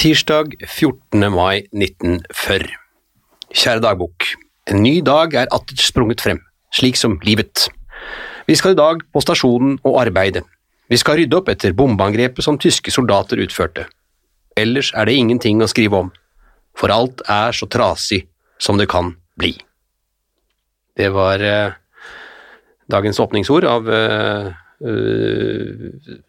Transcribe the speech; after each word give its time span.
Tirsdag 0.00 0.54
14. 0.66 1.28
mai 1.28 1.68
1940. 1.72 2.79
Kjære 3.50 3.82
dagbok. 3.82 4.26
En 4.70 4.82
ny 4.84 5.00
dag 5.02 5.34
er 5.34 5.50
atter 5.54 5.78
sprunget 5.82 6.22
frem, 6.22 6.38
slik 6.74 6.98
som 6.98 7.18
livet. 7.26 7.66
Vi 8.46 8.56
skal 8.58 8.74
i 8.74 8.78
dag 8.78 9.02
på 9.12 9.22
stasjonen 9.22 9.78
og 9.86 9.98
arbeide. 10.02 10.44
Vi 10.90 10.98
skal 10.98 11.20
rydde 11.20 11.38
opp 11.38 11.50
etter 11.52 11.74
bombeangrepet 11.76 12.42
som 12.44 12.58
tyske 12.58 12.90
soldater 12.94 13.40
utførte. 13.42 13.86
Ellers 14.58 14.90
er 14.98 15.06
det 15.06 15.16
ingenting 15.18 15.62
å 15.62 15.68
skrive 15.70 15.98
om, 16.04 16.08
for 16.78 16.90
alt 16.94 17.22
er 17.30 17.54
så 17.54 17.68
trasig 17.70 18.24
som 18.60 18.78
det 18.78 18.88
kan 18.90 19.12
bli. 19.38 19.54
Det 20.98 21.08
var 21.14 21.40
eh, 21.42 21.76
dagens 22.90 23.20
åpningsord 23.22 23.64
av 23.70 23.86
eh, 23.94 24.50
eh, 24.82 25.86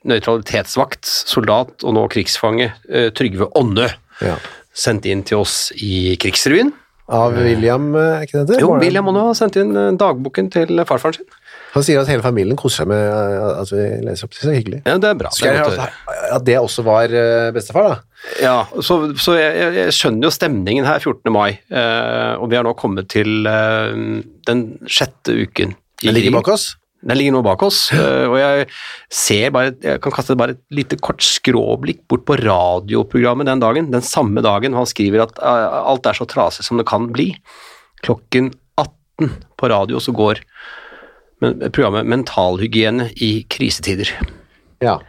nøytralitetsvakt, 0.08 1.10
soldat 1.10 1.84
og 1.84 1.98
nå 1.98 2.06
krigsfange 2.14 2.70
eh, 2.90 3.10
Trygve 3.18 3.50
Ånne, 3.58 3.90
Ja. 4.22 4.36
sendt 4.78 5.08
inn 5.10 5.24
til 5.26 5.42
oss 5.42 5.72
i 5.82 6.14
Krigsrevyen. 6.22 6.70
Av 7.12 7.36
William, 7.36 7.92
eh, 8.00 8.18
er 8.18 8.28
ikke 8.28 8.42
det 8.42 8.54
det? 8.54 8.62
Jo, 8.64 8.74
William 8.80 9.08
må 9.08 9.14
nå 9.16 9.28
ha 9.28 9.36
sendt 9.38 9.60
inn 9.60 9.76
eh, 9.76 9.92
dagboken 10.00 10.52
til 10.54 10.84
farfaren 10.88 11.20
sin. 11.20 11.38
Han 11.72 11.86
sier 11.88 12.02
at 12.02 12.10
hele 12.12 12.24
familien 12.24 12.60
koser 12.60 12.84
seg 12.84 12.92
med 12.92 13.02
eh, 13.02 13.60
at 13.62 13.72
vi 13.72 13.84
leser 14.08 14.28
opp. 14.28 14.36
Det 14.38 14.48
er 14.48 14.58
hyggelig. 14.58 14.82
Ja, 14.88 14.96
det 15.00 15.12
er 15.12 15.20
bra. 15.20 15.32
Skal 15.36 15.60
jeg 15.60 15.92
at 16.32 16.48
det 16.48 16.58
også 16.60 16.86
var 16.88 17.14
eh, 17.16 17.52
bestefar, 17.56 17.88
da? 17.88 18.28
Ja, 18.44 18.58
så, 18.86 19.00
så 19.20 19.36
jeg, 19.40 19.72
jeg, 19.78 19.96
skjønner 19.98 20.30
jo 20.30 20.34
stemningen 20.36 20.88
her 20.88 21.00
14. 21.02 21.32
mai, 21.34 21.50
eh, 21.72 22.34
og 22.38 22.52
vi 22.52 22.60
har 22.60 22.68
nå 22.68 22.76
kommet 22.80 23.10
til 23.12 23.48
eh, 23.50 24.22
den 24.48 24.66
sjette 24.86 25.36
uken. 25.36 25.76
Den 26.02 26.18
ligger 26.18 26.40
bak 26.40 26.54
oss. 26.56 26.72
Den 27.02 27.18
ligger 27.18 27.34
nå 27.34 27.42
bak 27.46 27.64
oss, 27.66 27.88
eh, 27.96 28.28
og 28.30 28.38
jeg 28.38 28.68
ser 29.10 29.54
bare, 29.54 29.74
jeg 29.82 30.02
kan 30.04 30.14
kaste 30.14 30.38
bare 30.38 30.54
et 30.54 30.62
lite 30.78 31.00
kort 31.02 31.24
skråblikk 31.26 32.04
bort 32.12 32.28
på 32.28 32.38
radioprogrammet 32.38 33.50
den 33.50 33.64
dagen, 33.64 33.90
den 33.94 34.06
samme 34.06 34.44
dagen 34.46 34.78
han 34.78 34.90
skriver 34.90 35.26
at 35.26 35.42
eh, 35.42 35.80
alt 35.82 36.06
er 36.06 36.18
så 36.18 36.28
trasig 36.30 36.68
som 36.68 36.78
det 36.78 36.86
kan 36.90 37.10
bli. 37.14 37.32
Klokken 38.06 38.52
18 38.78 39.34
på 39.58 39.72
radio 39.74 40.02
så 40.02 40.14
går 40.14 40.44
programmet 41.74 42.06
Mentalhygiene 42.06 43.10
i 43.18 43.32
krisetider. 43.50 44.14
Ja. 44.82 45.00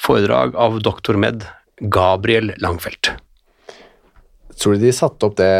Foredrag 0.00 0.52
av 0.60 0.76
doktor 0.84 1.16
med 1.20 1.46
Gabriel 1.80 2.52
Langfelt. 2.60 3.14
Tror 4.60 4.76
du 4.76 4.84
de 4.84 4.92
satte 4.92 5.28
opp 5.28 5.40
det 5.40 5.50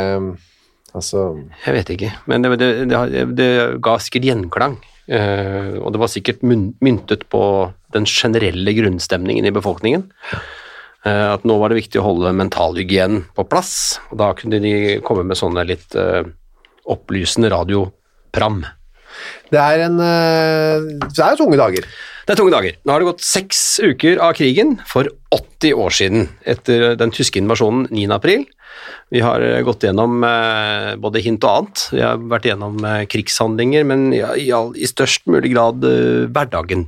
Altså 0.91 1.21
Jeg 1.63 1.75
vet 1.77 1.91
ikke, 1.95 2.09
men 2.27 2.43
det, 2.43 2.57
det, 2.59 2.71
det, 2.91 3.21
det 3.39 3.51
ga 3.79 3.93
sikkert 4.03 4.27
gjenklang. 4.27 4.73
Eh, 5.11 5.77
og 5.83 5.91
det 5.91 6.01
var 6.01 6.11
sikkert 6.13 6.43
myntet 6.47 7.27
på 7.33 7.43
den 7.95 8.07
generelle 8.07 8.75
grunnstemningen 8.77 9.49
i 9.49 9.55
befolkningen. 9.55 10.07
Eh, 11.03 11.27
at 11.35 11.47
nå 11.49 11.57
var 11.59 11.73
det 11.73 11.81
viktig 11.81 11.99
å 12.01 12.07
holde 12.07 12.35
mentalhygienen 12.39 13.25
på 13.35 13.47
plass, 13.51 13.99
og 14.11 14.21
da 14.23 14.31
kunne 14.39 14.61
de 14.63 15.01
komme 15.07 15.25
med 15.27 15.41
sånne 15.41 15.67
litt 15.67 15.97
eh, 15.99 16.23
opplysende 16.91 17.51
radiopram. 17.51 18.63
Det 19.51 19.59
er 19.59 19.83
en 19.89 19.99
Det 19.99 21.19
er 21.19 21.35
jo 21.35 21.43
tunge 21.43 21.59
dager. 21.59 21.87
Det 22.31 22.37
er 22.37 22.39
tunge 22.45 22.55
dager. 22.55 22.77
Nå 22.87 22.93
har 22.95 23.03
det 23.03 23.07
gått 23.09 23.25
seks 23.27 23.61
uker 23.83 24.21
av 24.23 24.37
krigen 24.39 24.77
for 24.87 25.09
80 25.35 25.73
år 25.83 25.95
siden, 25.97 26.29
etter 26.47 26.93
den 26.95 27.11
tyske 27.11 27.41
invasjonen 27.41 27.89
9. 27.91 28.05
april. 28.15 28.45
Vi 29.11 29.19
har 29.25 29.43
eh, 29.43 29.57
gått 29.67 29.83
gjennom 29.83 30.23
eh, 30.23 30.93
både 31.03 31.25
hint 31.25 31.43
og 31.43 31.51
annet. 31.51 31.83
Vi 31.91 32.05
har 32.05 32.21
vært 32.31 32.45
gjennom 32.47 32.77
eh, 32.87 33.01
krigshandlinger, 33.11 33.83
men 33.91 34.05
i, 34.15 34.23
all, 34.55 34.71
i 34.79 34.87
størst 34.87 35.27
mulig 35.27 35.51
grad 35.57 35.83
hverdagen. 35.83 36.87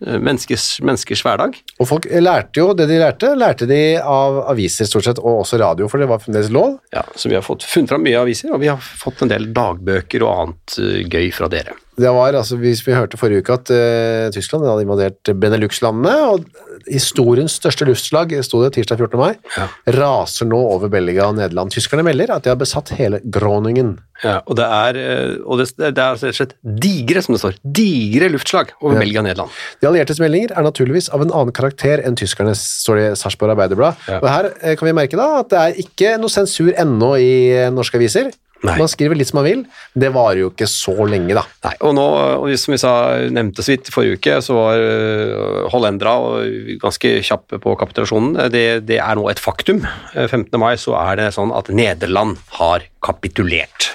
Menneskers, 0.00 0.80
menneskers 0.82 1.22
hverdag. 1.22 1.60
Og 1.78 1.86
folk 1.86 2.08
lærte 2.10 2.58
jo 2.58 2.72
det 2.74 2.88
de 2.90 2.98
lærte, 2.98 3.30
lærte 3.38 3.68
de 3.70 3.78
av 4.00 4.40
aviser 4.50 4.90
stort 4.90 5.06
sett, 5.06 5.20
og 5.22 5.44
også 5.44 5.60
radio, 5.60 5.86
for 5.92 6.02
det 6.02 6.08
var 6.10 6.24
fremdeles 6.24 6.50
lov. 6.50 6.80
Ja, 6.90 7.04
så 7.14 7.30
vi 7.30 7.38
har 7.38 7.46
fått 7.46 7.68
funnet 7.68 7.94
fram 7.94 8.02
mye 8.08 8.24
aviser, 8.24 8.50
og 8.56 8.64
vi 8.64 8.72
har 8.72 8.82
fått 8.82 9.22
en 9.22 9.30
del 9.30 9.52
dagbøker 9.54 10.26
og 10.26 10.34
annet 10.34 10.80
gøy 11.14 11.30
fra 11.36 11.52
dere. 11.52 11.78
Det 11.98 12.08
var, 12.14 12.32
altså, 12.38 12.56
Hvis 12.56 12.80
vi 12.86 12.94
hørte 12.94 13.18
forrige 13.20 13.42
uke 13.42 13.52
at 13.52 13.70
uh, 13.74 14.30
Tyskland 14.32 14.64
hadde 14.64 14.84
invadert 14.86 15.30
Benelux-landene, 15.36 16.14
og 16.30 16.44
historiens 16.88 17.52
største 17.58 17.84
luftslag, 17.88 18.32
sto 18.46 18.62
det 18.64 18.72
tirsdag 18.78 18.98
14. 19.02 19.18
mai, 19.20 19.34
Ja. 19.56 19.66
raser 19.98 20.46
nå 20.48 20.56
over 20.56 20.88
Belgia 20.88 21.26
og 21.28 21.36
Nederland. 21.36 21.70
Tyskerne 21.74 22.04
melder 22.06 22.32
at 22.36 22.44
de 22.46 22.52
har 22.52 22.56
besatt 22.56 22.88
hele 22.96 23.20
Groningen. 23.28 23.98
Ja, 24.24 24.40
og 24.46 24.56
det 24.56 24.64
er, 24.64 24.96
eh, 25.00 25.36
og 25.44 25.58
det, 25.60 25.68
det 25.76 25.98
er 25.98 26.14
rett 26.16 26.24
og 26.30 26.34
slett 26.36 26.54
digre, 26.64 27.22
som 27.24 27.34
det 27.34 27.40
står, 27.42 27.54
digre 27.64 28.28
luftslag 28.32 28.72
over 28.80 28.94
Ja. 28.96 29.00
Belgia 29.04 29.20
og 29.20 29.24
Nederland. 29.28 29.50
De 29.80 29.88
alliertes 29.88 30.20
meldinger 30.20 30.52
er 30.56 30.62
naturligvis 30.62 31.08
av 31.12 31.22
en 31.24 31.32
annen 31.32 31.52
karakter 31.56 32.02
enn 32.04 32.16
tyskernes, 32.16 32.60
står 32.84 32.96
det 33.00 33.06
i 33.12 33.16
Sarpsborg 33.20 33.56
Arbeiderblad. 33.56 33.96
Og 34.22 34.28
her 34.28 34.50
eh, 34.62 34.76
kan 34.76 34.86
vi 34.88 34.96
merke 34.96 35.16
da 35.20 35.40
at 35.40 35.50
det 35.52 35.58
er 35.66 35.82
ikke 35.84 36.16
noe 36.20 36.32
sensur 36.32 36.72
ennå 36.76 37.14
i 37.20 37.32
norske 37.74 37.96
aviser. 38.00 38.30
Nei. 38.60 38.74
Man 38.76 38.90
skriver 38.92 39.16
litt 39.16 39.30
som 39.30 39.38
man 39.40 39.46
vil, 39.46 39.60
det 39.96 40.10
varer 40.12 40.42
jo 40.42 40.50
ikke 40.50 40.66
så 40.68 40.92
lenge, 41.08 41.32
da. 41.36 41.46
Nei, 41.64 41.72
og 41.86 41.94
nå, 41.96 42.06
og 42.42 42.50
som 42.60 42.74
vi 42.74 42.80
sa, 42.82 42.92
nevnte 43.32 43.64
så 43.64 43.72
vidt 43.72 43.88
forrige 43.92 44.18
uke, 44.20 44.34
så 44.44 44.56
var 44.58 44.82
øh, 44.84 45.68
hollendere 45.72 46.76
ganske 46.82 47.14
kjappe 47.24 47.60
på 47.62 47.72
kapitulasjonen. 47.80 48.36
Det, 48.52 48.64
det 48.88 48.98
er 49.00 49.16
nå 49.16 49.24
et 49.32 49.40
faktum. 49.40 49.80
Eh, 50.12 50.26
15. 50.26 50.52
mai 50.60 50.74
så 50.80 50.92
er 51.00 51.22
det 51.22 51.30
sånn 51.38 51.54
at 51.56 51.72
Nederland 51.72 52.36
har 52.58 52.84
kapitulert. 53.04 53.94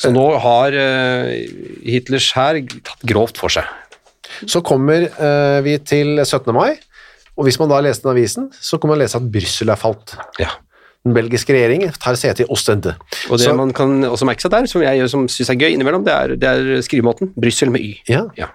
Så 0.00 0.10
nå 0.10 0.24
har 0.42 0.74
øh, 0.74 1.30
Hitlers 1.86 2.32
hær 2.34 2.58
tatt 2.82 3.06
grovt 3.06 3.38
for 3.38 3.54
seg. 3.54 3.70
Så 4.50 4.64
kommer 4.66 5.06
eh, 5.06 5.60
vi 5.62 5.76
til 5.86 6.16
17. 6.24 6.50
mai, 6.56 6.74
og 7.36 7.46
hvis 7.46 7.60
man 7.62 7.70
da 7.70 7.78
leser 7.84 8.02
den 8.02 8.14
avisen, 8.16 8.50
så 8.58 8.82
kan 8.82 8.90
man 8.90 8.98
lese 9.00 9.20
at 9.20 9.30
Brussel 9.30 9.70
er 9.70 9.78
falt. 9.78 10.16
Ja. 10.42 10.50
Den 11.04 11.14
belgiske 11.16 11.50
regjering 11.54 11.88
tar 11.98 12.14
sete 12.14 12.44
i 12.44 12.46
Ostende. 12.52 12.94
Og 13.30 13.38
det 13.38 13.46
Så- 13.48 13.56
man 13.58 13.72
kan 13.72 14.02
også 14.06 14.24
merke 14.28 14.40
seg 14.40 14.50
der, 14.52 14.66
som 14.66 14.82
jeg 14.82 15.08
som 15.10 15.26
syns 15.26 15.50
er 15.50 15.54
gøy 15.58 15.72
innimellom, 15.74 16.04
det 16.04 16.12
er, 16.14 16.36
det 16.36 16.48
er 16.48 16.82
skrivemåten. 16.82 17.32
Brussel 17.34 17.70
med 17.70 17.80
Y. 17.82 17.96
Ja. 18.08 18.26
Ja. 18.38 18.46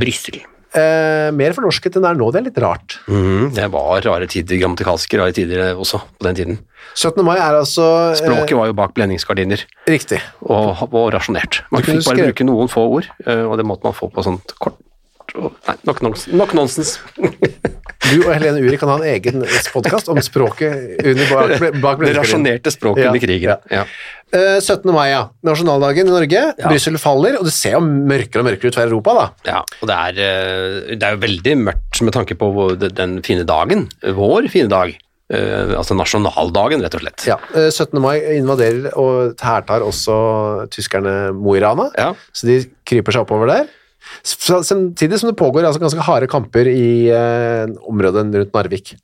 Brussel. 0.00 0.40
Eh, 0.76 1.30
mer 1.32 1.54
fornorsket 1.56 1.94
enn 1.96 2.02
det 2.04 2.10
er 2.10 2.18
nå, 2.18 2.26
det 2.34 2.40
er 2.40 2.44
litt 2.50 2.58
rart. 2.60 2.98
Mm, 3.08 3.54
det 3.54 3.70
var 3.72 4.00
rare 4.04 4.26
tider, 4.28 4.58
grammatikalske 4.60 5.16
rare 5.16 5.32
tider 5.32 5.70
også 5.78 6.02
på 6.18 6.26
den 6.26 6.34
tiden. 6.34 6.58
17. 6.94 7.22
mai 7.24 7.36
er 7.38 7.54
altså 7.62 7.86
eh, 8.10 8.18
Språket 8.18 8.56
var 8.58 8.66
jo 8.66 8.74
bak 8.76 8.92
blendingsgardiner. 8.94 9.62
Riktig. 9.88 10.20
og, 10.42 10.82
og 10.92 11.12
rasjonert. 11.14 11.62
Man 11.72 11.82
fikk 11.82 12.02
bare 12.02 12.16
skrevet- 12.16 12.34
bruke 12.34 12.44
noen 12.50 12.68
få 12.68 12.84
ord, 12.98 13.06
eh, 13.24 13.44
og 13.46 13.56
det 13.56 13.64
måtte 13.64 13.84
man 13.84 13.94
få 13.96 14.10
på 14.12 14.22
sånt 14.26 14.52
kort 14.60 14.74
og- 15.34 15.52
Nei, 15.66 15.76
nok, 15.84 16.02
nons, 16.02 16.26
nok 16.32 16.52
nonsens. 16.54 16.98
Du 18.06 18.20
og 18.22 18.34
Helene 18.36 18.60
Uri 18.62 18.76
kan 18.78 18.90
ha 18.92 18.96
en 19.00 19.06
egen 19.08 19.40
podkast 19.72 20.06
om 20.12 20.18
språket 20.22 21.00
under 21.02 21.26
bak, 21.32 21.64
bak 21.82 22.02
Det 22.04 22.12
rasjonerte 22.14 22.70
språket 22.70 23.02
Ja, 23.02 23.08
under 23.10 23.22
krigen. 23.24 23.48
ja. 23.50 23.56
Ja. 23.72 23.84
Eh, 24.36 24.60
17. 24.60 24.92
mai, 24.94 25.08
ja. 25.10 25.24
Nasjonaldagen 25.42 26.06
i 26.06 26.12
Norge. 26.14 26.42
Ja. 26.58 26.68
Brussel 26.70 26.98
faller, 27.02 27.38
og 27.40 27.48
det 27.48 27.54
ser 27.56 27.74
jo 27.74 27.80
mørkere 27.82 28.44
og 28.44 28.46
mørkere 28.50 28.70
ut 28.70 28.78
for 28.78 28.86
Europa, 28.86 29.14
da. 29.16 29.24
Ja, 29.48 29.62
og 29.80 29.90
det 29.90 29.96
er, 29.96 30.20
eh, 30.22 30.94
det 30.94 31.02
er 31.08 31.16
jo 31.16 31.22
veldig 31.24 31.56
mørkt 31.64 32.02
med 32.06 32.14
tanke 32.14 32.36
på 32.38 32.52
den 32.78 33.16
fine 33.26 33.42
dagen. 33.48 33.88
Vår 34.04 34.46
fine 34.54 34.70
dag. 34.70 34.94
Uh, 35.26 35.72
altså 35.74 35.96
nasjonaldagen, 35.98 36.84
rett 36.84 36.94
og 36.94 37.00
slett. 37.02 37.24
Ja, 37.26 37.34
eh, 37.58 37.66
17. 37.74 37.98
mai 37.98 38.20
invaderer 38.36 38.92
og 38.94 39.34
hærtar 39.42 39.82
også 39.82 40.68
tyskerne 40.70 41.32
Mo 41.34 41.56
i 41.58 41.60
Rana, 41.64 41.88
Ja. 41.98 42.12
så 42.32 42.46
de 42.46 42.60
kryper 42.86 43.10
seg 43.16 43.24
oppover 43.26 43.50
der. 43.50 43.66
Samtidig 44.26 45.18
som 45.20 45.30
det 45.30 45.38
pågår 45.38 45.66
altså 45.66 45.82
ganske 45.82 46.04
harde 46.06 46.28
kamper 46.30 46.68
i 46.70 47.08
eh, 47.12 47.66
området 47.88 48.28
rundt 48.34 48.54
Narvik. 48.56 48.94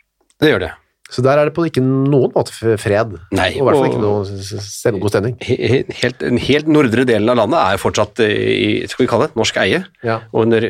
Det 0.43 0.51
gjør 0.55 0.65
det. 0.69 0.73
Så 1.13 1.21
der 1.21 1.37
er 1.37 1.45
det 1.45 1.53
på 1.53 1.67
ikke 1.69 1.83
noen 1.85 2.31
måte 2.33 2.55
fred. 2.81 3.11
Nei, 3.37 3.51
og 3.59 3.59
i 3.59 3.65
hvert 3.67 3.77
fall 3.77 3.89
ikke 3.91 4.01
noe 4.01 5.01
god 5.03 5.13
stemning. 5.13 5.35
He- 5.45 5.59
he- 5.61 5.97
Helt, 5.99 6.23
den 6.23 6.39
helt 6.41 6.71
nordre 6.73 7.05
delen 7.05 7.29
av 7.29 7.37
landet 7.37 7.59
er 7.61 7.77
fortsatt 7.83 8.23
i 8.25 8.87
skal 8.89 9.05
vi 9.05 9.11
kalle 9.11 9.27
det, 9.29 9.37
norsk 9.37 9.59
eie. 9.61 9.83
Ja. 10.09 10.23
Og 10.33 10.47
under, 10.47 10.65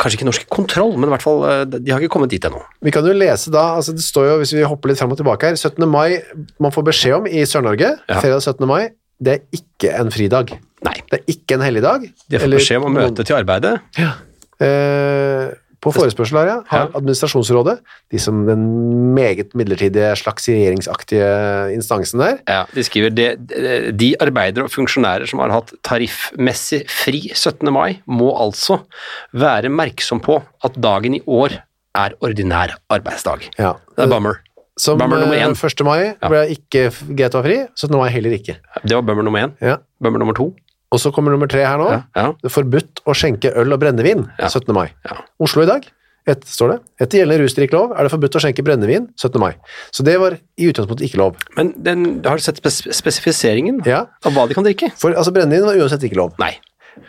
kanskje 0.00 0.16
ikke 0.16 0.28
norsk 0.30 0.48
kontroll, 0.48 0.94
men 0.96 1.10
i 1.10 1.12
hvert 1.12 1.26
fall, 1.26 1.44
eh, 1.50 1.64
de 1.76 1.92
har 1.92 2.00
ikke 2.00 2.14
kommet 2.16 2.32
dit 2.32 2.40
ennå. 2.48 2.62
Vi 2.80 2.94
kan 2.96 3.04
jo 3.04 3.12
lese 3.12 3.52
da, 3.52 3.74
altså 3.76 3.92
det 3.92 4.06
står 4.06 4.30
jo, 4.30 4.38
hvis 4.40 4.54
vi 4.56 4.64
hopper 4.64 4.88
litt 4.88 5.02
frem 5.02 5.12
og 5.12 5.20
tilbake 5.20 5.50
her, 5.52 5.60
17. 5.60 5.84
mai, 5.92 6.16
man 6.64 6.72
får 6.72 6.88
beskjed 6.88 7.18
om 7.20 7.26
i 7.28 7.44
Sør-Norge, 7.44 7.98
Ja. 8.08 8.20
fredag 8.24 8.40
17. 8.40 8.64
mai, 8.66 8.88
det 9.22 9.32
er 9.38 9.42
ikke 9.58 9.92
en 10.00 10.10
fridag. 10.10 10.54
Nei, 10.84 10.94
Det 11.10 11.20
er 11.20 11.24
ikke 11.32 11.54
en 11.54 11.60
helligdag. 11.64 12.10
de 12.28 12.38
får 12.38 12.50
beskjed 12.58 12.76
om 12.82 12.90
å 12.90 12.94
møte 13.00 13.24
til 13.24 13.36
arbeidet. 13.36 13.80
Eh, 14.60 15.52
På 15.84 15.92
forespørsel 15.92 16.38
her, 16.38 16.46
ja, 16.48 16.62
har 16.68 16.86
Ja. 16.86 16.98
administrasjonsrådet, 16.98 17.78
de 18.10 18.18
som 18.18 18.46
den 18.46 19.12
meget 19.14 19.52
midlertidige 19.54 20.14
slags 20.16 20.46
regjeringsaktige 20.48 21.74
instansen 21.74 22.20
der, 22.20 22.38
Ja, 22.48 22.64
de 22.72 22.80
skriver 22.82 23.10
de, 23.14 23.36
de 23.92 24.14
arbeidere 24.18 24.64
og 24.64 24.70
funksjonærer 24.70 25.28
som 25.28 25.40
har 25.40 25.50
hatt 25.50 25.74
tariffmessig 25.82 26.88
fri 26.88 27.30
17. 27.34 27.70
mai, 27.70 28.00
må 28.08 28.32
altså 28.34 28.80
være 29.34 29.68
merksom 29.68 30.22
på 30.22 30.42
at 30.64 30.72
dagen 30.80 31.14
i 31.16 31.20
år 31.28 31.58
er 31.94 32.10
ordinær 32.22 32.76
arbeidsdag. 32.90 33.50
ja, 33.58 33.74
Det 33.94 34.04
er 34.04 34.08
bummer. 34.08 34.40
Som 34.80 34.98
Bummer 34.98 35.20
nummer 35.22 35.36
eh, 35.38 35.44
én. 35.46 35.54
1. 35.54 35.84
mai 35.86 36.14
ble 36.18 36.40
ikke 36.56 36.88
GTA 37.14 37.42
fri, 37.44 37.56
17. 37.78 37.94
mai 37.98 38.08
heller 38.10 38.34
ikke. 38.38 38.56
Det 38.82 38.94
var 38.96 39.02
bummer 39.06 39.22
nummer 39.26 39.44
én. 39.46 39.52
Ja. 39.62 39.76
Bummer 40.02 40.18
nummer 40.22 40.34
to. 40.34 40.48
Og 40.94 41.00
så 41.02 41.10
kommer 41.14 41.30
nummer 41.34 41.46
tre 41.50 41.62
her 41.66 41.78
nå. 41.80 41.88
Ja, 41.90 42.00
ja. 42.14 42.32
Det 42.42 42.50
er 42.50 42.54
forbudt 42.54 43.00
å 43.06 43.14
skjenke 43.18 43.50
øl 43.58 43.72
og 43.74 43.80
brennevin 43.82 44.26
Ja. 44.38 44.48
17. 44.50 44.72
mai. 44.74 44.88
Ja. 45.06 45.20
Oslo 45.42 45.62
i 45.62 45.66
dag, 45.70 45.86
et, 46.26 46.44
står 46.48 46.70
det. 46.72 46.76
Etter 47.04 47.18
gjeldende 47.20 47.42
rusdrikklov 47.44 47.94
er 47.98 48.06
det 48.06 48.12
forbudt 48.14 48.36
å 48.38 48.42
skjenke 48.44 48.62
brennevin 48.64 49.08
17. 49.18 49.40
mai. 49.42 49.52
Så 49.92 50.04
det 50.06 50.14
var 50.22 50.36
i 50.58 50.68
utgangspunktet 50.70 51.06
ikke 51.10 51.18
lov. 51.20 51.34
Men 51.58 51.72
den, 51.84 52.04
har 52.24 52.38
du 52.38 52.44
sett 52.46 52.58
spes 52.62 52.82
spesifiseringen 52.96 53.82
Ja, 53.86 54.04
av 54.24 54.32
hva 54.36 54.46
de 54.48 54.54
kan 54.56 54.64
drikke? 54.66 54.92
for 54.98 55.12
altså 55.14 55.34
brennevin 55.34 55.66
var 55.66 55.76
uansett 55.82 56.06
ikke 56.06 56.16
lov. 56.18 56.32
Nei. 56.42 56.54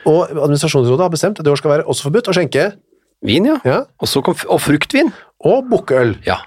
Og 0.09 0.33
administrasjonsrådet 0.33 1.05
har 1.05 1.13
bestemt 1.13 1.39
at 1.39 1.45
det 1.45 1.53
år 1.53 1.61
skal 1.61 1.75
være 1.77 1.85
også 1.89 2.09
forbudt 2.09 2.29
å 2.29 2.35
skjenke 2.37 2.71
Vin, 3.25 3.45
ja. 3.47 3.55
ja, 3.65 3.77
Og, 4.01 4.09
så 4.11 4.21
kom, 4.21 4.35
og 4.51 4.59
fruktvin. 4.61 5.07
og 5.45 5.69
bukkøl. 5.71 6.17
Ja. 6.27 6.41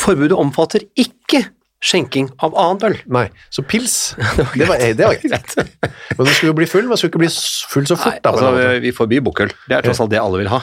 Forbudet 0.00 0.36
omfatter 0.36 0.84
ikke 0.98 1.44
skjenking 1.86 2.30
av 2.42 2.54
annet 2.58 2.86
øl. 2.88 2.96
Nei, 3.12 3.26
så 3.52 3.62
pils, 3.62 4.14
det 4.58 4.66
var, 4.66 4.80
det 4.98 5.04
var 5.06 5.18
greit. 5.22 5.56
Men 6.16 6.24
du 6.26 6.30
skulle 6.32 6.50
jo 6.50 6.56
bli 6.58 6.66
full, 6.70 6.86
men 6.88 6.96
du 6.96 7.00
skulle 7.00 7.12
ikke 7.14 7.24
bli 7.26 7.30
full 7.70 7.86
så 7.86 7.98
Nei, 7.98 8.02
fort. 8.06 8.22
da, 8.24 8.32
altså, 8.32 8.80
vi 8.82 8.94
forbyr 8.96 9.22
bukkøl. 9.28 9.52
Det 9.68 9.76
er 9.78 9.86
tross 9.86 10.00
alt 10.02 10.10
det 10.14 10.22
alle 10.22 10.40
vil 10.42 10.50
ha. 10.52 10.62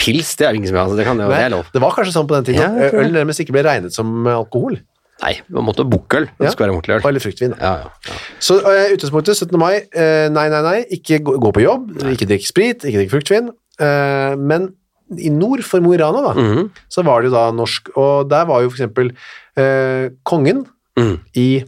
Pils, 0.00 0.30
det 0.40 0.46
er 0.48 0.56
ingen 0.56 0.70
som 0.70 0.78
vil 0.78 0.80
ha. 0.86 0.96
Det, 0.96 1.04
kan, 1.04 1.18
det 1.20 1.40
er 1.42 1.50
lov. 1.52 1.66
det 1.74 1.82
var 1.84 1.92
kanskje 1.96 2.14
sånn 2.14 2.28
på 2.30 2.38
den 2.38 2.46
tiden. 2.48 2.78
Ja. 2.80 2.92
Øl 3.02 3.12
nærmest 3.18 3.42
ikke 3.44 3.52
ble 3.58 3.66
regnet 3.66 3.92
som 3.96 4.24
alkohol. 4.32 4.78
Nei, 5.18 5.34
man 5.50 5.66
måtte 5.66 5.82
bukkøl. 5.84 6.28
Det 6.38 6.46
Ja. 6.46 6.52
skulle 6.54 6.68
være 6.70 6.76
ordentlig 6.78 6.94
øl. 6.94 7.06
Eller 7.10 7.20
fruktvin. 7.24 7.54
Ja, 7.58 7.72
ja. 7.82 8.18
Så 8.38 8.60
uh, 8.62 8.84
utgangspunktet 8.94 9.36
17. 9.36 9.58
mai, 9.58 9.82
uh, 9.90 10.28
nei, 10.30 10.46
nei, 10.54 10.60
nei, 10.62 10.76
ikke 10.94 11.18
gå, 11.26 11.34
gå 11.42 11.50
på 11.58 11.64
jobb, 11.66 11.88
ikke 12.14 12.28
drikk 12.30 12.46
sprit, 12.46 12.86
ikke 12.86 13.02
drikk 13.02 13.10
fruktvin. 13.16 13.50
Uh, 13.82 14.38
men 14.38 14.70
i 15.16 15.30
nord 15.32 15.62
for 15.64 15.80
Mo 15.80 15.94
i 15.94 15.98
Rana 16.00 16.20
da, 16.22 16.32
Mhm. 16.34 16.70
så 16.88 17.04
var 17.04 17.22
det 17.22 17.30
jo 17.30 17.36
da 17.36 17.50
norsk, 17.52 17.88
og 17.96 18.28
der 18.28 18.44
var 18.46 18.62
jo 18.62 18.68
eksempel 18.70 19.12
eh, 19.56 20.10
kongen 20.24 20.66
mm. 20.98 21.14
i, 21.36 21.64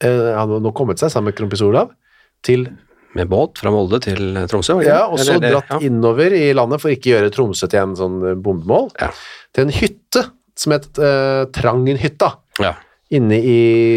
eh, 0.00 0.34
han 0.34 0.48
hadde 0.48 0.62
nå 0.64 0.72
kommet 0.74 0.98
seg 0.98 1.10
sammen 1.12 1.30
med 1.32 1.36
kronprins 1.36 1.62
Olav, 1.62 1.90
til, 2.42 2.68
Med 3.14 3.26
båt 3.28 3.58
fra 3.58 3.70
Molde 3.74 3.98
til 4.00 4.34
Tromsø? 4.46 4.76
var 4.78 4.84
ja, 4.86 5.00
og 5.10 5.18
så 5.18 5.34
Eller- 5.34 5.50
dratt 5.50 5.68
dratt 5.68 5.82
innover 5.82 6.30
i 6.32 6.52
landet 6.54 6.80
for 6.80 6.88
ikke 6.90 7.10
å 7.10 7.14
gjøre 7.18 7.32
Tromsø 7.34 7.68
til 7.68 7.80
en 7.82 7.96
sånn 7.96 8.18
eh, 8.30 8.34
bombemål, 8.38 8.90
Ja. 9.00 9.10
til 9.52 9.64
en 9.66 9.72
hytte 9.74 10.30
som 10.56 10.72
het 10.72 10.86
eh, 10.98 11.44
Trangenhytta. 11.50 12.36
Ja. 12.60 12.74
Inne 13.10 13.40
i, 13.42 13.96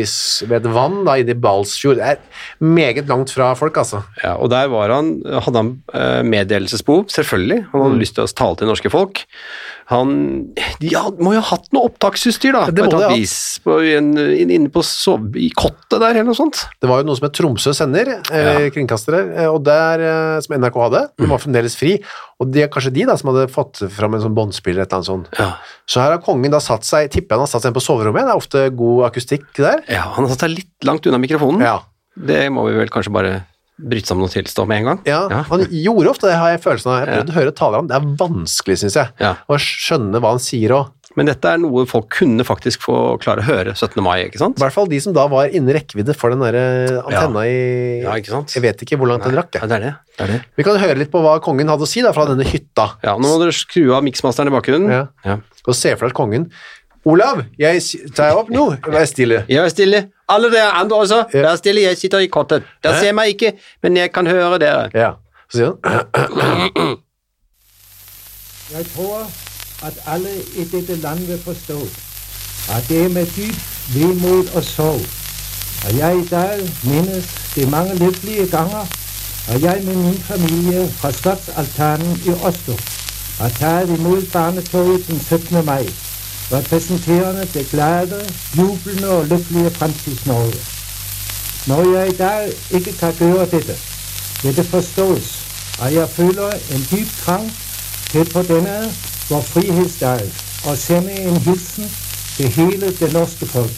ved 0.49 0.55
et 0.57 0.69
vann, 0.73 1.03
da, 1.05 1.19
inne 1.21 1.35
i 1.35 1.37
Balsfjord. 1.37 1.99
Det 1.99 2.05
er 2.15 2.63
meget 2.65 3.05
langt 3.07 3.29
fra 3.35 3.51
folk, 3.53 3.77
altså. 3.77 3.99
ja, 4.23 4.31
og 4.41 4.49
der 4.49 4.65
var 4.73 4.89
han, 4.89 5.11
hadde 5.27 5.59
han 5.61 5.69
eh, 5.93 6.23
meddelelsesbehov, 6.25 7.05
selvfølgelig. 7.13 7.59
Han 7.71 7.79
Mm. 7.79 7.83
hadde 7.85 7.99
lyst 8.01 8.15
til 8.17 8.23
å 8.25 8.33
tale 8.33 8.55
til 8.57 8.67
norske 8.71 8.89
folk. 8.89 9.21
Han 9.91 10.13
de 10.79 10.91
må 11.19 11.33
jo 11.35 11.41
ha 11.41 11.47
hatt 11.53 11.69
noe 11.75 11.89
opptaksutstyr, 11.89 12.53
da, 12.55 12.63
Det 12.71 12.85
må 12.85 12.91
de 12.93 13.01
ha 13.03 13.09
vis. 13.11 13.35
På, 13.63 13.77
en, 13.83 14.13
inne 14.15 14.71
på 14.73 14.83
sove, 14.85 15.33
i 15.39 15.49
kottet 15.55 15.97
der, 15.97 16.13
eller 16.15 16.29
noe 16.29 16.37
sånt. 16.37 16.63
Det 16.81 16.89
var 16.89 17.01
jo 17.01 17.07
noe 17.09 17.19
som 17.19 17.27
het 17.27 17.35
Tromsø 17.37 17.73
sender, 17.75 18.13
ja. 18.19 18.55
kringkastere, 18.73 19.21
eh, 19.43 19.49
og 19.51 19.61
der, 19.67 20.03
eh, 20.07 20.39
som 20.45 20.57
NRK 20.59 20.79
hadde. 20.85 21.03
De 21.19 21.29
var 21.29 21.41
fremdeles 21.43 21.77
fri, 21.79 21.97
og 22.39 22.51
det 22.53 22.65
er 22.65 22.73
kanskje 22.73 22.93
de 22.95 23.07
da 23.09 23.17
som 23.19 23.33
hadde 23.33 23.47
fått 23.53 23.83
fram 23.93 24.17
en 24.17 24.25
sånn 24.25 24.37
båndspiller 24.37 24.85
eller 24.85 25.03
noe 25.03 25.09
sånt. 25.09 25.31
Ja. 25.39 25.53
Så 25.89 26.03
her 26.03 26.15
har 26.15 26.23
kongen 26.25 26.53
da 26.53 26.61
satt 26.63 26.87
seg, 26.87 27.11
tipper 27.13 27.37
han 27.37 27.47
har 27.47 27.51
satt 27.51 27.65
seg 27.65 27.73
inn 27.73 27.79
på 27.79 27.85
soverommet, 27.85 28.27
det 28.27 28.35
er 28.35 28.43
ofte 28.43 28.67
god 28.83 29.07
akustikk 29.11 29.49
der. 29.59 29.83
ja, 29.91 30.07
han 30.15 30.25
har 30.25 30.33
satt 30.35 30.47
seg 30.47 30.55
litt 30.57 30.87
langt 30.87 31.07
unna 31.09 31.21
mikrofonen. 31.21 31.63
Ja, 31.63 31.81
Det 32.13 32.45
må 32.53 32.67
vi 32.67 32.77
vel 32.77 32.91
kanskje 32.93 33.09
bare 33.13 33.37
bryte 33.83 34.09
sammen 34.09 34.25
og 34.27 34.33
tilstå 34.33 34.65
med 34.69 34.81
en 34.81 34.89
gang. 34.91 34.99
ja, 35.09 35.21
han 35.49 35.67
gjorde 35.69 36.11
ofte 36.13 36.29
det, 36.29 36.35
har 36.39 36.55
jeg 36.55 36.63
følelsen 36.63 36.91
av. 36.91 36.97
Jeg 37.01 37.07
prøvde 37.11 37.23
prøvd 37.23 37.31
å 37.33 37.39
høre 37.41 37.55
taler 37.59 37.83
om, 37.83 37.87
det 37.91 37.95
er 37.99 38.11
vanskelig, 38.23 38.77
synes 38.83 38.99
jeg, 38.99 39.15
Ja. 39.23 39.35
å 39.49 39.59
skjønne 39.59 40.21
hva 40.23 40.35
han 40.35 40.43
sier 40.43 40.75
òg. 40.77 40.91
Men 41.15 41.27
dette 41.29 41.45
er 41.45 41.59
noe 41.61 41.83
folk 41.85 42.07
kunne 42.09 42.41
faktisk 42.41 42.81
få 42.87 42.95
klare 43.21 43.43
å 43.43 43.45
høre 43.45 43.75
17. 43.77 44.01
mai, 44.01 44.23
ikke 44.25 44.39
sant? 44.41 44.57
I 44.57 44.63
hvert 44.63 44.73
fall 44.73 44.87
de 44.89 44.97
som 45.03 45.13
da 45.13 45.27
var 45.29 45.45
innen 45.53 45.69
rekkevidde 45.75 46.15
for 46.17 46.33
den 46.33 46.41
der 46.41 46.55
eh, 46.57 46.95
antenna 47.05 47.43
i... 47.45 48.01
Ja, 48.01 48.15
ikke 48.17 48.33
sant? 48.33 48.55
Jeg 48.55 48.63
vet 48.65 48.81
ikke 48.81 48.97
hvor 48.97 49.11
langt 49.11 49.27
den 49.27 49.35
rakk. 49.37 49.53
Ja, 49.53 49.67
det 49.69 49.77
er 49.77 49.83
det. 49.85 49.91
det, 50.17 50.23
er 50.25 50.31
det. 50.33 50.39
Vi 50.57 50.65
kan 50.65 50.79
høre 50.81 50.97
litt 50.97 51.11
på 51.13 51.21
hva 51.21 51.35
kongen 51.45 51.69
hadde 51.69 51.85
å 51.85 51.89
si 51.91 52.01
da, 52.01 52.15
fra 52.17 52.25
denne 52.31 52.47
hytta. 52.49 52.95
Ja, 53.05 53.13
nå 53.21 53.29
må 53.29 53.37
dere 53.43 53.53
skru 53.53 53.91
av 53.93 54.01
miksmasteren 54.07 54.49
i 54.49 54.55
bakgrunnen. 54.55 54.89
Ja. 54.89 55.03
Ja. 55.27 55.37
Og 55.67 55.77
se 55.77 55.93
for 55.93 56.07
dere 56.09 56.17
kongen 56.17 56.49
Olav, 57.05 57.41
jeg 57.59 57.81
tar 58.15 58.29
jeg 58.31 58.37
opp 58.39 58.49
nå? 58.53 58.61
Vær 58.87 59.05
stille. 59.09 59.41
Jeg 59.51 59.59
er 59.59 59.71
stille. 59.73 59.99
Alle 60.29 60.51
dere 60.51 60.71
andre 60.71 60.97
også, 60.97 61.23
Ja. 61.33 61.41
vær 61.41 61.55
stille, 61.55 61.81
jeg 61.81 61.97
sitter 61.97 62.19
i 62.19 62.27
kottet. 62.27 62.63
Dere 62.83 62.99
ser 62.99 63.11
meg 63.11 63.27
ikke, 63.27 63.53
men 63.83 63.97
jeg 63.97 64.11
kan 64.13 64.27
høre 64.27 64.59
dere. 64.59 64.89
Ja. 64.93 65.11
Så 65.51 65.57
sier 65.57 65.73
han 65.85 66.97
Jeg 68.73 68.85
tror, 68.95 69.27
at 69.87 69.93
alle 70.07 70.29
i 70.57 70.63
dette 70.63 70.95
landet 70.95 71.27
vil 71.27 71.39
forstå, 71.45 71.79
at 72.75 72.85
det 72.89 73.03
er 73.05 73.09
med 73.09 73.25
dyp 73.35 73.55
vemod 73.95 74.55
og 74.55 74.63
sorg, 74.63 75.01
at 75.87 75.97
jeg 75.97 76.17
i 76.17 76.27
dag 76.27 76.59
minnes 76.83 77.25
de 77.55 77.65
mange 77.69 77.95
lykkelige 77.95 78.47
ganger, 78.47 78.85
at 79.49 79.61
jeg 79.61 79.81
med 79.83 79.95
min 79.95 80.17
familie 80.17 80.87
fra 80.89 81.11
Slottsaltanen 81.11 82.21
i 82.25 82.29
Oslo 82.47 82.73
har 83.39 83.49
taget 83.49 83.89
imot 83.99 84.23
barnetoget 84.33 85.07
den 85.07 85.19
17. 85.19 85.65
mai, 85.65 85.85
repræsenterende 86.53 87.45
det 87.53 87.69
glade, 87.69 88.19
jublende 88.57 89.09
og 89.09 89.25
lykkelige 89.25 89.69
Fremtids-Norge. 89.69 90.61
Når 91.67 91.97
jeg 91.97 92.13
i 92.13 92.17
dag 92.17 92.41
ikke 92.71 92.93
kan 93.01 93.13
gjøre 93.13 93.45
dette, 93.45 93.75
vil 94.43 94.55
det 94.55 94.65
forstås, 94.65 95.25
at 95.81 95.93
jeg 95.93 96.09
føler 96.09 96.49
en 96.73 96.81
dyp 96.91 97.09
trang 97.23 97.51
til 98.11 98.25
på 98.33 98.41
denne 98.41 98.77
vår 99.29 99.41
frihetsdag 99.41 100.21
og 100.67 100.77
sende 100.77 101.11
en 101.11 101.37
hilsen 101.37 101.85
til 102.35 102.47
hele 102.47 102.87
det 102.99 103.13
norske 103.13 103.45
folk. 103.45 103.75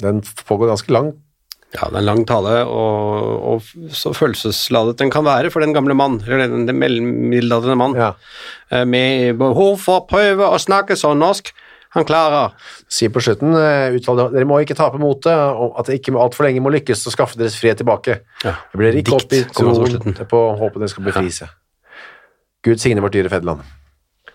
Den 0.00 0.22
pågår 0.46 0.66
ganske 0.66 0.92
lang. 0.92 1.08
Ja, 1.72 1.86
det 1.88 1.96
er 1.96 2.02
en 2.02 2.08
lang 2.10 2.22
tale, 2.28 2.54
og, 2.68 3.44
og 3.48 3.92
så 3.96 4.12
følelsesladet 4.12 4.98
den 5.00 5.10
kan 5.12 5.24
være 5.24 5.48
for 5.50 5.64
den 5.64 5.72
gamle 5.72 5.94
mann, 5.96 6.18
eller 6.26 6.50
den, 6.52 6.66
den 6.68 6.76
mellomiddelaldrende 6.80 7.78
mann, 7.80 7.94
Ja. 7.96 8.10
eh, 8.70 8.84
med 8.84 9.38
behov 9.40 9.78
for 9.80 10.02
å 10.02 10.06
prøve 10.10 10.50
å 10.52 10.60
snakke 10.60 10.98
sånn 11.00 11.22
norsk 11.22 11.48
han 11.92 12.06
klarer. 12.08 12.52
Sier 12.92 13.12
på 13.12 13.20
slutten 13.24 13.52
eh, 13.56 13.92
utvalget, 13.96 14.32
dere 14.36 14.48
må 14.48 14.60
ikke 14.64 14.76
tape 14.76 15.00
motet, 15.00 15.32
og 15.32 15.76
at 15.80 15.88
det 15.88 15.98
ikke 16.00 16.14
altfor 16.20 16.48
lenge 16.48 16.62
må 16.64 16.72
lykkes 16.72 17.06
å 17.08 17.12
skaffe 17.12 17.40
deres 17.40 17.56
frihet 17.60 17.80
tilbake. 17.82 18.18
Ja. 18.44 18.54
Det 18.72 18.80
blir 18.80 18.96
ikke 18.96 19.12
Dikt 19.12 19.16
opp 19.18 19.36
i 19.36 19.42
på 19.44 19.56
troen 19.60 20.16
på 20.30 20.40
håpet 20.60 20.80
dere 20.80 20.92
skal 20.92 21.08
befri 21.08 21.32
seg. 21.40 21.52
Gud 22.64 22.80
signe 22.80 23.04
vårt 23.04 23.16
dyre 23.16 23.32
fedreland. 23.32 23.64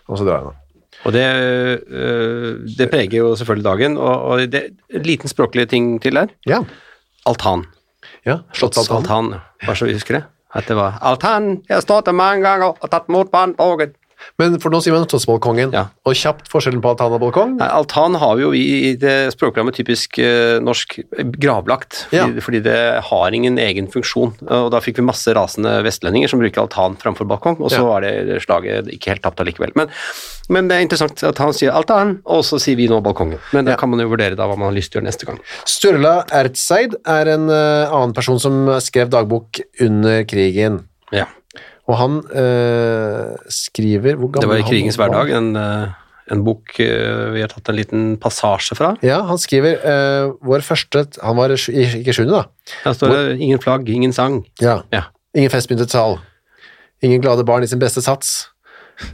Og 0.08 0.18
så 0.20 0.26
drar 0.26 0.50
han. 0.50 0.58
Og 1.06 1.14
det, 1.14 1.24
øh, 1.24 2.58
det 2.78 2.88
preger 2.90 3.20
jo 3.20 3.32
selvfølgelig 3.38 3.66
dagen, 3.66 3.96
og, 4.02 4.42
det 4.50 4.62
en 4.94 5.06
liten 5.06 5.30
språklig 5.30 5.68
ting 5.70 5.96
til 6.02 6.18
der. 6.18 6.32
Ja. 6.48 6.62
Altan. 7.28 7.66
ja. 8.24 8.38
Slottsaltan. 8.56 9.34
Bare 9.66 9.76
så 9.76 9.88
vi 9.88 9.96
husker 9.96 10.18
det. 10.18 10.24
At 10.56 10.68
det 10.68 10.78
var 10.78 10.96
altan, 11.04 11.58
jeg 11.68 11.76
har 11.76 11.82
stått 11.84 12.06
der 12.08 12.16
mange 12.16 12.40
ganger 12.46 12.72
og 12.72 12.90
tatt 12.90 13.10
mot 13.12 13.28
barnetoget. 13.30 13.97
Men 14.38 14.58
for 14.62 14.70
nå 14.70 14.80
sier 14.82 14.92
man 14.94 15.06
Slottsbalkongen, 15.08 15.72
Ja. 15.72 15.86
og 16.06 16.14
kjapt 16.14 16.48
forskjellen 16.50 16.80
på 16.82 16.90
altan 16.92 17.12
og 17.12 17.20
balkong. 17.20 17.56
Nei, 17.58 17.68
altan 17.68 18.14
har 18.18 18.36
vi 18.36 18.42
jo 18.42 18.52
i 18.52 18.64
i 18.88 18.94
det 18.96 19.32
språkprogrammet 19.34 19.74
typisk 19.74 20.18
uh, 20.18 20.58
norsk 20.62 20.98
gravlagt, 21.38 22.06
fordi, 22.10 22.16
Ja. 22.36 22.40
fordi 22.44 22.62
det 22.62 23.02
har 23.04 23.30
ingen 23.34 23.58
egen 23.58 23.88
funksjon. 23.88 24.34
Og 24.48 24.70
da 24.70 24.80
fikk 24.80 24.96
vi 24.98 25.02
masse 25.06 25.26
rasende 25.34 25.82
vestlendinger 25.84 26.28
som 26.28 26.40
bruker 26.40 26.62
altan 26.62 26.96
framfor 26.96 27.26
balkong, 27.28 27.60
og 27.60 27.70
så 27.70 27.78
Ja. 27.80 27.84
var 27.84 28.00
det 28.02 28.42
slaget 28.44 28.88
ikke 28.92 29.08
helt 29.14 29.22
tapt 29.22 29.40
allikevel. 29.40 29.72
Men, 29.74 29.88
men 30.48 30.68
det 30.68 30.76
er 30.78 30.82
interessant 30.86 31.22
at 31.24 31.38
han 31.38 31.52
sier 31.52 31.72
altan, 31.72 32.20
og 32.26 32.42
så 32.44 32.58
sier 32.60 32.76
vi 32.76 32.88
nå 32.88 33.00
balkongen. 33.02 33.38
Men 33.52 33.64
da 33.64 33.76
kan 33.76 33.90
man 33.90 34.00
jo 34.00 34.08
vurdere 34.08 34.36
da 34.36 34.46
hva 34.46 34.56
man 34.58 34.68
har 34.72 34.76
lyst 34.76 34.92
til 34.92 35.00
å 35.00 35.02
gjøre 35.02 35.10
neste 35.10 35.26
gang. 35.26 35.38
Sturla 35.64 36.24
Ertseid 36.30 36.94
er 37.06 37.28
en 37.34 37.48
uh, 37.50 37.88
annen 37.92 38.14
person 38.14 38.38
som 38.38 38.66
skrev 38.80 39.08
dagbok 39.10 39.60
under 39.80 40.24
krigen. 40.24 40.84
Ja. 41.12 41.26
Og 41.88 41.96
han 41.96 42.18
eh, 42.36 43.32
skriver 43.52 44.18
Det 44.20 44.48
var 44.48 44.60
i 44.60 44.66
krigens 44.66 44.98
hverdag, 45.00 45.30
en, 45.38 45.54
eh, 45.56 45.94
en 46.34 46.42
bok 46.44 46.74
eh, 46.84 47.22
vi 47.32 47.40
har 47.40 47.48
tatt 47.52 47.70
en 47.72 47.78
liten 47.78 48.02
passasje 48.20 48.76
fra. 48.76 48.92
Ja, 49.04 49.22
han 49.28 49.40
skriver 49.40 49.80
eh, 49.80 50.28
vår 50.44 50.66
første 50.66 51.06
Han 51.24 51.38
var 51.40 51.54
ikke 51.56 52.12
sjuende, 52.12 52.42
da. 52.42 52.74
Her 52.84 52.98
står 52.98 53.14
det 53.14 53.22
'ingen 53.38 53.62
flagg, 53.62 53.88
ingen 53.88 54.12
sang'. 54.12 54.42
Ja. 54.60 54.82
Ja. 54.92 55.08
Ingen 55.34 55.50
festpyntet 55.50 55.90
sal. 55.90 56.18
Ingen 57.02 57.22
glade 57.24 57.44
barn 57.46 57.62
i 57.62 57.70
sin 57.70 57.80
beste 57.80 58.02
sats. 58.02 58.50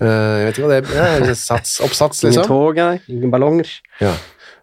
Uh, 0.01 0.41
jeg 0.41 0.45
vet 0.47 0.57
ikke 0.57 0.65
hva 0.65 0.81
det 0.81 0.97
er. 0.97 1.27
Ja, 1.29 1.35
sats, 1.37 1.77
oppsats, 1.85 2.23
liksom. 2.25 2.41
Ingen 2.41 2.49
tog, 2.49 2.79
nei, 2.81 3.01
ingen 3.13 3.31
ballonger. 3.31 3.69
Ja. 4.01 4.15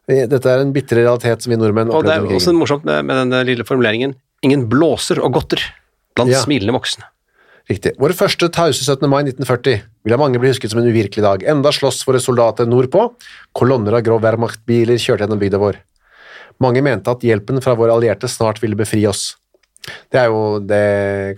Dette 0.10 0.50
er 0.50 0.63
en 0.63 0.74
bitre 0.74 1.03
realitet 1.06 1.44
som 1.44 1.53
vi 1.53 1.60
nordmenn 1.62 1.91
Og 1.94 2.03
det 2.03 2.15
er 2.15 2.25
også 2.25 2.51
morsomt 2.58 2.84
med, 2.84 3.06
med 3.06 3.22
den 3.22 3.46
lille 3.46 3.63
formuleringen 3.63 4.15
'ingen 4.41 4.68
blåser 4.68 5.22
og 5.22 5.38
godter' 5.38 5.62
blant 6.18 6.32
Ja. 6.32 6.41
smilende 6.41 6.74
voksne. 6.74 7.06
Riktig. 7.70 7.94
Vår 8.01 8.13
første 8.18 8.50
tause 8.53 8.82
17. 8.84 9.06
mai 9.10 9.22
1940 9.24 9.82
vil 10.06 10.15
av 10.15 10.20
mange 10.20 10.39
bli 10.41 10.50
husket 10.50 10.72
som 10.74 10.82
en 10.82 10.89
uvirkelig 10.89 11.24
dag. 11.24 11.44
Enda 11.48 11.72
slåss 11.72 12.01
våre 12.08 12.20
soldater 12.24 12.65
nordpå. 12.70 13.12
Kolonner 13.58 14.00
av 14.00 14.06
grå 14.08 14.18
Wehrmacht-biler 14.24 14.98
kjørte 15.01 15.25
gjennom 15.27 15.41
bygda 15.41 15.60
vår. 15.62 15.77
Mange 16.62 16.82
mente 16.86 17.13
at 17.13 17.24
hjelpen 17.25 17.62
fra 17.63 17.75
våre 17.77 17.94
allierte 17.96 18.30
snart 18.30 18.62
ville 18.62 18.77
befri 18.80 19.03
oss. 19.10 19.36
Det 20.13 20.20
er 20.22 20.27
jo 20.30 20.60
det 20.62 20.82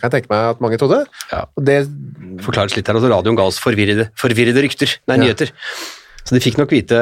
kan 0.02 0.10
jeg 0.10 0.16
tenke 0.18 0.32
meg 0.34 0.50
at 0.56 0.64
mange 0.64 0.80
trodde. 0.82 1.04
Ja. 1.32 1.46
Og 1.56 1.64
det 1.68 1.84
Forklares 2.44 2.74
litt 2.76 2.90
her 2.90 2.98
at 3.00 3.06
radioen 3.08 3.38
ga 3.38 3.46
oss 3.48 3.60
forvirrede, 3.62 4.10
forvirrede 4.20 4.64
rykter, 4.66 4.98
nei, 5.08 5.16
Ja. 5.16 5.22
nyheter. 5.22 5.52
Så 6.24 6.36
de 6.36 6.42
fikk 6.44 6.58
nok 6.58 6.72
vite 6.72 6.98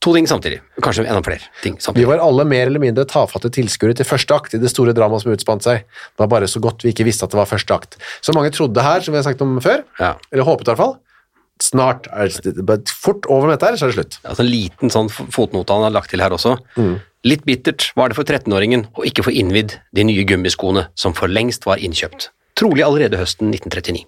to 0.00 0.12
ting 0.14 0.26
samtidig. 0.30 0.60
Kanskje 0.80 1.04
enda 1.04 1.20
flere 1.24 1.44
ting 1.62 1.76
samtidig. 1.82 2.04
Vi 2.06 2.10
var 2.10 2.22
alle 2.24 2.44
mer 2.48 2.66
eller 2.70 2.80
mindre 2.80 3.04
tafatte 3.10 3.50
tilskuere 3.52 3.96
til 3.98 4.06
første 4.08 4.34
akt 4.36 4.54
i 4.56 4.60
det 4.62 4.70
store 4.72 4.94
dramaet 4.96 5.24
som 5.24 5.32
utspant 5.34 5.66
seg. 5.66 5.82
Det 5.84 6.22
var 6.24 6.30
bare 6.32 6.48
så 6.48 6.62
godt 6.64 6.84
vi 6.86 6.92
ikke 6.94 7.04
visste 7.08 7.26
at 7.26 7.34
det 7.34 7.40
var 7.40 7.50
første 7.50 7.74
akt. 7.76 7.98
Så 8.24 8.32
mange 8.36 8.52
trodde 8.54 8.80
her, 8.86 9.00
som 9.04 9.12
vi 9.12 9.20
har 9.20 9.26
sagt 9.28 9.42
om 9.44 9.58
før, 9.60 9.84
Ja. 10.00 10.14
eller 10.32 10.44
håpet 10.48 10.68
i 10.68 10.72
hvert 10.72 10.82
fall, 10.84 10.96
snart 11.60 12.06
er 12.12 12.28
det 12.28 12.88
fort 12.92 13.26
over 13.28 13.48
med 13.48 13.58
dette 13.58 13.70
her, 13.70 13.76
så 13.76 13.86
er 13.86 13.92
det 13.92 13.98
slutt. 13.98 14.18
Altså 14.24 14.44
en 14.44 14.50
liten 14.52 14.90
sånn 14.92 15.08
fotnote 15.10 15.72
han 15.72 15.86
har 15.86 15.94
lagt 15.94 16.10
til 16.10 16.20
her 16.20 16.30
også. 16.36 16.56
Mm. 16.76 17.00
Litt 17.26 17.44
bittert 17.48 17.90
var 17.96 18.08
det 18.08 18.16
for 18.16 18.24
13-åringen 18.24 18.86
å 18.96 19.04
ikke 19.08 19.24
få 19.26 19.32
innvidd 19.34 19.78
de 19.96 20.04
nye 20.04 20.24
gummiskoene 20.28 20.86
som 20.94 21.12
for 21.16 21.28
lengst 21.28 21.66
var 21.66 21.76
innkjøpt. 21.82 22.28
Trolig 22.56 22.84
allerede 22.86 23.18
høsten 23.20 23.50
1939. 23.52 24.04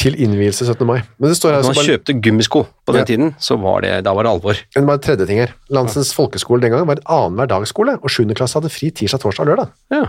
Til 0.00 0.14
innvielse 0.16 0.64
17. 0.64 0.86
mai. 0.88 1.02
Men 1.20 1.28
det 1.28 1.36
står 1.36 1.52
her 1.52 1.60
Når 1.60 1.74
man 1.74 1.76
bare, 1.76 1.90
kjøpte 1.90 2.14
gummisko 2.24 2.62
på 2.86 2.92
den 2.94 3.02
Ja. 3.02 3.04
tiden, 3.04 3.34
så 3.38 3.58
var 3.60 3.82
det, 3.84 4.04
da 4.06 4.14
var 4.16 4.24
det 4.24 4.30
alvor. 4.32 4.56
Men 4.74 4.86
bare 4.88 4.98
tredje 5.04 5.26
ting 5.28 5.38
her. 5.42 5.52
Landsens 5.68 6.14
folkeskole 6.16 6.62
den 6.62 6.70
gangen 6.72 6.86
var 6.88 6.96
en 6.96 7.04
annenhver 7.04 7.46
dagsskole, 7.52 7.98
og 8.00 8.08
7. 8.08 8.24
klasse 8.34 8.56
hadde 8.56 8.70
fri 8.72 8.88
tirsdag, 8.90 9.20
torsdag 9.20 9.44
og 9.44 9.50
lørdag. 9.52 9.68
Ja, 9.92 10.04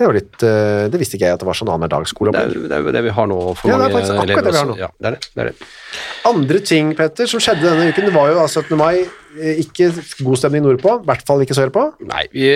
Det, 0.00 0.08
litt, 0.16 0.42
eh, 0.42 0.88
det 0.88 0.96
visste 0.98 1.14
ikke 1.18 1.26
jeg 1.28 1.34
at 1.36 1.40
det 1.40 1.46
var 1.46 1.52
sånn 1.54 1.68
annenhver 1.68 1.90
dagsskole. 1.92 2.32
det 2.32 2.40
er 2.40 2.48
det, 2.48 2.72
er 2.72 2.82
jo 2.82 2.90
det 2.90 3.02
vi 3.04 3.10
har 3.10 3.26
nå 3.28 3.54
for 3.54 3.68
Ja, 3.68 3.76
det 3.76 3.84
er 3.84 3.92
mange 3.92 3.92
faktisk 4.00 4.12
akkurat 4.16 4.24
elever 4.30 4.42
det 4.42 4.52
vi 4.52 4.58
har 4.58 4.66
nå. 4.66 4.76
Ja, 4.80 4.88
det 4.98 5.06
er 5.06 5.10
det. 5.10 5.20
det, 5.34 5.40
er 5.40 5.44
det. 5.44 5.54
Andre 6.24 6.58
ting, 6.64 6.94
Petter, 6.96 7.26
som 7.28 7.38
skjedde 7.38 7.60
denne 7.68 7.92
uken, 7.92 8.04
det 8.08 8.14
var 8.14 8.30
jo 8.32 8.38
altså 8.40 8.62
17. 8.64 8.78
mai, 8.80 9.04
ikke 9.62 9.88
god 10.26 10.36
stemning 10.40 10.64
nordpå, 10.64 10.96
i 11.02 11.06
hvert 11.06 11.22
fall 11.28 11.42
ikke 11.44 11.54
sørpå. 11.54 11.84
Nei, 12.08 12.24
vi, 12.34 12.48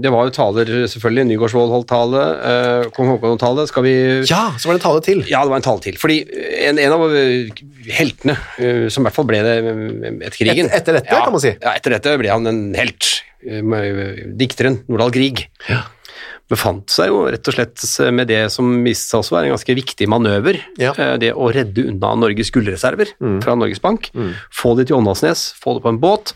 det 0.00 0.12
var 0.14 0.28
jo 0.28 0.34
taler, 0.36 0.70
selvfølgelig. 0.92 1.24
Nygaardsvold 1.32 1.72
holdt 1.74 1.88
tale, 1.90 2.22
eh, 2.50 2.86
kong 2.94 3.10
Haakon 3.10 3.32
holdt 3.34 3.42
tale. 3.42 3.66
Skal 3.70 3.82
vi 3.86 3.94
Ja, 4.30 4.44
så 4.54 4.68
var 4.70 4.76
det 4.76 4.80
en 4.82 4.86
tale 4.86 5.02
til. 5.08 5.24
Ja, 5.30 5.42
det 5.42 5.50
var 5.50 5.58
en 5.62 5.66
tale 5.66 5.82
til. 5.82 5.98
Fordi 5.98 6.20
en, 6.68 6.78
en 6.78 6.92
av 6.96 7.06
eh, 7.10 7.50
heltene, 7.96 8.36
eh, 8.58 8.86
som 8.92 9.02
i 9.02 9.08
hvert 9.08 9.18
fall 9.18 9.28
ble 9.32 9.42
det 9.46 9.56
eh, 9.58 9.82
etter 10.28 10.38
krigen 10.38 10.70
Et- 10.70 10.78
etter 10.82 11.00
dette, 11.00 11.10
ja, 11.12 11.24
kan 11.26 11.34
man 11.34 11.42
si. 11.42 11.54
Ja, 11.58 11.74
etter 11.74 11.96
dette 11.98 12.16
ble 12.22 12.30
han 12.32 12.46
en 12.52 12.62
helt. 12.78 13.10
eh, 13.46 13.62
Dikteren 14.38 14.80
Nordahl 14.88 15.12
Grieg 15.14 15.46
befant 16.48 16.92
seg 16.94 17.10
jo 17.10 17.24
rett 17.26 17.48
og 17.50 17.56
slett 17.56 17.82
med 18.14 18.28
det 18.30 18.44
som 18.54 18.68
viste 18.84 19.10
seg 19.10 19.18
også 19.22 19.34
være 19.34 19.48
en 19.48 19.56
ganske 19.56 19.76
viktig 19.80 20.06
manøver. 20.08 20.60
Ja. 20.78 20.92
Mm. 20.94 21.02
eh, 21.02 21.16
Det 21.26 21.32
å 21.34 21.50
redde 21.52 21.88
unna 21.90 22.14
Norges 22.14 22.52
gullreserver 22.54 23.12
fra 23.42 23.56
Norges 23.58 23.82
Bank. 23.82 24.10
Få 24.54 24.76
de 24.78 24.86
til 24.86 24.96
Åndalsnes, 24.96 25.52
få 25.58 25.74
det 25.76 25.82
på 25.82 25.92
en 25.94 26.00
båt, 26.02 26.34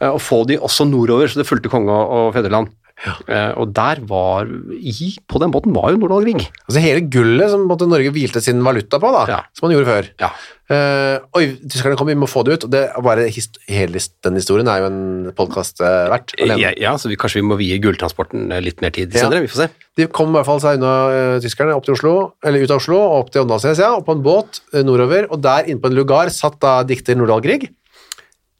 eh, 0.00 0.10
og 0.10 0.20
få 0.20 0.44
de 0.48 0.58
også 0.58 0.88
nordover, 0.90 1.28
så 1.30 1.38
det 1.42 1.46
fulgte 1.46 1.70
konge 1.72 1.90
og 1.92 2.34
og 2.34 2.68
Eh, 3.02 3.52
Og 3.58 3.72
der 3.74 3.98
var 4.06 4.46
i, 4.46 5.12
På 5.26 5.40
den 5.42 5.50
båten 5.50 5.74
var 5.74 5.90
jo 5.90 5.98
Nordahl 5.98 6.22
Grieg. 6.26 6.44
Altså 6.68 6.82
hele 6.84 7.00
gullet 7.10 7.50
som 7.50 7.66
måtte, 7.66 7.88
Norge 7.90 8.12
hvilte 8.14 8.40
sin 8.42 8.62
valuta 8.62 9.00
på, 9.02 9.10
da, 9.12 9.24
Ja. 9.28 9.40
som 9.58 9.66
man 9.68 9.74
gjorde 9.76 9.90
før. 9.90 10.10
Ja. 10.22 10.30
Uh, 10.72 11.18
oi, 11.36 11.58
tyskerne 11.68 11.98
kom, 11.98 12.06
vi 12.08 12.14
må 12.16 12.24
få 12.30 12.44
det 12.46 12.54
ut. 12.54 12.64
Og 12.64 12.70
det 12.72 12.84
bare 13.04 13.26
hist 13.28 13.58
hele 13.68 14.00
den 14.24 14.38
historien 14.38 14.68
er 14.70 14.78
jo 14.80 14.86
en 14.86 15.32
podkast 15.36 15.82
verdt. 15.82 16.32
alene. 16.40 16.72
Ja, 16.80 16.94
så 16.96 17.10
vi, 17.10 17.16
kanskje 17.20 17.42
vi 17.42 17.48
må 17.50 17.58
vie 17.60 17.76
gulltransporten 17.82 18.50
eh, 18.52 18.62
litt 18.64 18.80
mer 18.80 18.94
tid 18.94 19.12
senere. 19.12 19.42
Vi 19.44 19.50
får 19.52 19.66
se. 19.66 19.68
De 19.98 20.06
kom 20.06 20.30
i 20.30 20.38
hvert 20.38 20.46
fall 20.48 20.62
seg 20.62 20.78
unna 20.78 20.94
eh, 21.12 21.40
tyskerne 21.44 21.74
opp 21.76 21.84
til 21.84 21.98
Oslo, 21.98 22.14
eller 22.46 22.62
ut 22.64 22.70
av 22.72 22.80
Oslo 22.80 22.96
og 23.02 23.18
opp 23.26 23.32
til 23.34 23.42
Åndalsnes, 23.44 23.82
ja, 23.82 23.90
og 23.98 24.06
på 24.06 24.14
en 24.16 24.22
båt 24.24 24.62
eh, 24.72 24.80
nordover, 24.86 25.26
og 25.28 25.42
der 25.44 25.68
inne 25.68 25.82
på 25.82 25.90
en 25.90 25.98
lugar 25.98 26.30
satt 26.32 26.56
da 26.62 26.78
dikter 26.88 27.18
Nordahl 27.18 27.42
Grieg. 27.44 27.68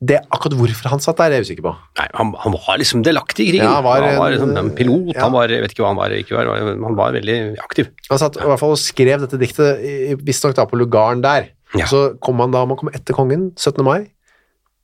Det 0.03 0.17
akkurat 0.35 0.57
hvorfor 0.59 0.89
han 0.91 0.99
satt 1.05 1.21
der, 1.21 1.31
er 1.31 1.39
jeg 1.39 1.47
usikker 1.47 1.63
på. 1.69 1.73
Nei, 2.01 2.07
han, 2.19 2.33
han 2.43 2.55
var 2.57 2.79
liksom 2.81 3.05
delaktig 3.07 3.45
i 3.47 3.51
krigen. 3.53 3.69
Ja, 3.69 3.77
han 3.79 3.85
var 3.87 4.03
han 4.03 4.17
var 4.19 4.33
en- 4.33 4.35
liksom 4.35 4.57
en 4.59 4.71
pilot, 4.75 5.13
ja. 5.15 5.21
han 5.23 5.33
var, 5.37 5.53
jeg 5.55 5.63
vet 5.63 5.75
ikke 5.77 5.85
hva 5.85 5.93
han 5.93 6.01
var, 6.01 6.15
ikke 6.19 6.35
var, 6.41 6.51
han 6.59 6.97
var 6.99 7.13
veldig 7.15 7.37
aktiv. 7.63 7.93
Han 8.11 8.19
satt 8.19 8.41
i 8.41 8.49
hvert 8.51 8.59
fall 8.65 8.75
og 8.75 8.81
skrev 8.83 9.23
dette 9.23 9.39
diktet, 9.39 9.85
visstnok 10.27 10.57
da 10.59 10.65
på 10.67 10.81
lugaren 10.81 11.23
der. 11.23 11.53
Ja. 11.79 11.87
Så 11.87 12.03
kom 12.21 12.43
han 12.43 12.51
da, 12.53 12.65
man 12.67 12.77
kom 12.81 12.91
etter 12.91 13.15
kongen, 13.17 13.53
17. 13.55 13.79
mai, 13.87 14.09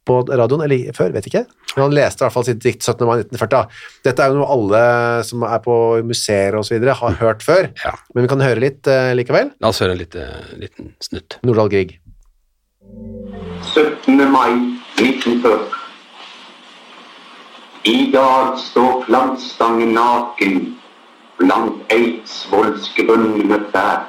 på 0.09 0.23
radioen, 0.31 0.63
eller 0.65 0.95
før, 0.97 1.11
vet 1.13 1.27
ikke. 1.29 1.43
Men 1.75 1.83
han 1.89 1.93
leste 1.99 2.23
i 2.23 2.25
hvert 2.25 2.33
fall 2.39 2.47
sitt 2.47 2.63
dikt 2.65 2.81
17. 2.87 3.03
mai 3.05 3.19
1940. 3.19 3.51
da. 3.53 3.65
Dette 4.07 4.23
er 4.25 4.31
jo 4.33 4.39
noe 4.39 4.49
alle 4.55 4.81
som 5.29 5.43
er 5.45 5.59
på 5.67 5.75
museer 6.09 6.57
og 6.57 6.65
så 6.65 6.79
videre 6.79 6.95
har 6.97 7.19
hørt 7.21 7.43
før, 7.45 7.69
Ja. 7.85 7.93
men 8.15 8.25
vi 8.25 8.31
kan 8.33 8.41
høre 8.47 8.63
litt 8.63 8.87
uh, 8.89 9.11
likevel. 9.19 9.51
La 9.61 9.69
oss 9.75 9.83
høre 9.85 9.93
en 9.99 10.01
liten, 10.01 10.31
liten 10.63 10.95
snutt. 11.05 11.37
Nordahl 11.45 11.69
Grieg. 11.75 11.99
17. 13.75 14.17
mai 14.33 14.78
1940. 14.99 15.75
I 17.85 18.11
dag 18.13 18.59
står 18.59 19.05
flaggstangen 19.07 19.93
naken 19.95 20.57
blant 21.39 21.93
Eidsvolls 21.95 22.89
grønne 22.97 23.59
trær. 23.71 24.09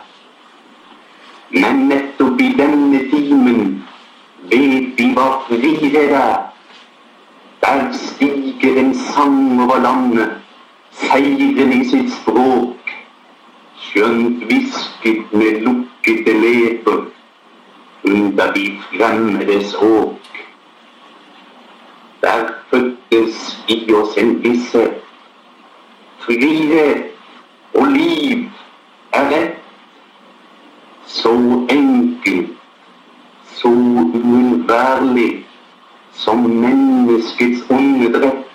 Men 1.53 1.85
nettopp 1.91 2.41
i 2.41 2.49
denne 2.57 3.03
timen 3.11 3.61
vet 4.49 4.97
vi 4.97 5.07
hva 5.13 5.27
frihet 5.45 6.15
er. 6.17 6.37
Der 7.61 7.85
stiger 7.93 8.81
en 8.81 8.93
sang 8.97 9.61
over 9.61 9.81
landet, 9.85 10.31
seiren 11.03 11.73
i 11.77 11.83
sitt 11.91 12.09
språk. 12.17 12.93
Skjønt 13.85 14.43
hvisket 14.49 15.33
med 15.37 15.61
lukkede 15.67 16.33
leper 16.41 17.05
under 18.09 18.53
de 18.57 18.65
fremmedes 18.89 19.75
åk. 19.75 20.18
Der 22.21 22.49
fødtes 22.69 23.37
i 23.67 23.93
oss 23.93 24.17
en 24.17 24.43
visshet. 24.43 24.99
Frihet 26.19 27.05
og 27.73 27.87
liv 27.93 28.49
er 29.13 29.29
rett. 29.31 29.55
Så 31.07 31.31
enkelt, 31.69 32.51
så 33.55 33.69
uunnværlig 33.69 35.45
som 36.13 36.37
menneskets 36.37 37.63
åndedrett. 37.69 38.45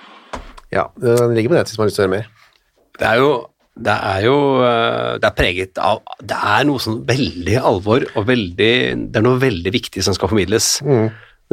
Ja, 0.73 0.85
den 1.00 1.35
ligger 1.35 1.50
på 1.50 1.59
nettet 1.59 1.73
hvis 1.73 1.78
man 1.78 1.85
har 1.85 1.90
lyst 1.90 1.99
til 1.99 2.04
å 2.04 2.09
høre 2.09 2.16
mer. 2.16 2.30
Det 2.99 3.11
er 3.11 3.21
jo 3.23 3.33
det 3.75 3.94
er 4.06 4.21
jo 4.23 4.37
eh, 4.62 5.16
det 5.18 5.26
er 5.26 5.35
preget 5.35 5.78
av 5.83 6.04
Det 6.23 6.37
er 6.37 6.66
noe 6.68 6.78
sånn 6.78 7.00
veldig 7.09 7.56
alvor 7.59 8.04
og 8.14 8.28
veldig 8.28 8.75
Det 9.11 9.18
er 9.18 9.25
noe 9.25 9.40
veldig 9.42 9.73
viktig 9.75 10.04
som 10.06 10.14
skal 10.14 10.30
formidles. 10.30 10.76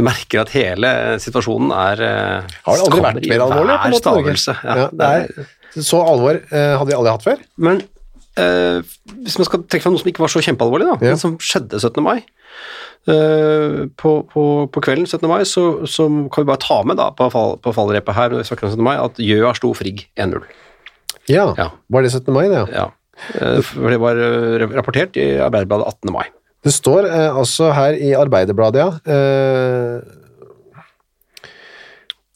Du 0.02 0.06
merker 0.10 0.42
at 0.42 0.52
hele 0.58 0.92
situasjonen 1.22 1.72
er 1.78 2.02
eh, 2.10 2.52
Har 2.66 2.78
det 2.80 2.86
aldri 2.90 3.06
vært 3.06 3.30
mer 3.30 3.46
alvorlig? 3.46 3.78
på 3.78 3.88
en 3.88 3.94
måte, 3.94 4.02
stavelse. 4.02 4.56
Ja, 4.66 4.88
det 4.92 5.10
er, 5.16 5.50
så 5.78 6.02
alvor 6.04 6.42
eh, 6.42 6.74
hadde 6.76 6.90
vi 6.90 6.98
aldri 6.98 7.14
hatt 7.14 7.26
før. 7.28 7.44
Men 7.62 7.84
eh, 8.42 8.82
hvis 9.22 9.38
man 9.40 9.48
skal 9.48 9.62
trekke 9.70 9.86
fram 9.86 9.94
noe 9.96 10.02
som 10.02 10.10
ikke 10.12 10.24
var 10.26 10.34
så 10.34 10.42
kjempealvorlig, 10.44 10.88
da, 10.90 10.96
Ja. 11.06 11.14
men 11.14 11.22
som 11.22 11.38
skjedde 11.40 11.78
17. 11.80 12.02
mai 12.04 12.18
eh, 13.08 13.86
på, 14.02 14.12
på, 14.34 14.46
på 14.74 14.84
kvelden 14.84 15.06
17. 15.08 15.28
mai, 15.30 15.44
så, 15.48 15.64
så 15.90 16.08
kan 16.34 16.44
vi 16.44 16.50
bare 16.52 16.64
ta 16.66 16.82
med 16.88 17.00
da, 17.00 17.12
på, 17.16 17.30
fall, 17.34 17.56
på 17.64 17.74
fallrepet 17.78 18.18
her 18.18 18.34
når 18.34 18.44
vi 18.44 18.50
snakker 18.50 18.68
om 18.68 18.74
17. 18.76 18.84
mai, 18.90 18.96
at 19.02 19.22
Gjøa 19.22 19.54
slo 19.58 19.72
Frigg 19.78 20.08
1-0. 20.20 20.42
Ja, 21.30 21.52
Ja. 21.62 21.70
var 21.94 22.02
det 22.06 22.12
17. 22.18 22.34
mai, 22.36 22.48
det? 22.52 22.66
Ja. 22.74 22.88
Ja. 22.90 22.90
Eh, 23.38 23.74
det 23.94 24.00
var 24.02 24.18
eh, 24.18 24.66
rapportert 24.74 25.18
i 25.22 25.30
Arbeiderbladet 25.38 25.88
18. 25.94 26.14
mai. 26.18 26.26
Det 26.62 26.74
står 26.74 27.08
eh, 27.10 27.30
altså 27.38 27.72
her 27.74 27.98
i 27.98 28.12
Arbeiderbladet, 28.18 28.82
ja. 28.84 28.90
Eh, 29.06 30.18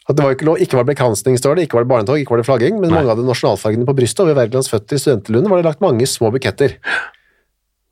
at 0.05 0.17
det 0.17 0.21
var 0.21 0.35
ikke, 0.35 0.45
lov, 0.45 0.59
ikke 0.61 0.77
var 0.77 0.85
det 0.85 0.93
bekransning, 0.93 1.37
står 1.41 1.57
det, 1.57 1.65
ikke 1.65 1.79
var 1.79 1.85
det 1.85 1.89
barnetog, 1.89 2.19
ikke 2.21 2.35
var 2.35 2.41
det 2.41 2.45
flagging, 2.45 2.75
men 2.77 2.91
Nei. 2.91 2.99
mange 2.99 3.09
hadde 3.09 3.25
nasjonalfargene 3.25 3.87
på 3.87 3.95
brystet, 3.97 4.21
og 4.21 4.29
ved 4.29 4.37
Wergelands 4.37 4.69
føtter 4.69 4.99
i 4.99 5.01
studenterlunden 5.01 5.49
var 5.49 5.61
det 5.61 5.65
lagt 5.65 5.81
mange 5.81 6.05
små 6.09 6.29
buketter. 6.33 6.75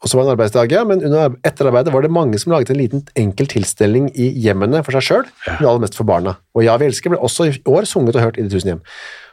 Og 0.04 0.12
så 0.12 0.18
var 0.20 0.26
det 0.26 0.30
en 0.30 0.36
arbeidsdag, 0.36 0.76
ja, 0.76 0.84
men 0.86 1.02
under, 1.08 1.38
etter 1.48 1.70
arbeidet 1.70 1.94
var 1.96 2.06
det 2.06 2.12
mange 2.14 2.38
som 2.42 2.54
laget 2.54 2.74
en 2.74 2.82
liten 2.82 3.06
enkel 3.18 3.50
tilstelning 3.50 4.12
i 4.20 4.28
hjemmene 4.46 4.84
for 4.86 4.98
seg 5.00 5.06
selv, 5.08 5.30
men 5.48 5.64
aller 5.64 5.86
mest 5.86 5.98
for 5.98 6.06
barna. 6.10 6.36
Og 6.54 6.66
Ja, 6.68 6.76
vi 6.78 6.90
elsker 6.92 7.14
ble 7.14 7.22
også 7.24 7.48
i 7.50 7.56
år 7.72 7.88
sunget 7.90 8.20
og 8.20 8.28
hørt 8.28 8.38
i 8.38 8.46
de 8.46 8.52
tusen 8.52 8.74
hjem. 8.74 8.84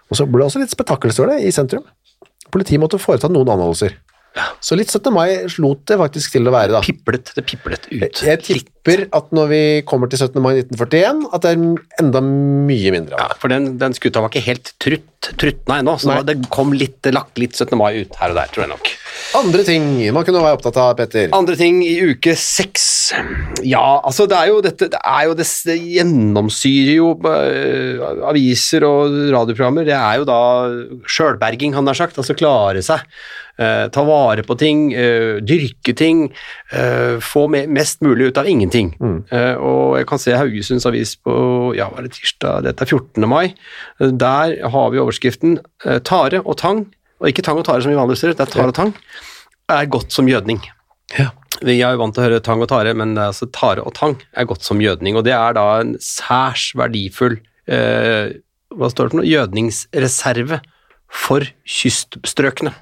Og 0.08 0.16
så 0.16 0.28
ble 0.30 0.40
det 0.40 0.46
også 0.46 0.62
litt 0.62 0.72
spetakkel, 0.72 1.12
står 1.12 1.34
det, 1.34 1.40
i 1.44 1.52
sentrum. 1.54 1.84
Politiet 2.54 2.80
måtte 2.82 3.02
foreta 3.02 3.28
noen 3.28 3.50
anholdelser. 3.50 3.98
Så 4.62 4.76
litt 4.78 4.92
17. 4.92 5.10
mai 5.12 5.28
slot 5.50 5.82
det 5.90 5.96
faktisk 5.98 6.36
til 6.36 6.46
å 6.46 6.52
være, 6.54 6.70
da. 6.76 6.80
Piplet, 6.84 7.32
det 7.34 7.42
piplet 7.48 7.88
ut. 7.90 8.20
Jeg 8.22 8.42
tipper 8.46 9.02
at 9.16 9.32
når 9.34 9.48
vi 9.50 9.60
kommer 9.88 10.10
til 10.12 10.20
17. 10.22 10.38
mai 10.44 10.52
1941, 10.60 11.24
at 11.34 11.42
det 11.46 11.50
er 11.56 11.64
enda 12.04 12.22
mye 12.24 12.92
mindre 12.94 13.16
Ja, 13.18 13.24
av 13.26 13.34
det. 13.34 13.40
for 13.42 13.52
den, 13.52 13.66
den 13.80 13.96
skuta 13.98 14.22
var 14.22 14.30
ikke 14.30 14.44
helt 14.46 14.70
trutt, 14.78 15.32
truttna 15.40 15.80
ennå, 15.82 15.96
så 16.00 16.12
Nei. 16.14 16.20
det 16.30 16.38
kom 16.54 16.70
litt, 16.76 17.02
lagt 17.12 17.40
litt 17.42 17.58
17. 17.58 17.74
mai 17.80 18.04
ut 18.04 18.14
her 18.22 18.30
og 18.34 18.38
der, 18.38 18.52
tror 18.54 18.66
jeg 18.68 18.72
nok. 18.76 18.92
Andre 19.38 19.64
ting 19.66 19.86
man 20.14 20.24
kunne 20.26 20.42
være 20.42 20.58
opptatt 20.58 20.78
av, 20.80 20.94
Petter. 20.98 21.28
Andre 21.36 21.56
ting 21.58 21.82
i 21.86 21.94
uke 22.12 22.34
seks. 22.38 22.86
Ja, 23.66 24.00
altså 24.06 24.26
det 24.30 24.38
er 24.38 24.50
jo 24.50 24.60
dette 24.64 24.88
Det 24.92 25.00
er 25.00 25.26
jo 25.28 25.34
det, 25.38 25.46
det 25.68 25.76
gjennomsyrer 25.78 26.94
jo 26.96 27.12
uh, 27.26 28.24
aviser 28.30 28.86
og 28.88 29.14
radioprogrammer. 29.34 29.86
Det 29.88 29.96
er 29.96 30.20
jo 30.20 30.26
da 30.28 30.40
sjølberging, 31.10 31.76
han 31.76 31.90
har 31.90 31.98
sagt. 31.98 32.18
Altså 32.20 32.38
klare 32.38 32.82
seg. 32.84 33.04
Uh, 33.60 33.86
ta 33.92 34.04
vare 34.08 34.44
på 34.46 34.56
ting, 34.60 34.88
uh, 34.96 35.38
dyrke 35.44 35.94
ting. 35.96 36.28
få 37.20 37.48
me 37.50 37.64
mest 37.66 38.00
mulig 38.04 38.30
ut 38.30 38.38
av 38.38 38.46
ingenting. 38.46 38.92
Eh, 39.30 39.56
og 39.58 39.96
jeg 39.98 40.06
kan 40.06 40.20
se 40.22 40.36
Haugesunds 40.38 40.86
Avis 40.86 41.16
på 41.18 41.34
ja, 41.76 41.88
var 41.90 42.06
det 42.06 42.14
tirsdag, 42.14 42.64
dette 42.66 42.86
er 42.86 42.90
14. 42.90 43.26
mai. 43.28 43.54
Der 43.98 44.54
har 44.70 44.90
vi 44.94 45.02
overskriften 45.02 45.58
'Tare 45.82 46.42
og 46.44 46.58
tang', 46.62 46.86
og 47.20 47.30
ikke 47.30 47.44
tang 47.46 47.60
og 47.60 47.66
tare 47.68 47.84
som 47.84 47.92
vi 47.92 47.98
vanligvis 47.98 48.24
gjør, 48.24 48.36
det 48.38 48.46
er 48.46 48.54
tare 48.56 48.72
og 48.72 48.76
tang, 48.76 48.92
er 49.70 49.92
godt 49.92 50.14
som 50.14 50.28
gjødning. 50.30 50.60
Ja. 51.18 51.30
Vi 51.60 51.76
er 51.76 51.92
jo 51.92 52.00
vant 52.00 52.16
til 52.16 52.22
å 52.22 52.28
høre 52.28 52.42
tang 52.44 52.62
og 52.64 52.70
tare, 52.72 52.94
men 52.96 53.12
altså 53.20 53.48
tare 53.52 53.84
og 53.84 53.92
tang 53.98 54.16
er 54.32 54.48
godt 54.48 54.64
som 54.64 54.80
gjødning, 54.80 55.18
og 55.18 55.26
det 55.26 55.34
er 55.36 55.56
da 55.58 55.66
en 55.82 55.96
særs 56.00 56.70
verdifull 56.78 57.36
eh, 57.68 58.38
hva 58.70 58.90
står 58.90 59.08
det 59.08 59.12
for 59.12 59.20
noe? 59.20 59.28
gjødningsreserve 59.28 60.60
for 61.10 61.46
kyststrøkene. 61.66 62.72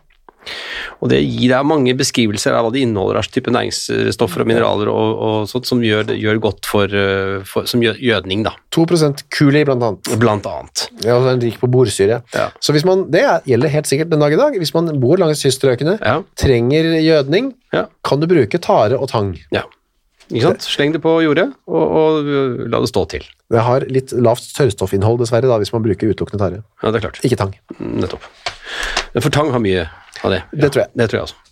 Og 1.03 1.11
det 1.13 1.21
gir 1.23 1.53
deg 1.53 1.67
mange 1.69 1.95
beskrivelser 1.99 2.57
av 2.59 2.67
hva 2.67 2.73
det 2.75 2.83
inneholder 2.83 3.21
av 3.21 3.29
type 3.31 3.53
næringsstoffer 3.55 4.43
og 4.43 4.49
mineraler 4.51 4.91
og, 4.91 5.21
og 5.29 5.49
sånt 5.51 5.69
som 5.69 5.83
gjør, 5.85 6.11
gjør 6.19 6.41
godt 6.43 6.67
for, 6.67 6.91
eh, 6.91 7.39
for 7.47 7.69
som 7.71 7.83
gjødning, 7.85 8.43
da, 8.47 8.55
2 8.75 8.87
kuli, 9.31 9.65
blant 9.69 9.83
annet. 9.83 10.13
blant 10.19 10.47
annet. 10.51 10.89
Ja, 11.05 11.17
og 11.17 11.23
så 11.23 11.31
er 11.33 11.39
den 11.39 11.47
rik 11.49 11.61
på 11.61 11.71
borsyre. 11.71 12.23
Ja. 12.35 12.49
Så 12.61 12.73
hvis 12.75 12.85
man, 12.89 13.11
det 13.11 13.23
er- 13.23 13.43
gjelder 13.47 13.69
helt 13.69 13.87
sikkert 13.87 14.11
den 14.11 14.21
dag 14.21 14.33
i 14.33 14.37
dag. 14.37 14.55
Hvis 14.59 14.75
man 14.75 14.91
bor 15.01 15.17
langs 15.17 15.43
kyststrøkene, 15.45 15.99
Ja, 16.03 16.23
trenger 16.37 16.85
gjødning, 17.03 17.55
ja, 17.73 17.87
kan 18.05 18.21
du 18.21 18.27
bruke 18.27 18.59
tare 18.61 18.99
og 18.99 19.09
tang. 19.09 19.37
ja. 19.53 19.63
Ikke 20.29 20.43
sant? 20.43 20.61
Sleng 20.61 20.93
det 20.93 21.01
på 21.01 21.09
jordet, 21.25 21.55
og, 21.67 21.85
og 21.97 22.27
la 22.69 22.81
det 22.85 22.91
stå 22.91 23.07
til. 23.09 23.23
Det 23.49 23.63
har 23.65 23.81
litt 23.89 24.13
lavt 24.13 24.45
tørrstoffinnhold, 24.59 25.23
dessverre, 25.23 25.49
da, 25.49 25.57
hvis 25.57 25.73
man 25.73 25.81
bruker 25.87 26.11
utelukkende 26.13 26.39
tare. 26.43 26.59
Ja, 26.83 26.91
det 26.93 27.01
er 27.01 27.07
klart. 27.09 27.21
Ikke 27.25 27.39
tang. 27.41 27.55
Nettopp. 27.81 28.21
For 29.23 29.31
tang 29.33 29.49
har 29.55 29.63
mye 29.65 29.87
av 30.25 30.35
det. 30.35 30.43
Det 30.53 30.71
tror 30.75 30.85
jeg. 30.85 30.91
Det 30.99 31.09
tror 31.11 31.19
jeg 31.21 31.29
også. 31.29 31.45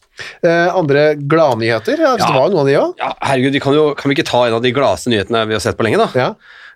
Eh, 0.48 0.68
andre 0.72 1.02
gladnyheter? 1.20 1.98
Ja, 2.00 2.14
Ja. 2.16 2.26
Det 2.26 2.34
var 2.34 2.46
jo 2.48 2.54
noen 2.54 2.62
av 2.62 2.68
de 2.70 2.76
òg. 2.80 2.94
Ja, 3.02 3.10
herregud, 3.28 3.52
vi 3.52 3.60
kan, 3.60 3.74
jo, 3.76 3.88
kan 3.98 4.08
vi 4.10 4.16
ikke 4.16 4.28
ta 4.30 4.46
en 4.46 4.54
av 4.56 4.62
de 4.64 4.72
gladeste 4.72 5.12
nyhetene 5.12 5.42
vi 5.50 5.56
har 5.58 5.60
sett 5.60 5.76
på 5.76 5.84
lenge, 5.84 5.98
da? 6.00 6.08
Ja. 6.16 6.30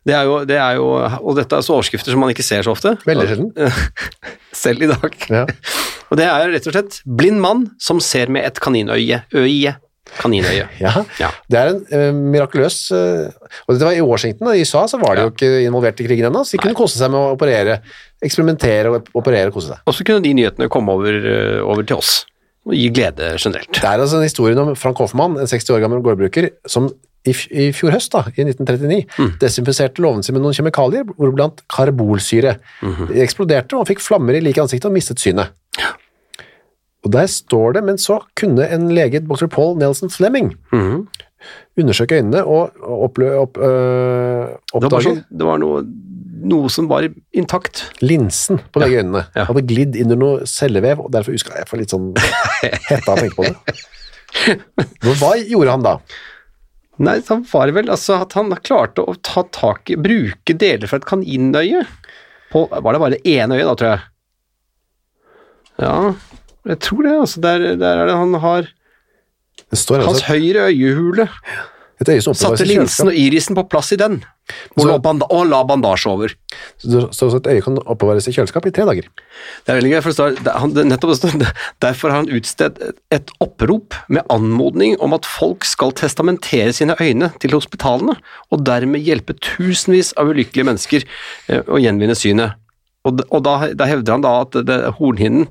Det 0.07 0.15
er 0.17 0.25
jo, 0.25 0.37
det 0.49 0.57
er 0.57 0.77
jo, 0.79 0.87
og 1.21 1.37
dette 1.37 1.57
er 1.59 1.65
så 1.65 1.75
overskrifter 1.77 2.13
som 2.15 2.21
man 2.25 2.31
ikke 2.33 2.45
ser 2.45 2.65
så 2.65 2.73
ofte. 2.73 2.95
Veldig 3.09 3.27
sjelden. 3.29 3.51
Selv 4.63 4.83
i 4.85 4.89
dag. 4.89 5.17
Ja. 5.29 5.43
Og 6.11 6.17
det 6.21 6.27
er 6.27 6.49
rett 6.55 6.69
og 6.71 6.75
slett 6.75 7.01
blind 7.05 7.41
mann 7.43 7.67
som 7.81 8.01
ser 8.01 8.33
med 8.33 8.45
et 8.49 8.61
kaninøye. 8.65 9.23
Øye. 9.37 9.75
Kaninøye. 10.19 10.67
Ja. 10.81 10.93
Ja. 11.21 11.31
Det 11.51 11.59
er 11.61 11.71
en 11.75 11.81
uh, 11.93 12.21
mirakuløs 12.35 12.79
uh, 12.91 13.29
Og 13.69 13.75
dette 13.77 13.85
var 13.87 13.95
i 13.95 14.01
Washington, 14.03 14.49
og 14.51 14.57
i 14.59 14.65
USA 14.67 14.87
så 14.91 14.99
var 15.01 15.15
de 15.15 15.23
Ja. 15.23 15.29
jo 15.29 15.35
ikke 15.37 15.51
involvert 15.69 16.01
i 16.01 16.07
krigen 16.09 16.27
ennå, 16.31 16.43
så 16.45 16.57
de 16.57 16.63
kunne 16.65 16.75
kose 16.79 16.99
seg 16.99 17.11
med 17.13 17.21
å 17.21 17.35
operere, 17.37 17.81
eksperimentere 18.25 18.91
og 18.93 19.09
operere 19.17 19.49
og 19.53 19.55
kose 19.59 19.73
seg. 19.75 19.85
Og 19.87 19.95
så 19.97 20.05
kunne 20.07 20.23
de 20.25 20.35
nyhetene 20.37 20.69
komme 20.73 20.93
over, 20.97 21.15
uh, 21.21 21.61
over 21.71 21.87
til 21.87 21.97
oss 22.01 22.25
og 22.69 22.75
gi 22.77 22.91
glede 22.93 23.31
generelt. 23.41 23.71
Det 23.73 23.87
er 23.89 24.03
altså 24.05 24.19
en 24.21 24.27
historie 24.27 24.59
om 24.61 24.75
Frank 24.77 24.99
Hoffmann, 25.01 25.39
en 25.41 25.49
60 25.49 25.71
år 25.73 25.81
gammel 25.81 26.03
gårdbruker, 26.05 26.51
som 26.69 26.91
i, 27.25 27.33
i 27.57 27.71
fjor 27.77 27.93
høst, 27.93 28.13
da, 28.13 28.21
i 28.37 28.45
1939, 28.45 29.07
Mm. 29.21 29.31
desinfiserte 29.41 30.01
låven 30.05 30.23
sin 30.25 30.35
med 30.37 30.43
noen 30.45 30.55
kjemikalier, 30.57 31.05
hvoriblant 31.17 31.61
karbolsyre. 31.73 32.59
Mhm. 32.85 33.09
De 33.11 33.21
eksploderte, 33.25 33.75
og 33.77 33.83
han 33.85 33.89
fikk 33.95 34.01
flammer 34.05 34.37
i 34.37 34.41
like 34.45 34.61
ansiktet 34.61 34.89
og 34.89 34.95
mistet 34.97 35.21
synet. 35.21 35.51
Og 37.05 37.13
der 37.15 37.27
står 37.33 37.75
det, 37.79 37.85
men 37.85 37.97
så 37.99 38.19
kunne 38.37 38.67
en 38.69 38.89
lege, 38.93 39.21
dr. 39.25 39.47
Paul 39.49 39.77
Nelson 39.81 40.11
Fleming, 40.13 40.55
Mhm. 40.73 41.07
undersøke 41.81 42.19
øynene 42.21 42.43
og 42.45 42.77
opplø, 42.85 43.31
opp, 43.41 43.57
øh, 43.57 43.65
Det 43.65 44.75
var, 44.75 44.83
oppdage 44.83 45.03
sånn, 45.07 45.25
det 45.33 45.47
var 45.47 45.59
noe, 45.59 45.83
noe 46.43 46.69
som 46.69 46.89
var 46.89 47.07
intakt. 47.35 47.87
linsen 48.03 48.59
på 48.73 48.81
begge 48.83 49.01
øynene. 49.03 49.27
ja. 49.35 49.45
Hadde 49.49 49.63
glidd 49.67 49.97
inn 49.97 50.11
under 50.13 50.17
noe 50.17 50.47
cellevev, 50.47 51.01
og 51.01 51.11
derfor 51.13 51.33
husker 51.33 51.57
jeg 51.57 51.69
for 51.69 51.77
litt 51.79 51.89
sånn 51.91 52.13
hetta 52.89 53.13
av 53.13 53.17
å 53.17 53.21
tenke 53.23 53.37
på 53.37 53.45
det. 53.49 53.57
Men 55.03 55.15
hva 55.17 55.33
gjorde 55.41 55.71
han 55.71 55.83
da? 55.83 55.97
Nei, 57.01 57.17
han 57.31 57.43
var 57.51 57.71
vel 57.73 57.89
altså 57.89 58.21
at 58.21 58.33
han 58.37 58.51
klarte 58.61 59.01
å 59.09 59.17
ta 59.25 59.43
tak 59.51 59.89
i 59.91 59.97
Bruke 59.97 60.53
deler 60.53 60.87
fra 60.87 60.99
et 61.01 61.07
kaninøye 61.09 61.87
på 62.53 62.69
Var 62.69 62.93
det 62.93 63.01
bare 63.01 63.11
det 63.17 63.25
ene 63.25 63.57
øyet, 63.57 63.65
da, 63.65 63.75
tror 63.75 63.91
jeg? 63.95 64.01
Ja, 65.81 66.15
jeg 66.67 66.79
tror 66.81 67.03
det. 67.07 67.17
altså 67.21 67.41
Der, 67.41 67.59
der 67.81 67.99
er 68.05 68.07
det 68.11 68.17
han 68.17 68.35
har 68.43 68.69
Det 69.71 69.79
står 69.79 70.03
Hans 70.05 70.21
altså 70.23 70.33
høyre 70.35 70.69
øyehule. 70.73 71.29
et 72.01 72.09
øye 72.09 72.23
Satte 72.35 72.65
linsen 72.65 73.09
og 73.09 73.15
irisen 73.15 73.55
på 73.55 73.69
plass 73.69 73.93
i 73.93 73.97
den, 74.01 74.23
og, 74.77 74.83
Så- 74.83 74.99
banda 75.05 75.27
og 75.31 75.45
la 75.47 75.59
bandasje 75.69 76.09
over. 76.09 76.29
Så, 76.81 77.11
så, 77.13 77.29
så 77.31 77.37
et 77.37 77.47
øye 77.47 77.61
kan 77.63 77.77
oppbevares 77.85 78.27
i 78.27 78.33
kjøleskap 78.33 78.67
i 78.67 78.71
tre 78.73 78.87
dager. 78.89 79.05
Det 79.67 79.69
er 79.69 79.77
veldig 79.77 79.91
gøy, 79.93 80.01
for 80.01 80.09
det 80.11 80.17
står, 80.17 80.59
han, 80.59 80.73
nettopp, 80.89 81.13
står, 81.19 81.53
derfor 81.85 82.09
har 82.11 82.23
han 82.23 82.33
utstedt 82.33 82.81
et, 82.89 82.97
et 83.13 83.31
opprop 83.45 83.95
med 84.09 84.25
anmodning 84.33 84.97
om 85.05 85.13
at 85.13 85.29
folk 85.29 85.65
skal 85.69 85.93
testamentere 85.93 86.73
sine 86.73 86.97
øyne 87.01 87.31
til 87.39 87.53
hospitalene, 87.53 88.17
og 88.51 88.65
dermed 88.65 89.05
hjelpe 89.05 89.37
tusenvis 89.37 90.15
av 90.17 90.33
ulykkelige 90.33 90.67
mennesker 90.73 91.05
eh, 91.53 91.61
å 91.69 91.79
gjenvinne 91.85 92.17
synet. 92.17 92.57
Og, 93.09 93.21
og 93.33 93.43
da, 93.47 93.55
da 93.73 93.87
hevder 93.89 94.13
han 94.19 94.25
da 94.25 94.33
at 94.45 94.57
det, 94.69 94.79
hornhinnen 94.99 95.47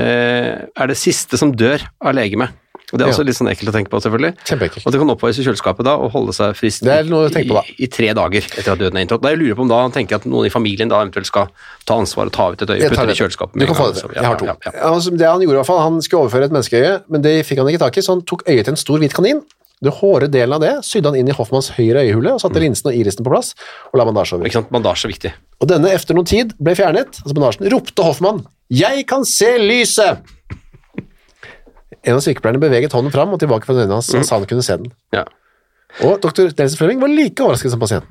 eh, 0.00 0.64
er 0.64 0.86
det 0.88 0.96
siste 0.96 1.36
som 1.40 1.52
dør 1.52 1.82
av 2.00 2.14
legemet. 2.16 2.54
Og 2.92 2.98
Det 3.00 3.04
er 3.06 3.08
Ja. 3.08 3.14
også 3.14 3.24
litt 3.26 3.36
sånn 3.36 3.48
ekkelt 3.50 3.70
å 3.70 3.74
tenke 3.74 3.90
på, 3.90 3.98
selvfølgelig. 4.04 4.32
Kjempeekkelt. 4.46 4.84
Og 4.86 4.92
det 4.92 4.98
kan 5.00 5.10
oppbevares 5.10 5.38
i 5.40 5.44
kjøleskapet 5.46 5.86
da, 5.88 5.94
og 5.98 6.12
holde 6.14 6.34
seg 6.36 6.52
er 6.52 7.08
da. 7.08 7.62
i, 7.64 7.74
i 7.82 7.88
tre 7.90 8.12
dager 8.14 8.44
etter 8.44 8.70
at 8.74 8.78
døden 8.78 9.00
er 9.00 9.06
inntrådt. 9.06 9.24
Jeg 9.24 9.40
lurer 9.40 9.56
på 9.58 9.64
om 9.64 9.72
da 9.72 9.80
han 9.82 9.94
tenker 9.94 10.20
at 10.20 10.26
noen 10.28 10.46
i 10.46 10.52
familien 10.52 10.92
da 10.92 11.00
eventuelt 11.02 11.26
skal 11.26 11.48
ta 11.88 11.96
ansvar 11.98 12.28
og 12.30 12.34
ta 12.36 12.50
ut 12.52 12.62
et 12.62 12.70
øye, 12.76 12.90
putte 12.92 13.06
det 13.08 13.16
i 13.16 13.20
kjøleskapet. 13.22 13.58
Du 13.58 13.66
kan 13.66 13.78
få 13.80 13.88
det 13.90 14.04
ja, 14.04 14.12
Jeg 14.20 14.24
har 14.28 14.36
to. 14.38 14.46
ja, 14.46 14.56
ja. 14.68 14.72
Altså, 14.92 15.10
det 15.16 15.26
han 15.26 15.42
gjorde 15.42 15.56
i 15.56 15.60
hvert 15.62 15.70
fall, 15.72 15.82
han 15.82 15.98
skulle 16.04 16.22
overføre 16.28 16.44
et 16.50 16.54
menneskeøye, 16.54 16.94
men 17.08 17.24
det 17.24 17.34
fikk 17.48 17.58
han 17.64 17.72
ikke 17.72 17.82
tak 17.86 17.98
i, 17.98 18.04
så 18.04 18.14
han 18.14 18.22
tok 18.30 18.46
øyet 18.46 18.64
til 18.68 18.76
en 18.76 18.80
stor 18.84 19.02
hvit 19.02 19.16
kanin. 19.16 19.42
Det 19.84 19.92
hårde 20.00 20.30
delen 20.32 20.54
av 20.56 20.62
det 20.64 20.72
sydde 20.86 21.10
han 21.12 21.18
inn 21.20 21.28
i 21.28 21.34
Hoffmanns 21.36 21.68
høyre 21.76 22.00
øyehule 22.06 22.32
og 22.32 22.40
Mm. 22.40 22.44
satte 22.46 22.62
linsen 22.62 22.88
og 22.90 22.96
irisen 22.96 23.24
på 23.26 23.30
plass 23.34 23.52
og 23.92 23.98
la 24.00 24.06
bandasje 24.08 24.38
over. 24.38 24.46
Ikke 24.48 24.58
sant, 24.62 24.70
bandasje 24.72 25.04
er 25.08 25.12
viktig. 25.12 25.32
Og 25.60 25.68
denne 25.68 25.92
efter 25.92 26.14
noen 26.16 26.26
tid 26.30 26.54
ble 26.58 26.74
fjernet, 26.78 27.20
altså 27.22 27.34
bandasjen, 27.36 27.68
ropte 27.72 28.02
Hoffmann 28.06 28.46
«Jeg 28.72 29.06
kan 29.06 29.24
se 29.28 29.52
lyset!» 29.60 30.18
En 32.04 32.18
av 32.18 32.20
sykepleierne 32.24 32.60
beveget 32.60 32.92
hånden 32.92 33.12
fram 33.14 33.32
og 33.32 33.40
tilbake 33.40 33.64
fra 33.64 33.74
øynene 33.78 33.96
hans, 33.96 34.10
Mm. 34.12 34.20
og 34.20 34.24
sa 34.28 34.36
han 34.38 34.46
kunne 34.46 34.62
se 34.62 34.76
den. 34.76 34.92
Ja. 35.12 35.24
Og 36.02 36.20
dr. 36.20 36.50
Nelson 36.58 36.76
Fleming 36.76 37.00
var 37.00 37.08
like 37.08 37.40
overrasket 37.40 37.70
som 37.70 37.80
pasienten. 37.80 38.08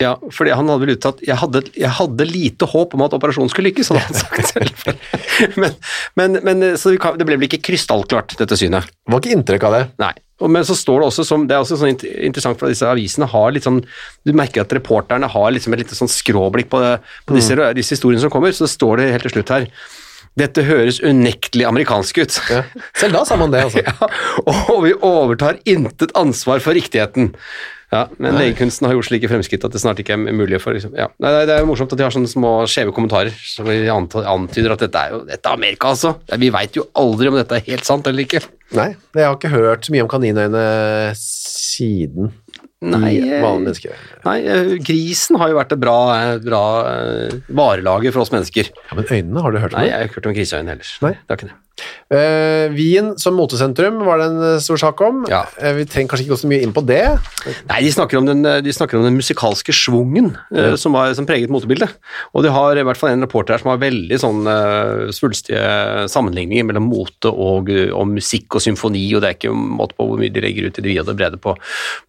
Ja, 0.00 0.16
fordi 0.34 0.50
han 0.50 0.66
hadde 0.66 0.80
vel 0.82 0.96
uttalt 0.96 1.20
jeg 1.22 1.36
hadde, 1.38 1.60
jeg 1.78 1.88
hadde 1.90 2.24
lite 2.26 2.66
håp 2.66 2.94
om 2.94 3.02
at 3.02 3.12
operasjonen 3.14 3.48
skulle 3.52 3.70
lykkes, 3.70 3.90
hadde 3.92 4.00
han 4.02 4.14
sagt 4.24 4.48
selv. 4.50 5.56
Men, 5.56 5.76
men, 6.16 6.38
men 6.42 6.76
så 6.76 6.90
det 6.96 7.26
ble 7.28 7.36
vel 7.38 7.46
ikke 7.46 7.62
krystallklart, 7.62 8.34
dette 8.40 8.56
synet. 8.58 8.88
Det 8.90 9.12
var 9.12 9.20
ikke 9.22 9.36
inntrykk 9.36 9.62
av 9.68 9.72
det. 9.76 9.82
Nei. 10.02 10.12
Men 10.50 10.64
så 10.66 10.76
står 10.78 11.02
det 11.02 11.08
også 11.10 11.24
som 11.26 11.46
Det 11.48 11.56
er 11.56 11.64
også 11.64 11.78
sånn 11.80 11.94
interessant, 11.94 12.58
for 12.60 12.72
disse 12.72 12.88
avisene 12.88 13.28
har 13.30 13.52
litt 13.54 13.66
sånn 13.66 13.82
Du 14.26 14.32
merker 14.36 14.64
at 14.64 14.72
reporterne 14.74 15.28
har 15.30 15.50
liksom 15.54 15.74
et 15.74 15.84
lite 15.84 15.98
sånn 15.98 16.10
skråblikk 16.10 16.70
på, 16.72 16.80
det, 16.82 16.96
på 17.28 17.36
disse, 17.36 17.56
disse 17.78 17.96
historiene 17.96 18.22
som 18.24 18.32
kommer, 18.32 18.54
så 18.56 18.70
står 18.70 19.02
det 19.02 19.10
helt 19.14 19.28
til 19.28 19.36
slutt 19.36 19.54
her 19.54 19.68
Dette 20.40 20.64
høres 20.64 21.02
unektelig 21.04 21.66
amerikansk 21.68 22.22
ut. 22.22 22.38
Ja. 22.48 22.62
Selv 22.96 23.18
da 23.18 23.26
sa 23.28 23.36
man 23.36 23.52
det, 23.52 23.66
altså. 23.66 23.82
Ja, 23.90 24.08
og 24.72 24.78
vi 24.86 24.94
overtar 24.96 25.58
intet 25.68 26.14
ansvar 26.16 26.62
for 26.64 26.72
riktigheten. 26.72 27.34
Ja, 27.92 28.06
Men 28.16 28.38
legekunsten 28.40 28.86
har 28.88 28.94
gjort 28.96 29.10
slike 29.10 29.28
fremskritt 29.28 29.64
at 29.68 29.74
det 29.74 29.80
snart 29.82 29.98
ikke 30.00 30.14
er 30.16 30.32
mulig 30.32 30.56
for 30.62 30.72
liksom, 30.72 30.94
ja. 30.96 31.10
Nei, 31.20 31.32
Det 31.44 31.52
er 31.52 31.60
jo 31.60 31.68
morsomt 31.68 31.92
at 31.92 32.00
de 32.00 32.06
har 32.06 32.14
sånne 32.14 32.30
små 32.30 32.52
skjeve 32.70 32.94
kommentarer 32.96 33.34
som 33.36 33.68
antyder 33.68 34.72
at 34.72 34.84
dette 34.86 35.02
er 35.02 35.12
jo 35.12 35.18
dette 35.28 35.44
er 35.44 35.58
Amerika, 35.58 35.92
altså. 35.92 36.14
Vi 36.40 36.48
veit 36.54 36.78
jo 36.78 36.86
aldri 36.96 37.28
om 37.28 37.36
dette 37.36 37.58
er 37.58 37.66
helt 37.68 37.84
sant 37.88 38.08
eller 38.08 38.24
ikke. 38.24 38.40
Nei, 38.72 38.94
jeg 39.12 39.28
har 39.28 39.36
ikke 39.36 39.52
hørt 39.52 39.84
så 39.84 39.92
mye 39.92 40.06
om 40.06 40.12
kaninøyne 40.12 40.62
siden 41.20 42.32
Nei, 42.82 43.12
eh. 43.20 43.44
Nei, 44.24 44.38
eh, 44.42 44.72
grisen 44.82 45.38
har 45.38 45.52
jo 45.52 45.58
vært 45.60 45.74
et 45.76 45.82
bra, 45.82 45.98
eh, 46.16 46.38
bra 46.42 46.62
varelager 47.54 48.10
for 48.14 48.24
oss 48.24 48.32
mennesker. 48.34 48.72
Ja, 48.88 48.96
men 48.98 49.06
øynene, 49.06 49.44
har 49.44 49.54
du 49.54 49.58
hørt 49.62 49.76
om 49.76 49.78
Nei, 49.78 49.86
jeg 49.86 50.00
har 50.00 50.08
ikke 50.08 50.18
hørt 50.18 50.30
om 50.32 50.34
griseøyne 50.34 50.74
heller. 50.74 50.90
Nei. 51.04 51.12
Det 51.12 51.30
har 51.30 51.38
ikke 51.38 51.50
det. 51.52 51.58
Eh, 52.12 52.68
Wien 52.74 53.14
som 53.20 53.36
motesentrum 53.38 54.02
var 54.04 54.20
det 54.20 54.26
en 54.28 54.42
eh, 54.44 54.58
stor 54.62 54.80
sak 54.80 55.00
om. 55.04 55.22
Ja. 55.30 55.44
Uh, 55.56 55.72
vi 55.78 55.86
trenger 55.88 56.12
kanskje 56.12 56.26
ikke 56.26 56.34
gå 56.34 56.40
så 56.42 56.50
mye 56.50 56.64
inn 56.64 56.74
på 56.76 56.84
det. 56.84 57.04
Nei, 57.70 57.78
de 57.86 57.92
snakker 57.94 58.20
om 58.20 58.28
den, 58.28 58.44
de 58.44 58.74
snakker 58.74 58.98
om 58.98 59.06
den 59.06 59.16
musikalske 59.16 59.74
schwungen 59.74 60.32
eh, 60.52 60.74
som, 60.80 60.92
var, 60.96 61.14
som 61.16 61.28
preget 61.28 61.52
motebildet. 61.52 61.96
Og 62.36 62.44
de 62.44 62.52
har 62.52 62.76
i 62.76 62.84
hvert 62.84 63.00
fall 63.00 63.14
en 63.14 63.24
reporter 63.24 63.56
her 63.56 63.62
som 63.64 63.72
har 63.72 63.80
veldig 63.82 64.18
sånn 64.20 64.44
uh, 64.48 65.08
svulstige 65.14 66.06
sammenligninger 66.12 66.68
mellom 66.68 66.90
mote 66.90 67.32
og, 67.32 67.72
og 67.72 68.06
musikk 68.12 68.58
og 68.58 68.64
symfoni, 68.64 69.06
og 69.16 69.24
det 69.24 69.30
er 69.30 69.38
ikke 69.38 69.54
måte 69.56 69.96
på 69.96 70.06
hvor 70.10 70.20
mye 70.20 70.32
de 70.32 70.44
legger 70.44 70.68
ut 70.68 70.78
i 70.78 70.84
det 70.84 70.90
vide 70.90 71.04
og 71.04 71.08
det 71.08 71.16
brede 71.18 71.40
på, 71.40 71.54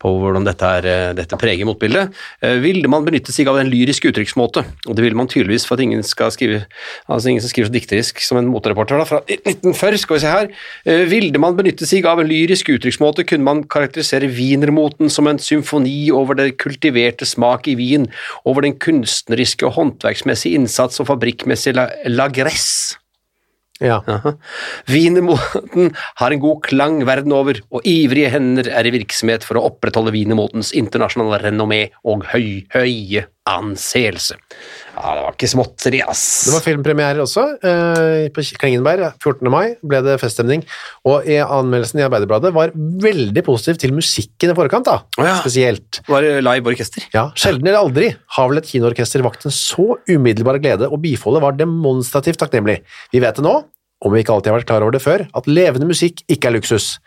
på 0.04 0.14
hvordan 0.20 0.48
dette, 0.48 0.74
er, 0.82 1.16
dette 1.18 1.40
preger 1.40 1.68
motbildet. 1.70 2.14
Eh, 2.44 2.60
ville 2.64 2.92
man 2.92 3.08
benytte 3.08 3.34
seg 3.36 3.50
av 3.52 3.60
en 3.62 3.72
lyrisk 3.72 4.10
uttrykksmåte, 4.12 4.66
og 4.88 4.98
det 4.98 5.06
ville 5.06 5.18
man 5.18 5.32
tydeligvis 5.32 5.68
for 5.70 5.78
at 5.78 5.86
ingen 5.86 6.04
skal 6.08 6.34
skrive 6.34 6.64
altså 7.08 7.32
ingen 7.32 7.44
som 7.44 7.52
skriver 7.52 7.70
så 7.70 7.76
dikterisk 7.76 8.22
som 8.24 8.40
en 8.40 8.50
motereporter 8.52 9.00
da, 9.00 9.08
fra 9.08 9.22
1940, 9.54 10.02
skal 10.02 10.18
vi 10.18 10.24
se 10.24 10.32
her. 10.34 10.50
Eh, 10.86 11.04
Ville 11.12 11.42
man 11.42 11.58
benytte 11.58 11.88
seg 11.90 12.08
av 12.10 12.22
en 12.22 12.30
lyrisk 12.30 12.74
uttrykksmåte, 12.74 13.26
kunne 13.30 13.48
man 13.48 13.64
karakterisere 13.64 14.32
wienermoten 14.34 15.12
som 15.14 15.30
en 15.30 15.42
symfoni 15.42 16.10
over 16.14 16.40
det 16.40 16.58
kultiverte 16.62 17.28
smak 17.30 17.70
i 17.72 17.78
vin, 17.80 18.10
over 18.46 18.66
den 18.66 18.76
kunstneriske 18.82 19.70
og 19.70 19.78
håndverksmessige 19.78 20.60
innsats 20.60 21.02
og 21.04 21.10
fabrikkmessige 21.12 21.88
lagress. 22.12 22.98
Ja. 23.84 24.00
Wienermoten 24.88 25.92
har 26.20 26.32
en 26.32 26.42
god 26.44 26.62
klang 26.68 27.02
verden 27.08 27.34
over, 27.36 27.58
og 27.74 27.88
ivrige 27.90 28.32
hender 28.32 28.70
er 28.72 28.88
i 28.88 28.94
virksomhet 28.94 29.46
for 29.48 29.60
å 29.60 29.66
opprettholde 29.72 30.14
wienermotens 30.16 30.72
internasjonale 30.78 31.42
renommé 31.48 31.88
og 32.08 32.28
høy, 32.32 32.64
høye 32.76 33.26
anseelse. 33.50 34.36
Ja, 34.94 35.14
det 35.18 35.24
var 35.26 35.34
ikke 35.34 35.50
småtteri, 35.52 36.00
ass. 36.06 36.22
Det 36.48 36.54
var 36.54 36.64
filmpremierer 36.64 37.20
også. 37.24 37.44
eh, 37.66 38.30
På 38.34 38.44
Klingenberg 38.62 39.08
14. 39.20 39.50
mai 39.52 39.74
ble 39.84 40.00
det 40.06 40.20
feststemning, 40.22 40.64
og 41.10 41.26
i 41.28 41.40
anmeldelsen 41.44 42.00
i 42.00 42.06
Arbeiderbladet 42.06 42.54
var 42.56 42.72
veldig 42.76 43.44
positiv 43.44 43.80
til 43.82 43.94
musikken 43.98 44.54
i 44.54 44.56
forkant, 44.58 44.86
da. 44.88 45.00
Oh, 45.18 45.26
ja. 45.28 45.36
Spesielt. 45.42 46.02
Var 46.08 46.22
det 46.22 46.44
live 46.46 46.72
orkester? 46.72 47.04
Ja, 47.14 47.30
Sjelden 47.36 47.68
eller 47.68 47.82
aldri 47.82 48.14
har 48.38 48.50
vel 48.52 48.62
et 48.62 48.70
kinoorkester 48.70 49.24
vakt 49.26 49.46
en 49.50 49.56
så 49.56 49.98
umiddelbar 50.08 50.62
glede, 50.64 50.88
og 50.88 51.02
bifoldet 51.04 51.42
var 51.44 51.58
demonstrativt 51.60 52.40
takknemlig. 52.40 52.80
Vi 53.12 53.20
vet 53.24 53.36
det 53.42 53.44
nå, 53.48 53.64
om 54.04 54.12
vi 54.12 54.20
ikke 54.20 54.34
alltid 54.36 54.52
har 54.52 54.58
vært 54.60 54.68
klar 54.68 54.84
over 54.84 54.92
det 54.92 55.00
før, 55.04 55.22
at 55.34 55.46
levende 55.48 55.88
musikk 55.88 56.26
ikke 56.28 56.50
er 56.50 56.58
luksus. 56.58 56.98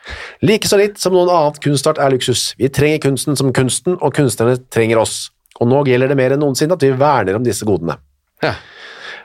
Like 0.42 0.64
så 0.68 0.79
litt 0.81 0.96
som 1.01 1.12
noen 1.12 1.29
annet 1.29 1.59
kunstart 1.61 1.99
er 2.01 2.14
luksus. 2.14 2.55
Vi 2.57 2.70
trenger 2.72 3.03
kunsten 3.05 3.37
som 3.37 3.53
kunsten, 3.53 3.99
og 4.01 4.14
kunstnerne 4.16 4.57
trenger 4.72 5.03
oss. 5.03 5.31
Og 5.61 5.71
nå 5.71 5.83
gjelder 5.88 6.12
det 6.12 6.19
mer 6.19 6.35
enn 6.35 6.42
noensinne 6.45 6.77
at 6.77 6.85
vi 6.85 6.92
verner 6.97 7.38
om 7.38 7.45
disse 7.47 7.66
godene. 7.69 7.99
Ja. 8.45 8.55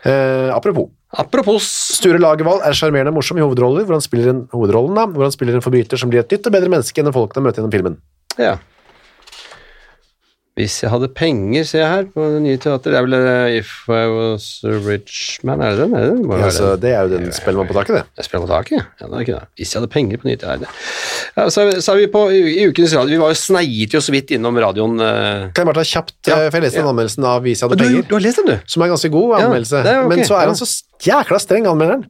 Eh, 0.07 0.49
apropos, 0.55 0.89
Apropos 1.11 1.65
Sture 1.97 2.21
Lagervald 2.21 2.63
er 2.63 2.75
sjarmerende 2.77 3.11
morsom 3.11 3.39
i 3.39 3.43
hovedroller, 3.43 3.83
hvor 3.83 3.97
han 3.97 4.03
spiller 4.03 4.31
en, 4.31 4.45
hovedrollen 4.53 4.95
da, 4.95 5.03
hvor 5.11 5.27
han 5.27 5.33
spiller 5.33 5.57
en 5.57 5.63
forbryter 5.63 5.99
som 5.99 6.11
blir 6.11 6.23
et 6.23 6.31
nytt 6.31 6.47
og 6.47 6.53
bedre 6.55 6.71
menneske 6.71 7.03
enn 7.03 7.11
folkene 7.11 7.43
møter 7.43 7.59
gjennom 7.59 7.73
filmen. 7.73 7.97
Ja. 8.39 8.53
Hvis 10.61 10.75
jeg 10.83 10.91
hadde 10.93 11.07
penger, 11.17 11.63
ser 11.65 11.81
jeg 11.81 11.89
her, 11.89 12.03
på 12.13 12.25
det 12.35 12.41
nye 12.45 12.59
teater. 12.61 12.93
Det 12.93 12.99
er 12.99 13.05
vel 13.07 13.15
eh, 13.17 13.57
If 13.57 13.71
I 13.89 14.01
Was 14.13 14.45
a 14.67 14.75
Rich 14.85 15.39
Man, 15.47 15.61
er 15.65 15.73
det 15.73 15.87
den? 15.87 15.95
Er 15.97 16.05
det, 16.05 16.11
den? 16.19 16.27
Ja, 16.29 16.43
altså, 16.51 16.69
det 16.77 16.91
er 16.93 17.07
jo 17.07 17.15
den 17.17 17.31
spiller 17.33 17.63
man 17.63 17.69
på 17.71 17.77
taket, 17.79 17.95
det. 17.97 18.03
Jeg 18.21 18.27
spiller 18.29 18.45
på 18.45 18.51
taket? 18.53 18.85
Ja, 19.01 19.07
det 19.09 19.17
er 19.17 19.25
ikke 19.25 19.37
det. 19.39 19.43
Hvis 19.57 19.73
jeg 19.73 19.81
hadde 19.81 19.91
penger 19.95 20.21
på 20.21 20.29
nye 20.29 20.37
teater. 20.41 20.77
ja, 21.37 21.47
så, 21.49 21.65
vi- 21.71 21.81
så 21.81 21.95
er 21.95 22.01
vi 22.03 22.07
på 22.13 22.23
i, 22.29 22.41
i 22.61 22.67
Ukens 22.69 22.93
Radio, 22.99 23.15
vi 23.17 23.21
var 23.23 23.33
jo 23.33 23.39
sneiet 23.41 23.97
jo 23.97 24.01
så 24.05 24.13
vidt 24.15 24.35
innom 24.37 24.61
radioen 24.61 24.99
Uh... 25.01 25.47
Kan 25.55 25.63
jeg 25.65 25.67
bare 25.71 25.81
ta 25.81 25.87
kjapt, 25.87 26.13
Ja, 26.29 26.35
eh, 26.45 26.49
for 26.51 26.59
jeg 26.59 26.67
leste 26.67 26.77
den 26.81 26.85
ja. 26.85 26.91
anmeldelsen 26.93 27.25
av 27.25 27.41
Hvis 27.45 27.61
jeg 27.63 27.69
du, 27.71 27.73
hadde 27.73 27.87
penger, 27.87 28.07
du 28.09 28.15
har 28.17 28.23
lest 28.27 28.41
den, 28.43 28.49
du? 28.51 28.69
som 28.75 28.83
er 28.85 28.91
ganske 28.93 29.09
god 29.17 29.35
anmeldelse, 29.39 29.81
det 29.87 29.91
er 29.95 30.03
ok, 30.05 30.09
men 30.13 30.23
så 30.27 30.35
er 30.37 30.43
ja. 30.45 30.51
han 30.51 30.59
så 30.59 30.67
jækla 31.05 31.39
streng, 31.41 31.67
anmelderen, 31.69 32.05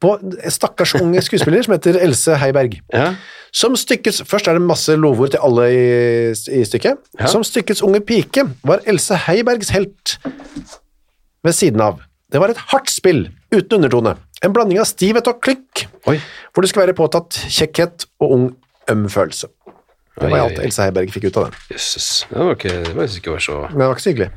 på 0.00 0.12
en 0.20 0.36
stakkars 0.52 0.94
unge 0.98 1.22
skuespiller 1.24 1.64
som 1.66 1.74
heter 1.76 1.98
Else 2.02 2.36
Heiberg. 2.40 2.78
Ja. 2.92 3.12
Som 3.56 3.76
stykkets, 3.78 4.22
først 4.28 4.48
er 4.48 4.58
det 4.58 4.64
masse 4.66 4.96
lovord 4.98 5.32
til 5.34 5.42
alle 5.44 5.68
i, 5.72 5.86
i 6.32 6.64
stykket. 6.66 7.00
Ja. 7.20 7.30
Som 7.32 7.44
stykkets 7.46 7.82
unge 7.86 8.02
pike 8.04 8.44
var 8.66 8.84
Else 8.86 9.16
Heibergs 9.26 9.72
helt 9.74 10.18
ved 11.46 11.56
siden 11.56 11.80
av. 11.80 12.02
Det 12.32 12.42
var 12.42 12.52
et 12.52 12.62
hardt 12.72 12.90
spill, 12.90 13.28
uten 13.54 13.78
undertone. 13.78 14.16
En 14.44 14.52
blanding 14.52 14.80
av 14.82 14.88
stivhet 14.90 15.28
og 15.30 15.38
klikk, 15.44 15.86
Oi. 16.10 16.18
hvor 16.52 16.64
det 16.64 16.70
skulle 16.70 16.88
være 16.88 16.98
påtatt 16.98 17.38
kjekkhet 17.48 18.08
og 18.20 18.34
ung 18.36 18.48
øm 18.92 19.06
følelse. 19.10 19.48
Det 20.16 20.30
var 20.32 20.46
alt. 20.46 20.60
Else 20.64 20.84
Heiberg 20.84 21.12
fikk 21.12 21.28
ut 21.28 21.38
av 21.40 21.48
den. 21.50 21.56
Jøsses. 21.74 22.08
Det 22.30 22.38
var 22.40 22.54
ikke, 22.56 22.74
det 22.86 22.94
var 22.96 23.10
ikke 23.10 23.40
så 23.44 23.56
Men 23.68 23.80
det 23.80 23.88
var 23.88 23.96
ikke 23.96 24.04
så 24.04 24.12
hyggelig. 24.12 24.30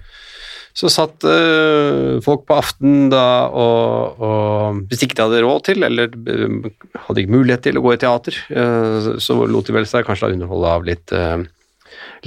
Så 0.80 0.88
satt 0.94 1.26
eh, 1.28 2.20
folk 2.24 2.46
på 2.48 2.56
aften 2.56 3.10
da 3.12 3.24
og, 3.52 4.22
og 4.24 4.78
Hvis 4.88 5.04
ikke 5.04 5.18
de 5.18 5.26
hadde 5.26 5.42
råd 5.44 5.66
til, 5.68 5.84
eller 5.84 6.14
eh, 6.14 6.70
hadde 7.08 7.24
ikke 7.24 7.36
mulighet 7.36 7.66
til 7.68 7.80
å 7.80 7.84
gå 7.84 7.96
i 7.96 8.00
teater, 8.00 8.38
eh, 8.48 9.10
så 9.20 9.38
lot 9.44 9.68
de 9.68 9.76
vel 9.76 9.88
seg 9.90 10.08
kanskje 10.08 10.30
da 10.30 10.38
underholde 10.38 10.74
av 10.78 10.88
litt, 10.88 11.16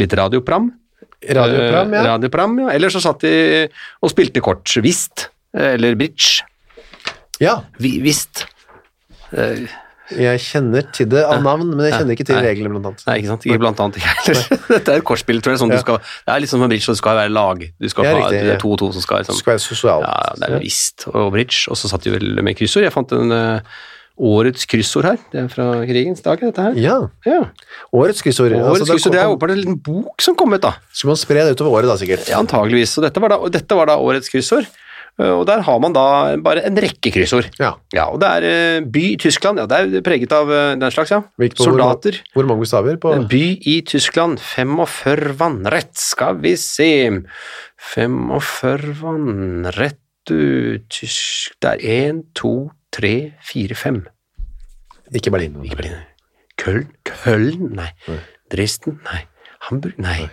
litt 0.03 0.17
radiopram. 0.21 0.69
Radioprogram, 1.23 1.93
Eh, 1.95 2.01
ja. 2.01 2.07
radiopram, 2.11 2.59
ja. 2.65 2.73
Eller 2.75 2.93
så 2.93 3.01
satt 3.01 3.23
de 3.25 3.35
og 4.03 4.11
spilte 4.11 4.43
kort. 4.45 4.67
Whist, 4.85 5.29
eller 5.55 5.95
bridge. 5.97 6.43
Ja, 7.41 7.61
Whist. 7.81 8.45
Jeg 10.19 10.41
kjenner 10.45 10.85
til 10.93 11.07
det 11.13 11.23
av 11.25 11.43
navn, 11.45 11.71
men 11.77 11.87
jeg 11.89 11.95
kjenner 11.99 12.17
ikke 12.17 12.27
til 12.29 12.41
reglene, 12.43 12.73
blant 12.75 12.87
annet. 12.91 13.05
Nei, 13.09 13.17
ikke 13.23 13.31
sant? 13.33 13.47
Ikke 13.49 13.61
blant 13.63 13.81
annet 13.85 13.97
ikke 14.01 14.13
heller. 14.19 14.43
Dette 14.75 14.93
er 14.97 15.01
et 15.03 15.07
kortspill, 15.09 15.41
tror 15.45 15.55
jeg. 15.55 15.61
Sånn 15.63 15.73
Ja. 15.73 15.79
du 15.81 15.85
skal, 15.87 16.03
det 16.27 16.35
er 16.35 16.43
litt 16.45 16.53
sånn 16.53 16.61
som 16.65 16.69
bridge, 16.73 16.85
så 16.85 16.97
du 16.97 17.01
skal 17.03 17.17
være 17.23 17.33
lag. 17.33 17.65
Du 17.81 17.89
skal 17.89 18.05
Ja, 18.05 18.13
ha 18.17 18.21
riktig, 18.27 18.43
er 18.57 18.61
to 18.63 18.73
og 18.75 18.79
to 18.83 18.91
som 18.93 19.03
skal 19.07 19.23
liksom, 19.25 19.39
skal 19.41 19.55
være 19.57 19.65
sosialt. 19.65 20.05
Ja, 20.07 20.35
det 20.43 20.51
er 20.51 20.63
visst. 20.63 21.09
Og 21.15 21.33
bridge. 21.33 21.65
Og 21.73 21.77
så 21.81 21.89
satt 21.93 22.05
de 22.05 22.15
vel 22.15 22.43
med 22.43 22.57
kryssord. 22.59 22.85
Jeg 22.85 22.93
fant 22.95 23.13
en 23.17 23.33
eh, 23.33 23.81
årets 24.23 24.67
kryssord 24.69 25.07
her. 25.09 25.17
Det 25.33 25.41
er 25.41 25.49
fra 25.51 25.67
krigens 25.89 26.21
dag, 26.23 26.39
dette 26.45 26.63
her. 26.69 26.77
Ja, 26.79 26.99
Ja. 27.27 27.41
årets 27.97 28.21
kryssord. 28.23 28.53
Årets 28.53 28.83
Altså, 28.83 28.93
kryssord, 28.93 29.13
det 29.17 29.23
er 29.23 29.33
åpenbart 29.33 29.55
en 29.57 29.63
liten 29.65 29.79
bok 29.83 30.21
som 30.23 30.37
kom 30.37 30.53
ut, 30.53 30.61
da. 30.61 30.75
Skal 30.93 31.09
man 31.15 31.17
spre 31.17 31.43
det 31.47 31.57
utover 31.57 31.81
året 31.81 31.89
da, 31.89 31.97
sikkert? 31.97 32.29
Ja, 32.29 32.39
antageligvis. 32.45 32.93
Så 32.95 33.01
dette 33.03 33.19
var 33.25 33.33
da, 33.33 33.39
og 33.41 33.51
dette 33.55 33.75
var 33.75 33.87
da 33.89 33.97
årets 33.97 34.29
kryssord. 34.29 34.69
Eh, 35.21 35.29
Og 35.29 35.45
der 35.47 35.61
har 35.61 35.79
man 35.79 35.93
da 35.93 36.37
bare 36.41 36.63
en 36.67 36.77
rekke 36.81 37.13
kryssord. 37.13 37.51
Ja. 37.61 37.75
Ja, 37.93 38.07
og 38.09 38.21
det 38.23 38.29
er 38.29 38.47
eh, 38.49 38.81
by 38.89 39.03
i 39.13 39.17
Tyskland. 39.21 39.59
Ja, 39.61 39.67
det 39.69 39.99
er 40.01 40.05
preget 40.07 40.33
av 40.33 40.51
eh, 40.51 40.75
den 40.81 40.91
slags, 40.91 41.11
ja. 41.13 41.21
Hvilket- 41.39 41.61
Soldater. 41.67 42.17
Hvor 42.35 42.47
mange 42.49 42.65
bokstaver 42.65 42.97
på 43.03 43.13
by 43.29 43.43
i 43.69 43.83
Tyskland, 43.87 44.41
45 44.41 45.35
vannrett, 45.39 45.93
skal 46.01 46.41
vi 46.41 46.55
se. 46.57 46.91
45 47.93 48.95
vannrett, 49.03 49.99
du, 50.27 50.79
tysk 50.89 51.57
Det 51.61 51.73
er 51.83 52.11
1, 52.15 52.23
2, 52.39 52.53
3, 52.95 53.13
4, 53.43 53.75
5. 53.75 54.01
Ikke 55.19 55.33
Berlin. 55.35 55.57
Ikke 55.67 55.77
Berlin. 55.81 55.99
Køln? 56.61 56.87
Køln? 57.05 57.73
Nei. 57.77 57.89
Dresden? 58.53 59.01
Nei. 59.09 59.25
Hamburg? 59.69 59.99
Nei. 60.03 60.21
Ui, 60.25 60.29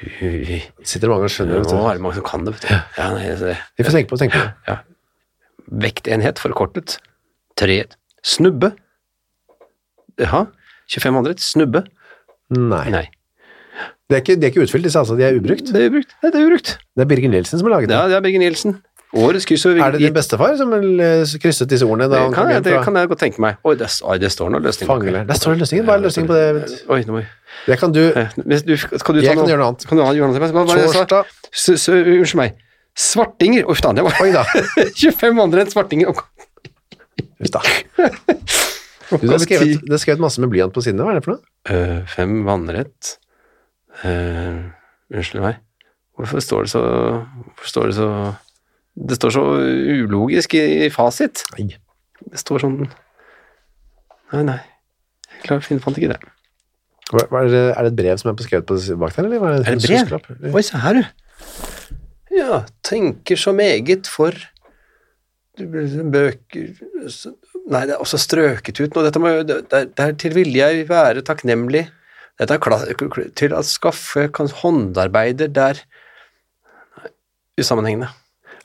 Sitter 0.00 1.10
mange 1.12 1.28
og 1.28 1.32
skjønner 1.32 1.60
det. 1.60 1.72
Nå 1.74 1.82
er 1.90 1.98
det 1.98 2.04
mange 2.04 2.16
som 2.16 2.24
kan 2.26 2.46
det, 2.46 2.54
vet 2.56 2.66
du. 2.68 2.72
Ja, 2.96 3.08
nei, 3.12 3.26
det. 3.40 3.56
Vi 3.76 3.84
får 3.84 3.96
tenke 3.98 4.10
på 4.12 4.18
tenke 4.20 4.38
på 4.38 4.46
det. 4.46 4.54
ja. 4.70 4.78
Vektenhet 5.84 6.40
forkortet. 6.42 6.96
Tre. 7.60 7.76
Snubbe. 8.26 8.72
Jaha. 10.20 10.46
25 10.90 11.18
andre 11.20 11.34
Snubbe. 11.38 11.84
Nei. 12.56 12.86
Nei. 12.90 13.06
Det 14.10 14.16
er 14.16 14.22
ikke, 14.24 14.34
de 14.40 14.46
er 14.48 14.50
ikke 14.50 14.64
utfylt, 14.64 14.82
disse 14.88 14.98
altså. 14.98 15.14
De 15.14 15.22
er 15.22 15.36
ubrukt. 15.38 15.68
Det 15.70 15.84
er 15.84 15.92
ubrukt. 15.92 16.16
Nei, 16.24 16.30
det 16.34 16.40
er 16.40 16.48
ubrukt. 16.48 16.72
Det 16.98 17.04
er 17.04 17.10
Birger 17.12 17.30
Nielsen 17.30 17.60
som 17.60 17.68
har 17.68 17.76
laget 17.76 17.92
det. 17.92 17.98
Ja, 18.00 18.08
det 18.10 18.16
er 18.18 18.24
Birger 18.24 18.42
Nielsen. 18.42 18.80
Årets 19.10 19.46
kryssord. 19.48 19.78
Er 19.82 19.90
det 19.90 20.04
din 20.04 20.14
bestefar 20.14 20.52
som 20.58 20.70
eh, 20.70 21.32
krysset 21.42 21.66
disse 21.70 21.86
ordene 21.86 22.06
da 22.06 22.20
Det 22.28 22.34
kan, 22.36 22.50
jeg, 22.52 22.62
det 22.62 22.76
kan 22.86 22.94
jeg 22.94 23.10
godt 23.10 23.18
tenke 23.24 23.42
meg. 23.42 23.56
Oi, 23.66 23.74
det, 23.78 23.88
det 24.22 24.30
står 24.30 24.52
noe 24.54 24.62
løsning. 24.62 24.86
Fangeleiren? 24.86 25.26
Der 25.26 25.38
står 25.38 25.56
det 25.56 25.64
løsningen. 25.64 25.86
Hva 25.88 25.96
er 25.96 26.04
løsningen 26.04 26.28
på 26.30 26.36
det? 26.38 26.78
Oi, 26.86 27.00
nå 27.08 27.16
må 27.16 27.22
jeg... 27.24 27.30
Det 27.66 27.78
kan 27.80 27.94
du 27.94 28.00
Eh, 28.00 28.28
du, 28.38 28.76
kan 28.78 29.16
du 29.16 29.20
ta 29.20 29.24
Jeg 29.26 29.38
kan 29.38 29.48
gjøre 29.50 29.58
noe 29.58 29.70
annet. 29.72 29.86
Kan 29.88 29.98
du 29.98 30.04
gjøre 30.04 30.30
noe 30.30 30.62
annet? 30.62 30.92
Torsdag 30.94 31.32
Unnskyld 31.50 32.38
meg. 32.38 32.60
Svartinger. 32.98 33.66
Uff 33.70 33.82
da, 33.82 33.92
det 33.98 34.04
var 34.06 34.20
Oi 34.22 34.30
da. 34.34 34.44
25 35.02 35.42
andre 35.42 35.64
enn 35.64 35.72
svartinger. 35.72 36.12
Uff 36.14 37.50
da. 37.50 37.62
Du, 39.10 39.24
det, 39.26 39.32
er 39.34 39.42
skrevet, 39.42 39.80
det 39.82 39.96
er 39.96 40.02
skrevet 40.04 40.22
masse 40.22 40.42
med 40.42 40.52
blyant 40.52 40.74
på 40.74 40.84
sidene. 40.86 41.02
Hva 41.02 41.16
er 41.16 41.18
det 41.18 41.24
for 41.26 41.34
noe? 41.34 41.42
Uh, 41.66 41.98
fem 42.10 42.44
vannrett. 42.46 43.16
uh, 44.04 44.70
unnskyld 45.10 45.42
meg. 45.42 45.58
Hvorfor 46.14 46.44
står 46.44 46.68
det 46.68 46.72
så 46.76 46.84
Hvorfor 46.84 47.72
står 47.72 47.90
det 47.90 47.96
så 47.98 48.08
Det 49.00 49.16
står 49.16 49.32
så 49.32 49.44
ulogisk 50.04 50.54
i, 50.58 50.64
i 50.86 50.90
fasit. 50.92 51.44
Nei. 51.56 51.70
Det 52.30 52.40
står 52.40 52.66
sånn 52.66 52.76
Nei, 54.30 54.42
nei. 54.46 54.58
Jeg 55.32 55.40
klarer, 55.46 55.64
finner- 55.64 55.82
fant 55.82 55.96
ikke 55.98 56.12
det. 56.12 56.20
Hva, 57.10 57.24
hva 57.32 57.40
er, 57.42 57.48
det, 57.50 57.62
er 57.72 57.86
det 57.86 57.90
et 57.90 57.98
brev 57.98 58.18
som 58.20 58.28
er 58.30 58.36
beskrevet 58.38 58.68
på 58.68 58.76
bak 59.00 59.16
der, 59.16 59.26
eller? 59.26 59.46
Er 59.56 59.64
det 59.64 59.72
en 59.72 59.82
brev? 59.82 59.96
huskelapp? 60.04 60.28
Oi, 60.54 60.62
se 60.62 60.78
her, 60.84 61.00
du. 61.00 62.36
Ja, 62.36 62.60
tenker 62.86 63.40
så 63.40 63.50
meget 63.56 64.06
for 64.06 64.36
Bøker 65.60 66.68
Nei, 67.70 67.82
det 67.86 67.92
er 67.96 68.00
også 68.00 68.18
strøket 68.22 68.78
ut 68.80 68.94
noe. 68.94 69.04
Dette 69.04 69.20
må, 69.22 69.32
det, 69.46 69.58
det, 69.70 69.82
dertil 69.98 70.32
ville 70.38 70.56
jeg 70.58 70.86
være 70.88 71.24
takknemlig. 71.26 71.84
Dette 72.40 72.56
er 72.56 72.62
klass, 72.62 72.86
til 73.36 73.52
å 73.54 73.60
skaffe 73.66 74.28
håndarbeider 74.62 75.50
der 75.52 75.82
Usammenhengende. 77.60 78.08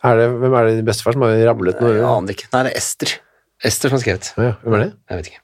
Er 0.05 0.19
det, 0.19 0.27
hvem 0.41 0.53
er 0.59 0.67
det 0.69 0.75
din 0.79 0.85
bestefar 0.87 1.15
som 1.15 1.25
har 1.25 1.33
rablet 1.47 1.81
noe? 1.81 1.95
Jeg 1.95 2.05
aner 2.09 2.35
ikke. 2.35 2.49
Nei, 2.53 2.61
det 2.67 2.73
er 2.75 2.81
Ester. 2.81 3.15
Ester 3.65 3.89
som 3.91 3.97
har 3.97 4.03
skrevet. 4.03 4.29
Ja, 4.37 4.51
ja. 4.51 4.53
Hvem 4.61 4.77
er 4.77 4.83
det? 4.83 4.91
Jeg 5.09 5.19
vet 5.21 5.31
ikke. 5.31 5.41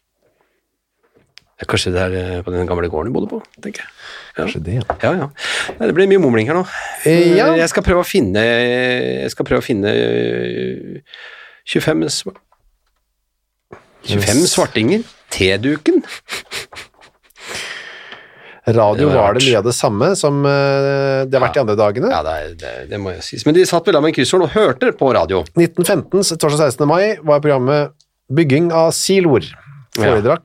Kanskje 1.69 1.91
det 1.93 2.01
er 2.01 2.13
eh, 2.17 2.37
på 2.41 2.49
den 2.53 2.65
gamle 2.65 2.89
gården 2.89 3.11
du 3.11 3.13
bodde 3.13 3.29
på, 3.29 3.37
tenker 3.61 3.83
jeg. 3.83 3.91
Ja. 4.31 4.37
Kanskje 4.39 4.61
det, 4.65 4.77
ja. 4.79 4.95
Ja, 5.03 5.11
ja. 5.19 5.27
Nei, 5.77 5.89
Det 5.91 5.93
blir 5.97 6.09
mye 6.09 6.21
mumling 6.23 6.49
her 6.49 6.57
nå. 6.57 6.63
Eh, 7.05 7.35
ja. 7.37 7.51
Jeg 7.59 7.69
skal 7.69 7.85
prøve 7.85 8.01
å 8.01 8.07
finne 8.07 8.41
Jeg 8.41 9.29
skal 9.33 9.45
prøve 9.45 9.61
å 9.61 9.65
finne 9.65 9.91
eh, 9.93 11.19
25 11.69 12.07
25 14.09 14.47
svartinger. 14.49 15.05
T-duken. 15.31 16.01
Radio 18.75 19.09
Det 19.09 19.15
var 19.15 19.21
var 19.27 19.37
det 19.37 19.43
mye 19.47 19.57
av 19.61 19.65
det 19.67 19.73
samme 19.77 20.11
som 20.19 20.41
eh, 20.45 21.23
det 21.27 21.37
har 21.37 21.43
vært 21.45 21.57
de 21.59 21.63
andre 21.63 21.75
dagene. 21.79 22.11
Ja, 22.13 22.21
det, 22.25 22.35
er, 22.41 22.53
det, 22.61 22.73
det 22.91 22.99
må 23.01 23.13
jeg 23.15 23.23
sies. 23.27 23.45
Men 23.47 23.55
de 23.57 23.65
satt 23.69 23.87
vel 23.89 23.97
av 23.99 24.03
med 24.05 24.15
kryssord 24.15 24.45
og 24.47 24.53
hørte 24.55 24.91
på 24.97 25.11
radio. 25.15 25.43
1915, 25.55 26.37
torsdag 26.41 26.71
16. 26.73 26.87
mai, 26.89 27.17
var 27.21 27.43
programmet 27.43 27.91
Bygging 28.31 28.69
av 28.71 28.93
siloer. 28.95 29.43
Foredrag, 29.97 30.43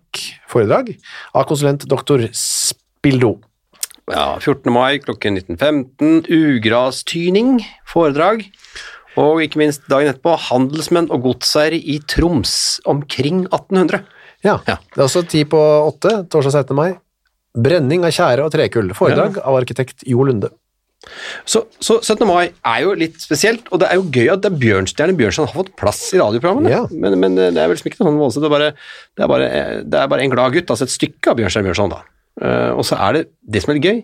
foredrag 0.50 0.88
av 1.38 1.44
konsulent 1.46 1.84
dr. 1.86 2.24
Spildo. 2.34 3.36
Ja, 4.10 4.36
14. 4.42 4.70
mai 4.74 4.98
klokken 5.02 5.38
19.15, 5.38 6.26
ugrastyning, 6.30 7.60
foredrag. 7.86 8.44
Og 9.16 9.40
ikke 9.46 9.62
minst 9.62 9.86
dagen 9.88 10.10
etterpå, 10.12 10.34
handelsmenn 10.50 11.06
og 11.14 11.22
godseiere 11.24 11.78
i 11.78 12.00
Troms 12.10 12.80
omkring 12.84 13.46
1800. 13.48 14.02
Ja, 14.44 14.58
Ja. 14.68 14.76
det 14.94 15.00
er 15.00 15.06
også 15.06 15.22
ti 15.26 15.44
på 15.48 15.56
åtte, 15.88 16.26
torsdag 16.28 16.52
16. 16.66 16.76
mai. 16.76 16.90
Brenning 17.56 18.04
av 18.04 18.14
tjære 18.14 18.44
og 18.44 18.52
trekull. 18.54 18.92
Foredrag 18.96 19.40
av 19.42 19.58
arkitekt 19.58 20.04
Jo 20.08 20.26
Lunde. 20.28 20.52
Så, 21.46 21.62
så 21.78 21.98
17. 22.00 22.24
mai 22.26 22.48
er 22.50 22.80
jo 22.82 22.94
litt 22.98 23.20
spesielt, 23.22 23.68
og 23.70 23.80
det 23.82 23.90
er 23.90 24.00
jo 24.00 24.08
gøy 24.10 24.30
at 24.32 24.42
det 24.42 24.50
er 24.50 24.58
Bjørnstjerne 24.62 25.14
Bjørnson 25.18 25.46
har 25.46 25.54
fått 25.54 25.72
plass 25.78 26.02
i 26.16 26.20
radioprogrammene. 26.20 26.72
Ja. 26.72 26.82
Men, 26.90 27.18
men 27.22 27.38
det 27.38 27.52
er 27.52 27.70
vel 27.70 27.78
ikke 27.78 28.00
noe 28.00 28.10
sånn 28.10 28.20
voldsomt, 28.20 28.46
det 28.50 28.72
det 29.16 29.24
er 29.24 29.30
bare, 29.30 29.50
det 29.86 30.00
er 30.00 30.10
bare 30.10 30.26
en 30.26 30.32
glad 30.34 30.56
gutt, 30.56 30.72
altså 30.72 30.88
et 30.88 30.94
stykke 30.94 31.32
av 31.32 31.38
Bjørnstjerne 31.38 31.68
Bjørnson 31.68 31.94
da. 31.94 32.02
Uh, 32.36 32.76
og 32.76 32.82
så 32.84 32.98
er 33.00 33.16
det, 33.16 33.20
det 33.48 33.62
som 33.64 33.72
er 33.72 33.80
gøy, 33.80 34.00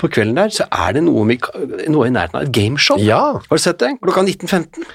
på 0.00 0.08
kvelden 0.10 0.38
der 0.40 0.50
så 0.54 0.66
er 0.74 0.96
det 0.96 1.04
noe, 1.06 1.22
noe 1.22 2.08
i 2.08 2.14
nærheten 2.14 2.40
av 2.40 2.46
et 2.48 2.54
gameshow. 2.56 2.98
Ja, 2.98 3.38
Har 3.38 3.60
du 3.60 3.62
sett 3.62 3.78
det? 3.82 3.92
Klokka 4.02 4.24
19.15. 4.26 4.86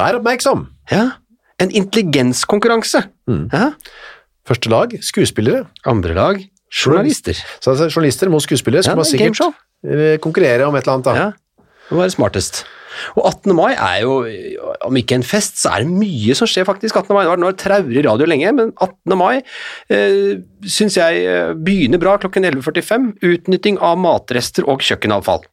vær 0.00 0.18
oppmerksom. 0.18 0.64
Ja. 0.90 1.04
En 1.62 1.70
intelligenskonkurranse. 1.76 3.04
Ja. 3.28 3.68
Første 4.48 4.72
lag, 4.72 4.96
skuespillere. 5.04 5.68
Andre 5.86 6.16
lag, 6.16 6.42
journalister. 6.70 7.34
Så 7.60 7.72
altså, 7.74 7.88
journalister 7.90 8.30
mot 8.30 8.42
skuespillere 8.42 8.84
Ja, 8.86 8.94
man 8.94 9.04
er 9.04 9.10
sikkert 9.10 9.32
gameshow. 9.34 9.54
eh, 9.84 10.18
konkurrere 10.22 10.66
om 10.68 10.74
et 10.76 10.84
eller 10.86 10.94
annet. 10.98 11.04
Da. 11.04 11.14
Ja, 11.14 11.30
det 11.90 11.96
må 11.96 12.04
være 12.04 12.14
smartest. 12.14 12.64
Og 13.16 13.22
18. 13.26 13.54
mai 13.54 13.72
er 13.72 14.00
jo, 14.02 14.14
om 14.84 14.96
ikke 14.98 15.14
en 15.14 15.22
fest, 15.24 15.56
så 15.62 15.70
er 15.72 15.84
det 15.84 15.92
mye 15.94 16.34
som 16.36 16.46
skjer 16.50 16.66
faktisk 16.66 16.96
18. 16.98 17.14
mai. 17.14 17.24
Nå 17.38 17.46
har 17.48 17.56
traurig 17.58 18.02
radio 18.04 18.26
lenge, 18.26 18.50
men 18.52 18.72
18. 18.82 19.16
mai 19.16 19.38
eh, 19.88 20.42
syns 20.66 20.98
jeg 20.98 21.22
eh, 21.24 21.52
begynner 21.54 22.02
bra 22.02 22.16
klokken 22.20 22.44
11.45. 22.50 23.06
Utnytting 23.30 23.78
av 23.78 23.96
matrester 24.02 24.66
og 24.68 24.82
kjøkkenavfall. 24.84 25.46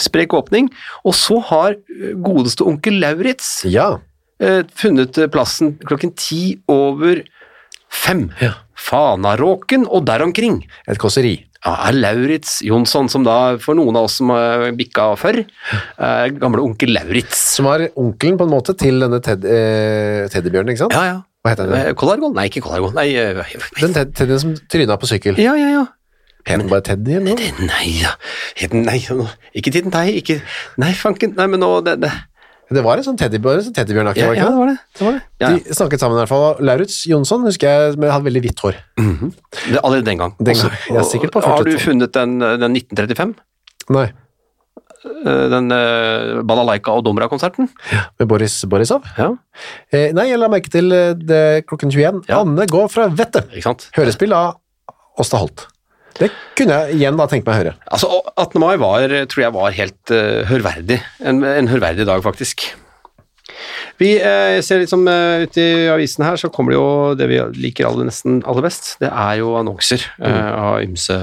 Sprek 0.00 0.32
åpning. 0.32 0.70
Og 1.04 1.16
så 1.16 1.40
har 1.50 1.74
eh, 1.76 2.12
godeste 2.24 2.64
onkel 2.68 3.00
Lauritz 3.02 3.64
Ja. 3.68 3.98
eh, 4.40 4.62
funnet 4.78 5.18
plassen 5.34 5.74
klokken 5.88 6.14
ti 6.16 6.60
over 6.68 7.24
fem. 7.90 8.28
Ja. 8.40 8.54
Fanaråken 8.78 9.86
og 9.88 10.06
der 10.08 10.24
omkring. 10.24 10.62
Et 10.88 10.98
kåseri. 11.00 11.34
Ja, 11.58 11.72
er 11.88 11.96
Lauritz 11.96 12.60
Jonsson, 12.62 13.08
som 13.10 13.24
da 13.26 13.56
for 13.58 13.74
noen 13.74 13.96
av 13.98 14.06
oss 14.06 14.20
som 14.20 14.30
har 14.30 14.68
bikka 14.78 15.10
før, 15.18 15.40
er 15.98 16.36
gamle 16.38 16.62
onkel 16.62 16.94
Lauritz. 16.94 17.34
Som 17.56 17.66
var 17.66 17.82
onkelen 17.98 18.38
på 18.38 18.46
en 18.46 18.52
måte 18.54 18.76
til 18.78 19.02
denne 19.02 19.18
ted 19.24 19.42
eh, 19.42 20.28
teddybjørnen, 20.30 20.72
ikke 20.76 20.84
sant? 20.86 20.94
Ja, 20.94 21.04
ja. 21.10 21.18
Hva 21.42 21.52
heter 21.54 21.70
den? 21.70 21.94
Kolargon? 21.98 22.34
Nei, 22.38 22.46
ikke 22.50 22.62
Kolargon. 22.62 22.94
Nei, 22.98 23.10
eh, 23.18 23.42
Den 23.80 23.94
ted 23.96 24.14
teddyen 24.18 24.42
som 24.42 24.56
tryna 24.70 24.98
på 25.02 25.10
sykkel. 25.10 25.38
ja, 25.42 25.54
ja, 25.58 25.70
ja. 25.80 25.86
Het 26.48 26.62
den 26.62 26.70
bare 26.70 26.80
Teddy 26.86 27.18
eller 27.18 27.34
noe? 27.34 27.48
Nei, 27.66 27.88
ja. 28.00 28.14
Het 28.56 28.72
Nei, 28.72 29.00
ikke 29.58 29.72
Titten 29.74 29.92
Tei, 29.92 30.14
ikke 30.22 30.38
Nei, 30.80 30.94
fanken. 30.96 31.34
Nei, 31.36 31.46
men 31.50 31.60
nå 31.60 31.72
det, 31.84 31.98
det. 32.00 32.12
Det 32.70 32.82
var 32.84 33.00
en 33.00 33.04
sånn 33.06 33.16
teddybjørn, 33.16 33.62
sånn 33.64 33.74
teddybjørnaktig, 33.78 34.20
Ja, 34.20 34.28
var 34.28 34.34
det 34.34 34.42
ja, 34.42 34.48
det 34.50 34.58
var 34.58 34.66
det. 34.66 34.76
det, 34.98 35.04
var 35.06 35.12
det. 35.16 35.22
Ja, 35.40 35.48
De 35.56 35.74
snakket 35.78 36.00
sammen 36.02 36.18
i 36.18 36.20
hvert 36.20 36.28
fall. 36.28 36.58
Lauritz 36.68 37.06
Jonsson 37.08 37.46
husker 37.48 37.68
jeg 37.68 37.98
men 37.98 38.10
hadde 38.12 38.26
veldig 38.28 38.42
hvitt 38.44 38.60
hår. 38.60 38.76
det, 38.98 39.80
allerede 39.82 40.04
den 40.04 40.18
gang. 40.18 40.34
Den 40.38 40.54
Også- 40.54 40.68
gang. 40.68 40.78
Jeg 40.88 40.96
er 41.00 41.08
sikkert 41.08 41.32
på 41.32 41.42
Har 41.46 41.64
du 41.64 41.78
funnet 41.78 42.12
den, 42.12 42.38
den 42.38 42.72
1935? 42.76 43.34
Nei, 43.90 44.08
Eh, 44.98 45.44
Den 45.48 45.70
uh, 45.70 46.42
Balalaika 46.42 46.90
og 46.90 47.04
Domra-konserten? 47.06 47.68
med 48.18 48.26
Boris 48.28 48.64
Borisov. 48.66 49.04
Ja, 49.16 49.28
Eh, 49.92 50.10
nei, 50.12 50.24
jeg 50.28 50.38
la 50.40 50.48
merke 50.48 50.68
til 50.68 50.90
eh, 50.92 51.12
det 51.14 51.66
klokken 51.70 51.88
21. 51.94 52.24
Ja. 52.28 52.40
Anne 52.42 52.66
går 52.66 52.88
fra 52.90 53.06
vettet. 53.08 53.46
Hørespill 53.94 54.34
av 54.34 54.56
Åsta 55.18 55.38
Holt. 55.38 55.68
Det 56.18 56.32
kunne 56.58 56.80
jeg 56.82 56.98
igjen 56.98 57.18
da 57.18 57.28
tenke 57.30 57.46
meg 57.46 57.54
å 57.54 57.60
høre. 57.62 57.76
Altså, 57.86 58.10
18. 58.34 58.58
mai 58.62 58.74
var, 58.82 59.14
tror 59.30 59.44
jeg 59.44 59.54
var 59.54 59.78
helt 59.78 60.14
uh, 60.14 60.42
hørverdig. 60.50 60.98
En, 61.22 61.44
en 61.46 61.70
hørverdig 61.70 62.08
dag, 62.08 62.22
faktisk. 62.26 62.66
Vi 63.98 64.12
eh, 64.22 64.60
ser 64.62 64.82
liksom 64.82 65.06
uh, 65.10 65.42
ute 65.42 65.62
i 65.62 65.88
avisen 65.90 66.22
her, 66.26 66.38
så 66.38 66.50
kommer 66.54 66.72
det 66.72 66.78
jo 66.78 66.90
det 67.18 67.26
vi 67.30 67.38
liker 67.64 67.88
aller, 67.88 68.06
nesten 68.06 68.40
aller 68.46 68.64
best. 68.64 68.92
Det 69.02 69.10
er 69.10 69.40
jo 69.40 69.56
annonser 69.58 70.04
eh, 70.22 70.52
av 70.52 70.78
ymse 70.84 71.16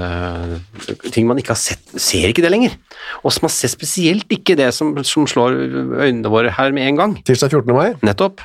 ting 1.14 1.28
man 1.28 1.40
ikke 1.40 1.54
har 1.54 1.60
sett. 1.60 1.94
Ser 1.96 2.28
ikke 2.28 2.44
det 2.44 2.52
lenger. 2.52 2.76
Og 3.22 3.32
man 3.44 3.52
ser 3.52 3.72
spesielt 3.72 4.28
ikke 4.32 4.58
det 4.60 4.68
som, 4.76 4.92
som 5.08 5.28
slår 5.30 5.56
øynene 5.56 6.32
våre 6.32 6.52
her 6.52 6.76
med 6.76 6.90
en 6.90 7.00
gang. 7.00 7.16
Tirsdag 7.24 7.56
14. 7.56 7.72
mai. 7.72 7.96
Nettopp. 8.04 8.44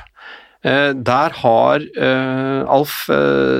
Eh, 0.64 0.92
der 0.96 1.38
har 1.42 1.84
Alf 2.72 3.02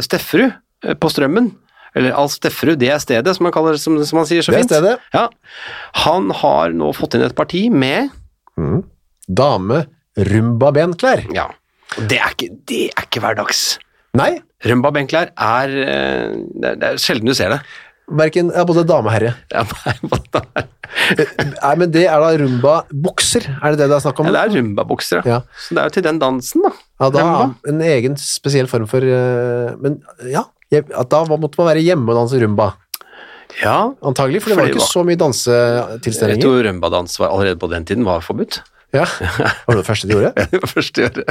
Stefferud 0.07 0.57
på 0.99 1.11
Strømmen, 1.13 1.53
eller 1.95 2.15
Alf 2.17 2.33
Stefferud, 2.39 2.79
det 2.81 2.89
er 2.95 2.99
stedet, 3.03 3.35
som 3.37 3.45
han, 3.49 3.53
kaller, 3.55 3.77
som, 3.81 3.99
som 4.09 4.19
han 4.23 4.27
sier 4.29 4.43
så 4.45 4.53
Det 4.55 4.59
er 4.59 4.63
fint. 4.65 4.73
stedet. 4.73 4.99
Ja. 5.13 5.29
Han 6.07 6.31
har 6.43 6.73
nå 6.77 6.93
fått 6.97 7.15
inn 7.19 7.25
et 7.27 7.37
parti 7.37 7.67
med 7.71 8.11
Dame 9.29 9.85
rumba-benklær. 10.19 11.27
Ja. 11.35 11.47
Det 12.09 12.19
er 12.19 12.33
ikke, 12.35 12.49
det 12.69 12.83
er 12.97 13.07
ikke 13.07 13.21
hverdags. 13.25 13.63
Nei, 14.17 14.35
Rumba-benklær 14.69 15.31
er 15.35 15.73
eh, 15.83 16.35
det, 16.61 16.69
er- 16.77 16.93
er 16.93 17.01
sjelden 17.01 17.27
du 17.31 17.35
ser 17.35 17.51
det. 17.55 17.61
verken 18.13 18.51
ja, 18.53 18.63
både 18.69 18.83
dame 18.87 19.09
og 19.09 19.15
herre. 19.15 19.31
Ja, 19.51 19.63
det 21.17 21.25
er- 21.27 21.49
Nei, 21.63 21.75
men 21.81 21.91
det 21.95 22.03
er 22.07 22.21
da 22.21 22.33
rumba-bukser. 22.43 23.47
Er 23.63 23.73
det 23.73 23.81
det 23.81 23.89
det 23.91 23.97
er 23.97 24.03
snakk 24.05 24.21
om? 24.21 24.29
Ja, 24.29 24.33
det 24.37 24.43
er 24.45 24.57
rumbabukser, 24.61 25.23
ja. 25.25 25.39
Ja. 25.39 25.39
Så 25.65 25.75
det 25.75 25.81
er 25.83 25.89
jo 25.89 25.95
til 25.97 26.05
den 26.09 26.19
dansen, 26.21 26.63
da. 26.67 26.73
Ja, 27.01 27.09
da 27.15 27.23
Rumba. 27.25 27.47
en 27.73 27.81
egen 27.89 28.17
spesiell 28.21 28.69
form 28.71 28.85
for 28.91 29.01
eh, 29.03 29.73
Men 29.81 30.01
ja, 30.31 30.45
at 30.81 31.09
da 31.13 31.25
måtte 31.29 31.59
man 31.61 31.69
være 31.75 31.83
hjemme 31.85 32.09
og 32.09 32.17
danse 32.23 32.41
rumba. 32.43 32.71
Ja. 33.63 33.93
Antagelig, 34.03 34.41
for 34.43 34.49
det 34.55 34.59
var 34.59 34.71
ikke 34.73 34.87
så 34.89 35.03
mye 35.05 35.13
Jeg 35.13 35.21
dansetilstelninger. 35.21 36.41
tror 36.43 36.63
rumbadans 36.65 37.19
var 37.21 37.29
allerede 37.35 37.59
på 37.61 37.69
den 37.69 37.85
tiden 37.85 38.05
var 38.09 38.21
forbudt. 38.25 38.63
Ja. 38.93 39.05
Var 39.05 39.75
det 39.77 39.83
det 39.83 39.87
første 39.89 40.09
de 40.09 40.15
gjorde? 40.17 40.33
Det 40.53 40.61
var 40.63 40.69
første 40.73 41.03
gjorde. 41.05 41.25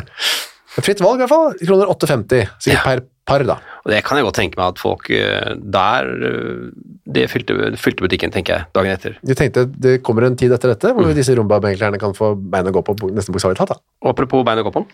Fritt 0.82 1.02
valg, 1.04 1.20
i 1.20 1.26
hvert 1.26 1.30
fall. 1.34 1.58
Kroner 1.68 1.90
8,50. 1.92 2.46
Sikkert 2.64 2.78
Ja. 2.78 2.84
per 2.86 3.02
par, 3.28 3.44
da. 3.44 3.56
Og 3.84 3.92
det 3.92 4.04
kan 4.06 4.18
jeg 4.18 4.26
godt 4.26 4.38
tenke 4.40 4.58
meg 4.58 4.72
at 4.72 4.80
folk 4.80 5.10
eh, 5.14 5.52
der 5.58 6.08
eh, 6.30 6.70
Det 7.12 7.26
fylte, 7.30 7.58
fylte 7.78 8.06
butikken, 8.06 8.32
tenker 8.32 8.54
jeg, 8.56 8.66
dagen 8.74 8.92
etter. 8.94 9.18
De 9.26 9.36
tenkte 9.36 9.66
det 9.68 9.98
kommer 10.06 10.24
en 10.30 10.38
tid 10.40 10.52
etter 10.56 10.72
dette 10.72 10.94
Mm. 10.94 11.02
hvor 11.04 11.14
disse 11.18 11.36
rumba-benklærne 11.36 12.00
kan 12.00 12.14
få 12.18 12.36
bein 12.38 12.66
å 12.70 12.72
gå 12.72 12.82
på, 12.88 12.96
nesten 13.12 13.34
bokstavelig 13.36 13.58
talt. 13.60 13.74
da. 13.76 13.82
Apropos 14.10 14.46
bein 14.48 14.62
å 14.62 14.64
gå 14.64 14.72
på. 14.78 14.86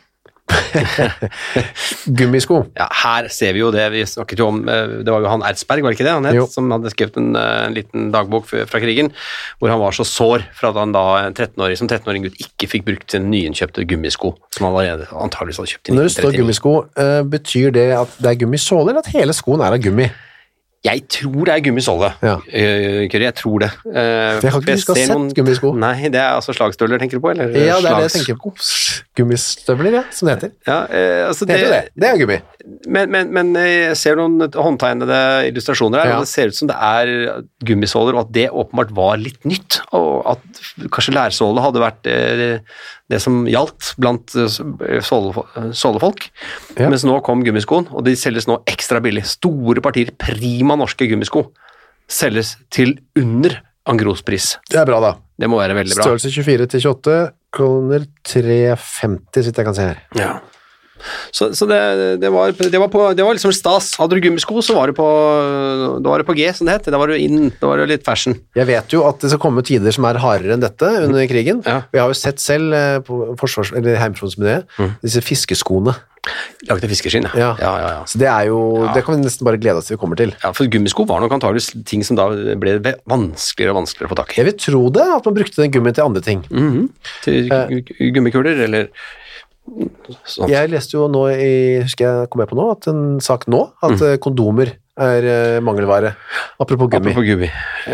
Gummisko. 2.17 2.61
Ja, 2.77 2.87
her 3.03 3.27
ser 3.33 3.55
vi 3.55 3.61
jo 3.61 3.69
det 3.73 3.85
vi 3.93 4.03
snakket 4.07 4.39
jo 4.41 4.47
om, 4.51 4.61
eh, 4.69 4.99
det 5.05 5.11
var 5.13 5.23
jo 5.23 5.31
han 5.31 5.43
Ertsberg, 5.47 5.83
var 5.83 5.93
det 5.93 5.97
ikke 5.99 6.07
det 6.07 6.13
han 6.15 6.27
het, 6.29 6.37
Jo. 6.37 6.45
som 6.51 6.69
hadde 6.71 6.91
skrevet 6.93 7.17
en, 7.19 7.35
eh, 7.35 7.65
en 7.67 7.73
liten 7.75 8.11
dagbok 8.13 8.47
fra 8.47 8.81
krigen, 8.83 9.11
hvor 9.59 9.69
han 9.73 9.79
var 9.81 9.91
så 9.97 10.05
sår 10.07 10.45
for 10.57 10.69
at 10.71 10.79
han 10.79 10.91
da 10.95 11.05
en 11.25 11.33
13-åring, 11.33 11.77
som 11.79 11.87
13-åring 11.89 12.27
gutt 12.27 12.39
ikke 12.43 12.69
fikk 12.71 12.85
brukt 12.87 13.11
sin 13.11 13.29
nyinnkjøpte 13.31 13.87
gummisko, 13.87 14.35
som 14.55 14.67
han 14.69 14.75
allerede 14.75 15.07
antageligvis 15.11 15.57
hadde 15.61 15.73
kjøpt 15.75 15.89
i 15.91 15.97
Når 15.97 16.03
det 16.09 16.15
står 16.17 16.37
gummisko, 16.37 16.75
eh, 16.97 17.21
betyr 17.23 17.71
det 17.75 17.87
at 17.97 18.17
det 18.21 18.31
er 18.31 18.39
gummisåler, 18.45 18.93
eller 18.93 19.03
at 19.05 19.13
hele 19.15 19.33
skoen 19.35 19.61
er 19.61 19.75
av 19.77 19.83
gummi? 19.83 20.09
Jeg 20.87 21.03
tror 21.11 21.45
det 21.49 21.53
er 21.57 21.63
gummisåle, 21.67 22.09
Ja. 22.23 22.35
Eh, 22.47 23.05
jeg 23.11 23.33
tror 23.35 23.59
det. 23.65 23.71
Eh, 23.91 24.39
jeg 24.41 24.51
har 24.53 24.61
ikke 24.61 24.75
huske 24.77 24.95
sett 24.97 25.11
noen... 25.11 25.29
gummisko. 25.35 25.73
Nei, 25.75 26.07
det 26.13 26.21
er 26.21 26.37
altså 26.37 26.55
slagstøvler, 26.55 27.01
tenker 27.01 27.19
du 27.19 27.23
på? 27.25 27.31
Eller 27.33 27.51
Ja, 27.51 27.77
det 27.83 27.91
er 27.91 27.99
det 28.01 28.07
jeg 28.07 28.15
tenker 28.21 28.39
på. 28.41 28.53
Gummistøvler, 29.17 29.91
ja, 29.99 30.03
som 30.13 30.29
det 30.29 30.35
heter. 30.37 30.51
Ja, 30.67 30.79
eh, 30.87 31.23
altså 31.27 31.47
Det 31.49 31.59
det. 31.67 31.81
Det 31.97 32.09
er 32.11 32.17
gummi. 32.21 32.39
Men, 32.87 33.11
men, 33.11 33.31
men 33.33 33.53
jeg 33.59 33.95
ser 33.99 34.17
noen 34.19 34.41
håndtegnede 34.53 35.19
illustrasjoner 35.51 36.01
her, 36.03 36.09
Ja. 36.11 36.17
og 36.19 36.25
det 36.27 36.31
ser 36.33 36.51
ut 36.51 36.57
som 36.57 36.67
det 36.71 36.75
er 36.77 37.43
gummisåler, 37.65 38.15
og 38.17 38.25
at 38.27 38.33
det 38.35 38.47
åpenbart 38.51 38.91
var 38.95 39.17
litt 39.21 39.43
nytt, 39.47 39.79
og 39.95 40.23
at 40.35 40.87
kanskje 40.93 41.15
lærsåle 41.15 41.63
hadde 41.63 41.83
vært 41.83 42.11
det 43.11 43.19
som 43.23 43.45
gjaldt 43.47 43.93
blant 44.01 44.35
eh, 44.35 44.99
sålefolk. 45.03 46.27
Ja. 46.75 46.89
Mens 46.91 47.05
nå 47.07 47.19
kom 47.25 47.45
gummiskoen, 47.45 47.87
og 47.91 48.03
de 48.07 48.15
selges 48.19 48.49
nå 48.49 48.59
ekstra 48.67 49.01
billig. 49.03 49.25
Store 49.29 49.83
partier 49.83 50.11
prima 50.19 50.77
norske 50.79 51.07
gummisko 51.09 51.47
selges 52.07 52.55
til 52.73 52.97
under 53.19 53.59
angrospris. 53.87 54.57
Det 54.67 54.79
er 54.81 54.87
bra, 54.87 54.99
da. 55.03 55.13
Det 55.37 55.49
må 55.51 55.59
være 55.61 55.77
veldig 55.77 55.95
bra. 55.95 56.07
Størrelse 56.07 56.31
24 56.33 56.69
til 56.73 56.85
28, 56.91 57.17
kroner 57.55 58.07
350, 58.27 59.47
sitter 59.47 59.63
jeg 59.63 59.69
kan 59.69 59.77
se 59.77 59.89
her. 59.91 60.03
Ja. 60.19 60.31
Så, 61.31 61.49
så 61.57 61.67
det, 61.69 61.79
det, 62.23 62.31
var, 62.33 62.51
det, 62.57 62.81
var 62.81 62.91
på, 62.93 63.03
det 63.17 63.25
var 63.25 63.37
liksom 63.37 63.53
stas. 63.55 63.93
Hadde 63.99 64.17
du 64.17 64.23
gummisko, 64.25 64.59
så 64.65 64.75
var 64.77 64.91
det 64.91 64.97
på, 64.97 65.07
da 66.01 66.13
var 66.13 66.25
på 66.27 66.35
G, 66.37 66.49
som 66.55 66.67
det 66.69 66.79
het. 66.79 66.89
Da 66.93 66.99
var 67.01 67.11
du 67.11 67.17
inn, 67.19 67.49
da 67.61 67.71
var 67.71 67.81
det 67.81 67.89
litt 67.93 68.05
fashion. 68.07 68.37
Jeg 68.57 68.69
vet 68.69 68.93
jo 68.95 69.05
at 69.07 69.21
det 69.23 69.31
skal 69.33 69.43
komme 69.43 69.63
tider 69.67 69.93
som 69.95 70.07
er 70.09 70.19
hardere 70.23 70.57
enn 70.57 70.63
dette 70.65 70.91
under 71.05 71.27
krigen. 71.29 71.63
Ja. 71.67 71.81
Jeg 71.93 72.03
har 72.03 72.13
jo 72.13 72.19
sett 72.19 72.43
selv 72.43 72.75
eh, 72.77 72.99
på 73.05 73.23
forsvars, 73.39 73.73
eller 73.77 73.99
Heimforsmuseet 74.01 74.77
disse 75.03 75.23
fiskeskoene. 75.25 75.95
Lagde 76.67 76.89
fiskeskinn, 76.91 77.23
Ja. 77.37 77.53
ja, 77.55 77.69
ja, 77.79 77.89
ja. 77.93 77.99
Så 78.09 78.19
det 78.19 78.27
er 78.27 78.49
jo, 78.49 78.57
det 78.91 79.03
kan 79.05 79.15
vi 79.15 79.23
nesten 79.23 79.47
bare 79.47 79.59
glede 79.61 79.79
oss 79.79 79.87
til 79.87 79.95
vi 79.95 80.01
kommer 80.01 80.19
til. 80.19 80.33
ja 80.43 80.51
for 80.51 80.67
gummisko 80.67 81.05
var 81.07 81.21
nok 81.23 81.37
antageligvis 81.37 81.69
ting 81.87 82.03
som 82.03 82.17
da 82.19 82.25
ble 82.59 82.73
vanskeligere 83.07 83.71
og 83.71 83.79
vanskeligere 83.83 84.09
å 84.09 84.11
få 84.11 84.17
tak 84.19 84.33
i. 84.33 84.41
Jeg 84.41 84.49
vil 84.49 84.57
tro 84.59 84.81
det, 84.97 85.05
at 85.17 85.29
man 85.29 85.37
brukte 85.37 85.61
den 85.61 85.71
gummien 85.71 85.95
til 85.95 86.03
andre 86.03 86.23
ting. 86.25 86.43
Mhm. 86.51 86.89
Til 87.23 87.47
gummikuler, 88.17 88.59
eller 88.67 88.89
Sånn. 90.23 90.49
Jeg 90.51 90.71
leste 90.71 90.95
jo 90.95 91.07
nå 91.11 91.27
i, 91.33 91.53
husker 91.83 92.07
jeg 92.07 92.29
kom 92.31 92.43
jeg 92.43 92.51
på 92.51 92.57
nå, 92.59 92.67
at 92.71 92.87
en 92.91 93.01
sak 93.23 93.47
nå, 93.51 93.65
at 93.83 93.97
mm. 93.99 94.19
kondomer 94.23 94.77
er 94.97 95.27
eh, 95.29 95.57
mangelvare. 95.61 96.13
Apropos 96.57 96.89
gummi. 96.89 97.11
Apropos 97.11 97.27
gummi. 97.27 97.49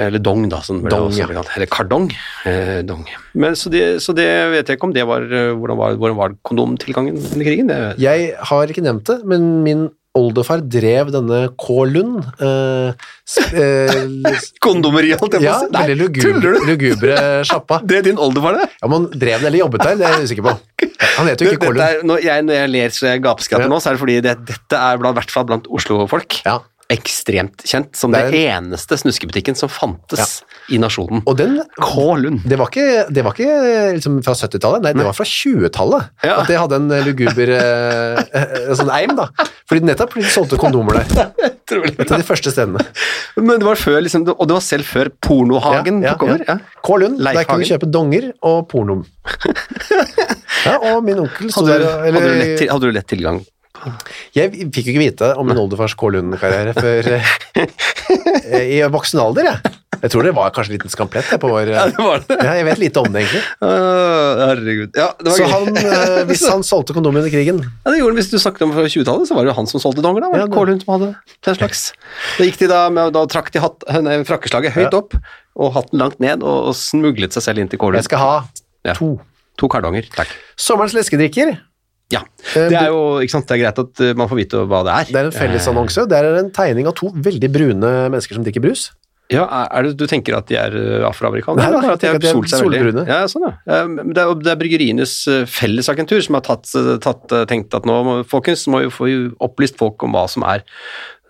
Eller 0.06 0.22
dong, 0.24 0.46
da, 0.52 0.62
det 0.64 0.92
Dong, 0.94 1.16
ja. 1.18 1.28
Eller 1.28 1.70
kardong. 1.72 2.08
Eh, 2.48 2.80
dong. 2.88 3.04
Men, 3.34 3.58
så, 3.60 3.72
det, 3.74 3.84
så 4.06 4.16
det 4.16 4.28
vet 4.54 4.70
jeg 4.70 4.80
ikke 4.80 4.88
om 4.88 4.96
det 4.96 5.04
var 5.10 5.26
eh, 5.26 5.52
Hvordan 5.58 5.80
var, 5.80 5.98
hvordan 6.00 6.20
var 6.20 6.38
kondomtilgangen 6.48 7.20
under 7.20 7.50
krigen? 7.50 7.74
Jeg 8.02 8.32
har 8.52 8.72
ikke 8.72 8.86
nevnt 8.86 9.10
det, 9.10 9.20
men 9.28 9.52
min 9.66 9.90
oldefar 10.18 10.62
drev 10.70 11.10
denne 11.14 11.40
K-Lund. 11.58 12.20
Eh, 12.38 12.94
s- 13.26 13.54
eh, 13.54 14.42
Kondomeri, 14.64 15.14
holdt 15.18 15.40
ja, 15.42 15.56
veldig 15.74 15.96
lugubre, 15.98 16.52
lugubre 16.68 17.16
sjappa. 17.50 17.80
Det 17.90 17.98
er 18.02 18.06
din 18.12 18.20
oldefar, 18.22 18.60
det? 18.62 18.68
Ja, 18.84 18.90
men 18.94 19.08
drev 19.10 19.40
den 19.42 19.50
eller 19.50 19.64
jobbet 19.64 19.86
der, 19.88 19.98
det 19.98 20.06
er 20.10 20.20
jeg 20.20 20.30
usikker 20.30 20.48
på. 20.52 20.56
Han 21.18 21.28
heter 21.30 21.46
jo 21.46 21.56
ikke 21.56 21.66
K-Lund. 21.66 21.82
er, 21.88 22.04
når, 22.08 22.22
jeg, 22.26 22.46
når 22.48 22.60
jeg 22.62 22.74
ler 22.76 22.94
så 22.96 23.10
jeg 23.12 23.24
gapskratter 23.26 23.66
Ja. 23.68 23.72
nå, 23.74 23.80
så 23.82 23.90
er 23.92 23.98
det 23.98 24.04
fordi 24.04 24.20
det, 24.26 24.36
dette 24.54 24.80
er 24.80 25.02
blant, 25.02 25.18
i 25.18 25.20
hvert 25.22 25.34
fall 25.34 25.50
blant 25.50 25.68
Oslo-folk 25.74 26.40
Ja. 26.46 26.60
Ekstremt 26.94 27.64
kjent 27.68 27.96
som 27.98 28.14
er 28.18 28.30
eneste 28.38 28.98
snuskebutikken 29.02 29.58
som 29.58 29.72
fantes 29.72 30.40
i 30.72 30.78
nasjonen. 30.82 31.24
Og 31.28 31.38
den 31.40 31.58
K. 31.80 32.06
Lund. 32.22 32.44
Det 32.48 32.58
var 32.60 32.70
ikke, 32.72 33.06
det 33.14 33.24
var 33.26 33.36
ikke 33.36 33.58
liksom 33.98 34.20
fra 34.26 34.36
70-tallet, 34.38 34.86
nei, 34.86 34.94
det 34.98 35.08
var 35.08 35.18
fra 35.18 35.26
20-tallet 35.28 36.26
Ja. 36.28 36.38
at 36.44 36.52
det 36.52 36.60
hadde 36.62 36.80
en 36.80 36.92
eh, 36.94 37.04
luguber 37.08 37.52
eh, 37.58 38.22
eh, 38.24 38.74
sånn 38.78 38.92
eim, 38.94 39.16
da. 39.20 39.28
Fordi 39.70 39.88
nettopp 39.90 40.16
de 40.20 40.26
solgte 40.32 40.60
kondomer 40.62 41.02
der. 41.02 41.34
Et 41.74 42.12
av 42.12 42.20
de 42.20 42.26
første 42.28 42.52
stedene. 42.54 42.82
Men 43.40 43.58
det 43.62 43.66
var 43.66 43.80
før, 43.80 44.02
liksom, 44.06 44.26
og 44.34 44.46
det 44.50 44.54
var 44.58 44.64
selv 44.66 44.86
før 44.86 45.10
Pornohagen 45.24 46.02
Ja, 46.04 46.12
ja, 46.12 46.16
tok 46.18 46.28
over. 46.28 46.44
ja. 46.46 46.58
Ja. 46.60 46.82
K. 46.84 46.98
Lund, 47.02 47.22
der 47.24 47.48
kunne 47.48 47.64
du 47.66 47.70
kjøpe 47.72 47.90
donger 47.90 48.30
og 48.46 48.68
pornom. 48.72 49.06
Ja, 50.64 50.78
og 50.94 51.02
min 51.04 51.18
onkel 51.20 51.50
sto 51.52 51.66
Hadde, 51.66 51.80
du, 51.82 51.88
og 51.90 52.06
hadde, 52.06 52.20
du 52.24 52.38
lett, 52.40 52.62
hadde 52.72 52.88
du 52.88 52.94
lett 52.96 53.08
tilgang? 53.12 53.40
Jeg 54.36 54.52
fikk 54.74 54.86
jo 54.88 54.94
ikke 54.94 55.04
vite 55.04 55.30
om 55.38 55.48
min 55.48 55.58
oldefars 55.62 55.96
K. 56.00 56.10
Lund-karriere 56.16 56.74
før 56.78 57.10
eh, 57.16 58.66
i 58.76 58.82
voksen 58.92 59.20
alder, 59.24 59.50
jeg. 59.52 59.74
Jeg 60.04 60.12
tror 60.12 60.26
det 60.28 60.32
var 60.36 60.50
kanskje 60.52 60.74
en 60.74 60.76
liten 60.76 60.92
skamplett 60.92 61.30
på 61.40 61.48
vår 61.48 61.70
Ja, 61.72 61.84
det 61.88 62.02
var 62.04 62.24
det. 62.28 62.36
Ja, 62.44 62.56
jeg 62.58 62.66
vet 62.68 62.80
lite 62.82 63.00
om 63.00 63.08
det, 63.14 63.22
egentlig. 63.24 63.44
Uh, 63.64 64.42
herregud. 64.50 64.98
Ja, 65.00 65.06
det 65.16 65.30
var 65.32 65.38
Så 65.38 65.46
gøy. 65.46 65.54
han, 65.54 65.78
eh, 65.80 66.24
hvis 66.28 66.44
han 66.52 66.66
solgte 66.68 66.96
kondomer 66.98 67.22
under 67.24 67.32
krigen 67.32 67.62
Ja, 67.64 67.94
det 67.94 68.02
gjorde 68.02 68.12
han 68.12 68.20
Hvis 68.20 68.32
du 68.34 68.36
snakket 68.42 68.66
om 68.68 68.74
fra 68.76 68.84
20-tallet, 68.84 69.30
så 69.30 69.38
var 69.38 69.46
det 69.48 69.54
jo 69.54 69.58
han 69.62 69.70
som 69.72 69.80
solgte 69.80 70.04
donger. 70.04 70.26
da, 70.26 70.32
var 70.34 70.42
Ja, 70.42 70.46
det 70.46 70.52
det- 70.52 70.58
Kålund 70.60 70.84
som 70.84 70.94
hadde 70.98 71.10
den 71.48 71.56
slags. 71.62 71.86
Da 72.38 72.44
gikk 72.50 72.60
de 72.60 72.68
da, 72.74 72.82
med, 72.92 73.14
da 73.16 73.24
trakk 73.32 73.52
de 73.56 73.64
hatt, 73.64 73.88
nei, 74.04 74.18
frakkeslaget 74.28 74.76
høyt 74.76 74.92
Ja. 74.92 75.00
opp, 75.00 75.16
og 75.56 75.72
hatten 75.78 76.00
langt 76.04 76.20
ned, 76.20 76.44
og, 76.44 76.68
og 76.74 76.76
smuglet 76.76 77.32
seg 77.38 77.44
selv 77.48 77.64
inn 77.64 77.72
til 77.72 77.80
Kålund. 77.80 78.02
Jeg 78.04 78.10
skal 78.12 78.20
ha 78.26 78.34
Ja. 78.84 78.98
to. 79.00 79.14
To 79.62 79.70
kardonger, 79.72 80.04
takk. 80.12 80.28
Sommerens 80.60 80.96
leskedrikker. 80.98 81.56
Ja, 82.14 82.24
Eh, 82.54 82.68
det 82.70 82.76
er 82.76 82.90
jo 82.92 83.22
ikke 83.24 83.34
sant, 83.38 83.48
det 83.48 83.56
er 83.56 83.62
greit 83.64 83.80
at 83.82 84.02
uh, 84.04 84.10
man 84.20 84.28
får 84.30 84.40
vite 84.42 84.66
hva 84.70 84.82
det 84.86 84.94
er. 84.94 85.12
Det 85.14 85.22
er 85.22 85.30
en 85.30 85.36
fellesannonse. 85.36 86.04
Det 86.12 86.18
er 86.20 86.28
en 86.42 86.52
tegning 86.54 86.90
av 86.90 86.96
to 87.00 87.08
veldig 87.16 87.50
brune 87.54 87.94
mennesker 88.14 88.38
som 88.38 88.44
drikker 88.46 88.64
brus. 88.66 88.90
Ja, 89.32 89.46
Er 89.72 89.88
det 89.88 89.94
du 89.98 90.04
tenker 90.06 90.36
at 90.36 90.50
de 90.52 90.58
er 90.60 90.76
afroamerikanere? 91.08 91.64
Nei, 91.72 91.82
da, 91.88 91.94
at 91.96 92.04
de 92.04 92.10
har 92.12 92.36
solt 92.36 92.52
seg 92.52 92.68
veldig? 92.68 93.06
Ja, 93.08 93.22
sånn, 93.32 93.48
ja. 93.48 93.54
Eh, 93.64 93.96
Det 94.12 94.26
er, 94.26 94.34
det 94.44 94.52
er 94.52 94.60
Bryggerienes 94.60 95.16
fellesagentur 95.50 96.20
som 96.26 96.38
har 96.38 96.44
tatt, 96.46 96.68
tatt, 97.02 97.34
tenkt 97.50 97.74
at 97.80 97.88
nå, 97.90 97.98
folkens, 98.30 98.68
må 98.68 98.84
vi 98.84 98.92
få 98.94 99.10
opplyst 99.48 99.80
folk 99.80 100.04
om 100.06 100.14
hva 100.20 100.28
som 100.30 100.46
er 100.46 100.68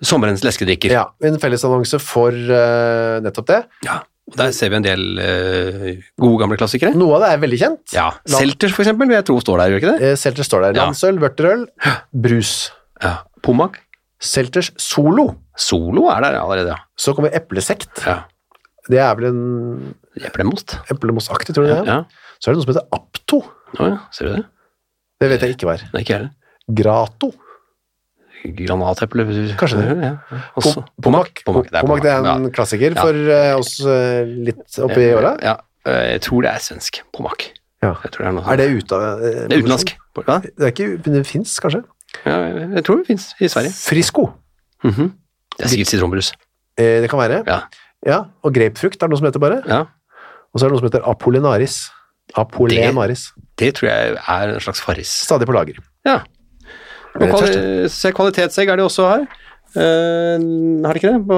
sommerens 0.04 0.44
leskedrikker. 0.44 0.92
Ja, 0.92 1.06
En 1.24 1.40
fellesannonse 1.40 2.02
for 2.02 2.34
uh, 2.34 3.22
nettopp 3.24 3.48
det. 3.54 3.62
Ja, 3.88 4.02
og 4.32 4.38
Der 4.40 4.52
ser 4.56 4.70
vi 4.72 4.78
en 4.80 4.86
del 4.86 5.02
uh, 5.20 5.88
gode 6.22 6.40
gamle 6.42 6.56
klassikere. 6.58 6.94
Noe 6.96 7.18
av 7.18 7.26
det 7.26 7.32
er 7.36 7.42
veldig 7.44 7.60
kjent. 7.60 7.82
Ja, 7.96 8.06
La- 8.32 8.40
Selter 8.40 8.72
for 8.72 8.86
eksempel, 8.86 9.10
vil 9.12 9.18
jeg 9.20 9.26
tro 9.28 9.36
står 9.44 9.60
der, 9.60 9.74
gjør 9.74 9.82
ikke 9.82 9.94
det? 9.98 10.12
Eh, 10.14 10.16
Selters 10.22 10.48
står 10.48 10.64
der. 10.68 10.78
Ja. 10.80 10.86
Landsøl, 10.88 11.20
vørterøl, 11.22 11.66
brus. 12.26 12.54
Ja. 13.04 13.18
Pommac. 13.44 13.82
Selters 14.24 14.72
Solo. 14.80 15.28
Solo 15.60 16.08
er 16.14 16.24
der 16.24 16.38
allerede, 16.40 16.72
ja. 16.72 16.80
Så 16.98 17.14
kommer 17.18 17.36
eplesekt. 17.36 17.92
ja. 18.08 18.22
Det 18.90 18.98
er 19.00 19.14
vel 19.16 19.30
en 19.30 19.94
Eplemost. 20.28 20.74
eplemos-aktig, 20.92 21.54
tror 21.56 21.64
du 21.68 21.72
det? 21.72 21.84
Ja. 21.88 22.02
Så 22.40 22.50
er 22.50 22.56
det 22.56 22.58
noe 22.60 22.66
som 22.66 22.74
heter 22.74 22.88
Apto. 22.98 23.38
Å 23.80 23.86
ja, 23.88 24.00
ser 24.12 24.28
du 24.28 24.34
det? 24.36 24.42
Det 25.24 25.30
vet 25.32 25.46
jeg 25.46 25.54
ikke 25.56 25.68
hva 25.70 25.76
er. 25.78 25.86
Nei, 25.94 26.02
ikke 26.04 26.12
jeg 26.16 26.20
heller. 26.20 26.34
Grato. 26.82 27.30
Granateple 28.44 29.26
Kanskje 29.60 29.80
det. 29.80 29.96
Ja, 30.04 30.12
ja. 30.12 30.40
Også- 30.60 30.84
Pommac. 31.02 31.44
Pommac, 31.46 31.70
det 31.70 31.80
er 31.80 31.82
Pommac 31.82 32.04
det 32.04 32.12
er 32.12 32.30
en 32.34 32.52
klassiker 32.52 32.96
for 33.00 33.14
uh, 33.14 33.56
oss 33.60 33.80
uh, 33.86 34.24
litt 34.28 34.80
oppi 34.84 35.08
ja. 35.08 35.18
åra. 35.18 35.34
Ja, 35.42 35.56
eh, 35.88 36.06
jeg 36.14 36.22
tror 36.28 36.44
det 36.44 36.52
er 36.52 36.64
svensk. 36.64 37.02
Pommac. 37.16 37.50
Ja. 37.84 37.94
Det 38.04 38.20
er 38.20 38.40
Er 38.40 38.62
det 38.62 38.70
ute 38.72 38.96
av 38.96 39.02
uh, 39.02 39.26
Det 39.48 39.58
er 39.58 39.64
utenlandsk. 39.64 39.96
Hva? 40.20 40.40
Det 40.44 40.54
er 40.60 40.72
ikke, 40.72 40.98
det 41.04 41.26
fins 41.28 41.60
kanskje? 41.60 41.84
ja, 42.26 42.36
jeg 42.78 42.84
tror 42.86 43.00
det 43.02 43.08
fins 43.08 43.32
i 43.42 43.48
Sverige. 43.50 43.74
Frisco. 43.74 44.30
Mhm. 44.84 45.12
Det 45.58 45.66
er 45.66 45.70
sikkert 45.70 45.88
sitronbrus. 45.88 46.34
Eh, 46.78 47.02
det 47.02 47.10
kan 47.10 47.20
være. 47.20 47.44
Ja. 47.48 47.60
Ja, 48.06 48.20
og 48.44 48.54
grapefrukt 48.54 49.02
er 49.02 49.08
det 49.08 49.14
noe 49.14 49.22
som 49.22 49.30
heter 49.30 49.40
bare. 49.40 49.62
ja. 49.68 49.86
Og 50.54 50.60
så 50.60 50.66
er 50.66 50.70
det 50.70 50.76
noe 50.76 50.82
som 50.84 50.90
heter 50.92 51.06
apollinaris. 51.10 51.78
Apollinaris. 52.38 53.32
Det 53.58 53.72
tror 53.78 53.90
jeg 53.90 54.18
er 54.18 54.54
en 54.54 54.62
slags 54.62 54.82
farris. 54.82 55.10
Stadig 55.26 55.48
på 55.50 55.56
lager. 55.56 55.80
Ja. 56.06 56.20
Og 57.22 57.90
se 57.94 58.12
kvalitetsegg 58.16 58.72
er 58.74 58.80
det 58.80 58.86
også 58.88 59.08
her. 59.12 59.26
Uh, 59.74 60.38
har 60.86 60.94
de 60.94 61.00
ikke 61.02 61.12
det? 61.12 61.22
På, 61.26 61.38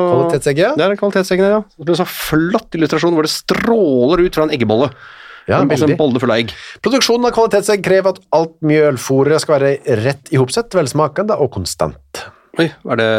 ja. 0.52 0.72
Det 0.76 0.84
er 0.84 0.98
kvalitetseggene, 1.00 1.52
ja. 1.54 1.62
Det 1.64 1.86
blir 1.86 1.96
en 1.96 2.02
så 2.02 2.08
flott 2.10 2.76
illustrasjon 2.76 3.16
hvor 3.16 3.28
det 3.28 3.32
stråler 3.32 4.26
ut 4.26 4.36
fra 4.36 4.48
en 4.48 4.56
eggebolle. 4.56 4.90
Ja, 5.46 5.60
en, 5.62 5.70
en 5.70 5.98
bolle 6.00 6.20
full 6.20 6.34
av 6.34 6.42
egg. 6.42 6.56
Produksjonen 6.84 7.30
av 7.30 7.36
kvalitetsegg 7.36 7.84
krever 7.86 8.16
at 8.16 8.24
alt 8.36 8.56
mjølfôret 8.66 9.44
skal 9.44 9.60
være 9.60 10.00
rett 10.02 10.34
i 10.34 10.40
hopsett, 10.42 10.74
velsmakende 10.74 11.38
og 11.38 11.52
konstant. 11.54 12.26
Oi, 12.56 12.70
er 12.72 13.00
det 13.00 13.10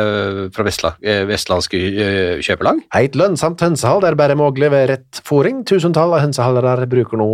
fra 0.57 0.65
Vestla, 0.65 0.95
eh, 1.05 1.23
vestlandske 1.29 1.79
eh, 1.79 2.39
kjøpelag? 2.45 2.81
Eit 2.97 3.17
lønnsamt 3.21 3.61
hønsehall 3.61 4.01
der 4.03 4.17
bare 4.19 4.37
mulig 4.39 4.71
ved 4.73 4.89
rett 4.91 5.21
fôring. 5.29 5.61
Tusentall 5.69 6.15
av 6.17 6.25
hønsehallere 6.25 6.89
bruker 6.91 7.21
nå 7.21 7.29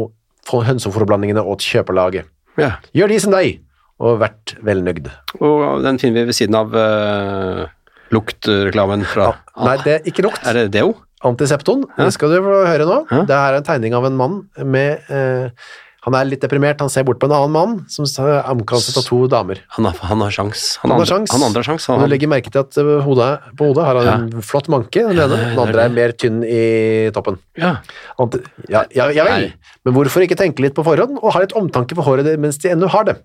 hønsefòrblandingene 0.50 1.44
åt 1.46 1.62
kjøpelaget. 1.62 2.26
Ja. 2.58 2.74
Gjør 2.92 3.14
de 3.14 3.20
som 3.22 3.32
deg, 3.32 3.62
og 4.02 4.18
vært 4.22 4.56
velnøyd. 4.66 5.08
Og 5.40 5.84
den 5.84 6.00
finner 6.02 6.22
vi 6.22 6.32
ved 6.32 6.36
siden 6.36 6.58
av 6.58 6.74
uh, 6.74 7.64
luktreklamen 8.12 9.06
fra 9.08 9.32
Nei, 9.62 9.78
det 9.84 9.94
er 9.94 10.10
ikke 10.10 10.26
lukt. 10.26 10.42
Er 10.48 10.58
det 10.58 10.72
Deo? 10.74 10.96
Antisepton, 11.22 11.84
det 11.94 12.08
skal 12.16 12.32
du 12.34 12.40
få 12.42 12.54
høre 12.66 12.86
nå. 12.88 12.96
Ja. 13.12 13.20
Det 13.28 13.36
er 13.36 13.56
en 13.56 13.66
tegning 13.66 13.94
av 13.94 14.08
en 14.08 14.16
mann 14.18 14.32
med 14.58 15.06
eh, 15.06 15.52
Han 16.04 16.14
er 16.18 16.24
litt 16.26 16.40
deprimert, 16.42 16.80
han 16.82 16.90
ser 16.90 17.04
bort 17.06 17.20
på 17.22 17.28
en 17.28 17.32
annen 17.36 17.52
mann 17.54 17.74
som 17.88 18.02
er 18.24 18.42
omkranset 18.50 18.96
av 18.98 19.04
to 19.06 19.20
damer. 19.30 19.60
Han 19.76 19.84
har, 19.86 19.94
han 20.02 20.20
har 20.24 20.30
sjans. 20.34 20.76
Han, 20.82 20.90
Han 20.90 20.98
har 20.98 21.04
andre, 21.04 21.10
sjans. 21.12 21.30
Han 21.36 21.42
andre 21.46 21.62
har 21.62 21.68
sjans. 21.68 21.86
Han, 21.86 22.00
du 22.02 22.06
legger 22.10 22.28
merke 22.32 22.50
til 22.50 22.58
at 22.64 22.76
eh, 22.82 22.90
hodet, 23.06 23.28
på 23.56 23.68
hodet 23.70 23.84
har 23.86 24.00
han 24.02 24.26
en 24.34 24.42
flott 24.42 24.66
manke, 24.72 25.04
den 25.06 25.14
ene. 25.14 25.28
Den 25.30 25.44
er 25.54 25.60
andre 25.62 25.84
er 25.86 25.94
mer 25.94 26.10
tynn 26.18 26.42
i 26.42 27.10
toppen. 27.14 27.38
ja. 27.56 27.76
Ja, 28.70 28.82
ja, 28.94 29.06
ja 29.14 29.24
vel, 29.26 29.48
men 29.84 29.94
hvorfor 29.96 30.22
ikke 30.24 30.36
tenke 30.38 30.62
litt 30.62 30.74
på 30.76 30.82
forhånd, 30.86 31.16
og 31.22 31.32
ha 31.34 31.40
litt 31.42 31.54
omtanke 31.58 31.94
for 31.98 32.06
håret 32.06 32.28
mens 32.40 32.58
de 32.62 32.70
ennå 32.70 32.88
har 32.92 33.06
det? 33.08 33.16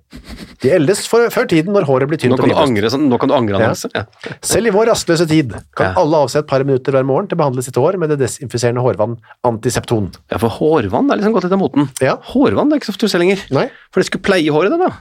De 0.64 0.72
eldes 0.74 1.04
for, 1.10 1.28
før 1.34 1.46
tiden 1.50 1.74
når 1.76 1.86
håret 1.86 2.10
blir 2.10 2.18
tynt 2.22 2.34
og 2.34 2.40
kan 2.42 2.48
du 2.50 2.54
livløst. 2.54 2.70
angre, 2.70 2.90
sånn, 2.94 3.06
nå 3.12 3.20
kan 3.22 3.30
du 3.30 3.36
angre 3.38 3.58
Ja. 3.60 3.68
annonse. 3.70 3.90
Ja. 3.94 4.06
Selv 4.42 4.68
i 4.72 4.74
vår 4.74 4.90
rastløse 4.90 5.28
tid 5.30 5.54
kan 5.78 5.92
Ja. 5.92 5.94
alle 6.02 6.18
avse 6.26 6.40
et 6.40 6.48
par 6.48 6.64
minutter 6.64 6.92
hver 6.96 7.06
morgen 7.06 7.28
til 7.30 7.38
å 7.38 7.42
behandle 7.44 7.62
sitt 7.64 7.76
hår 7.78 7.98
med 8.02 8.10
det 8.10 8.20
desinfiserende 8.24 8.82
hårvann 8.82 9.18
Antisepton. 9.46 10.10
ja, 10.32 10.38
for 10.42 10.50
hårvann 10.50 11.12
er 11.12 11.18
liksom 11.22 11.34
gått 11.34 11.44
litt 11.46 11.54
av 11.54 11.60
moten. 11.62 11.90
Ja. 12.02 12.18
Hårvann 12.34 12.67
det 12.70 12.78
er 12.78 12.84
ikke 12.84 12.92
så 12.94 13.00
tusse 13.06 13.22
lenger. 13.22 13.46
Nei. 13.56 13.68
For 13.92 14.04
det 14.04 14.10
skulle 14.10 14.26
pleie 14.28 14.54
håret, 14.54 14.74
det 14.74 14.82
da. 14.82 14.92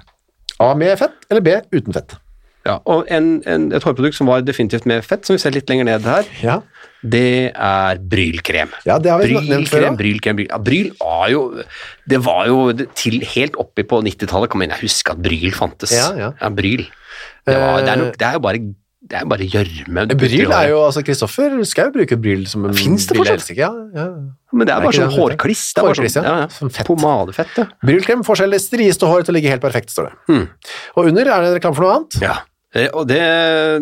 A 0.62 0.70
med 0.78 0.96
fett, 1.00 1.18
eller 1.30 1.44
B 1.44 1.58
uten 1.74 1.96
fett. 1.96 2.16
Ja, 2.66 2.80
og 2.90 3.06
en, 3.14 3.28
en, 3.46 3.68
et 3.76 3.84
hårprodukt 3.86 4.16
som 4.16 4.26
var 4.26 4.42
definitivt 4.42 4.88
med 4.90 5.04
fett, 5.06 5.22
som 5.26 5.36
vi 5.36 5.42
ser 5.42 5.54
litt 5.54 5.68
lenger 5.70 5.86
ned 5.86 6.06
her, 6.08 6.26
Ja, 6.42 6.56
det 7.06 7.52
er 7.52 8.00
brylkrem. 8.02 8.72
ja 8.88 8.96
det 8.98 9.12
har 9.12 9.22
vi 9.22 9.36
nevnt 9.36 9.70
før. 9.70 9.84
Brylkrem, 9.94 9.98
brylkrem, 10.00 10.40
bryl. 10.40 10.48
Ja, 10.50 10.58
bryl 10.58 10.88
var 10.98 11.28
jo 11.30 11.42
Det 12.10 12.20
var 12.24 12.48
jo 12.50 12.88
til 12.98 13.20
helt 13.36 13.58
oppi 13.62 13.84
på 13.86 14.00
90-tallet 14.02 14.50
kan 14.50 14.62
man 14.64 14.74
huske 14.80 15.14
at 15.14 15.22
bryl 15.22 15.54
fantes. 15.54 15.94
Ja, 15.94 16.32
ja. 16.32 16.50
bryl. 16.50 16.82
Det, 17.46 17.54
var, 17.54 17.84
det, 17.84 17.92
er 17.92 18.02
nok, 18.02 18.18
det 18.18 18.26
er 18.26 18.34
jo 18.34 18.42
bare 18.42 18.62
det 19.10 19.18
er 19.20 19.26
bare 19.30 19.46
gjørme. 19.46 20.06
Bryl 20.18 20.50
er 20.52 20.68
jo, 20.72 20.80
altså 20.86 21.02
Kristoffer 21.06 21.54
Schou 21.68 21.92
bruker 21.94 22.18
bryl 22.18 22.42
som 22.50 22.64
en 22.66 22.74
Fins 22.74 23.06
det 23.06 23.16
fortsatt? 23.18 23.52
Ja, 23.56 23.70
ja. 23.94 24.06
Men 24.52 24.66
det 24.66 24.74
Er 24.74 24.80
er 24.80 24.86
bare 24.86 24.96
sånn 24.96 25.06
det 25.08 25.14
det 25.14 25.20
hårkliss. 25.20 25.62
Det 25.74 25.82
er 25.82 25.86
bare 25.86 26.10
sånn, 26.10 26.24
ja. 26.26 26.34
ja, 26.34 26.42
ja. 26.46 26.48
Som 26.56 26.70
fett. 26.74 26.86
Pomadefett, 26.88 27.54
ja. 27.60 27.66
Brylkrem 27.86 28.24
får 28.26 28.40
selv 28.42 28.56
det 28.56 28.60
strieste 28.64 29.06
håret 29.10 29.28
til 29.28 29.34
å 29.34 29.36
ligge 29.38 29.52
helt 29.52 29.62
perfekt, 29.64 29.90
står 29.94 30.10
det. 30.10 30.18
Hmm. 30.30 30.44
Og 30.96 31.08
under 31.12 31.30
er 31.36 31.46
det 31.46 31.54
reklame 31.58 31.78
for 31.78 31.86
noe 31.86 31.96
annet. 32.00 32.20
ja. 32.24 32.36
Eh, 32.76 32.88
Og 32.92 33.06
det, 33.08 33.20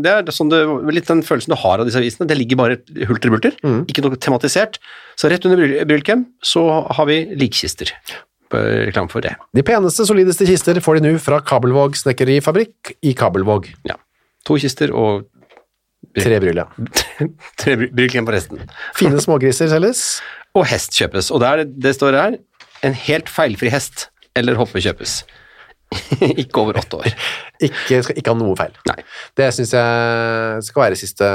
det 0.05 0.11
er 0.13 0.29
sånn 0.31 0.51
det, 0.53 0.61
litt 0.95 1.09
den 1.09 1.23
følelsen 1.27 1.51
du 1.51 1.57
har 1.59 1.81
av 1.81 1.89
disse 1.89 1.99
avisene. 1.99 2.29
Det 2.31 2.37
ligger 2.37 2.61
bare 2.61 2.77
hulter 3.09 3.33
bulter, 3.33 3.57
Mm. 3.65 3.81
ikke 3.91 4.05
noe 4.05 4.15
tematisert. 4.21 4.77
Så 5.19 5.31
rett 5.33 5.45
under 5.49 5.59
bryl- 5.59 5.81
brylkrem 5.89 6.27
så 6.45 6.63
har 6.95 7.07
vi 7.09 7.23
likkister. 7.35 7.91
Reklame 8.55 9.11
for 9.11 9.25
det. 9.25 9.33
De 9.57 9.65
peneste, 9.67 10.05
solideste 10.07 10.47
kister 10.47 10.79
får 10.85 11.01
de 11.01 11.09
nå 11.09 11.19
fra 11.19 11.41
Kabelvåg 11.43 11.97
snekkerifabrikk 11.99 12.93
i 13.03 13.15
Kabelvåg. 13.19 13.73
Ja. 13.89 13.97
To 14.45 14.59
kister 14.61 14.93
og 14.95 15.25
Tre 16.15 16.39
bryll, 16.39 16.61
ja. 16.61 16.67
tre 17.61 17.75
bryll 17.81 18.07
igjen 18.07 18.27
på 18.29 18.35
resten. 18.35 18.61
Fine 18.95 19.19
smågriser 19.23 19.71
selges. 19.73 20.03
Og 20.59 20.67
hest 20.71 20.95
kjøpes. 20.95 21.33
Og 21.35 21.41
der 21.43 21.65
det 21.67 21.95
står 21.97 22.15
her 22.15 22.37
en 22.87 22.95
helt 23.07 23.31
feilfri 23.33 23.73
hest 23.73 24.09
eller 24.39 24.59
hoppe 24.59 24.83
kjøpes. 24.85 25.23
ikke 26.43 26.63
over 26.63 26.79
åtte 26.79 27.01
år. 27.01 27.13
Ikke, 27.63 28.03
skal 28.05 28.19
ikke 28.19 28.33
ha 28.35 28.39
noe 28.39 28.57
feil. 28.59 28.75
Nei. 28.91 28.99
Det 29.39 29.51
syns 29.57 29.75
jeg 29.75 30.67
skal 30.69 30.85
være 30.87 30.99
siste, 30.99 31.31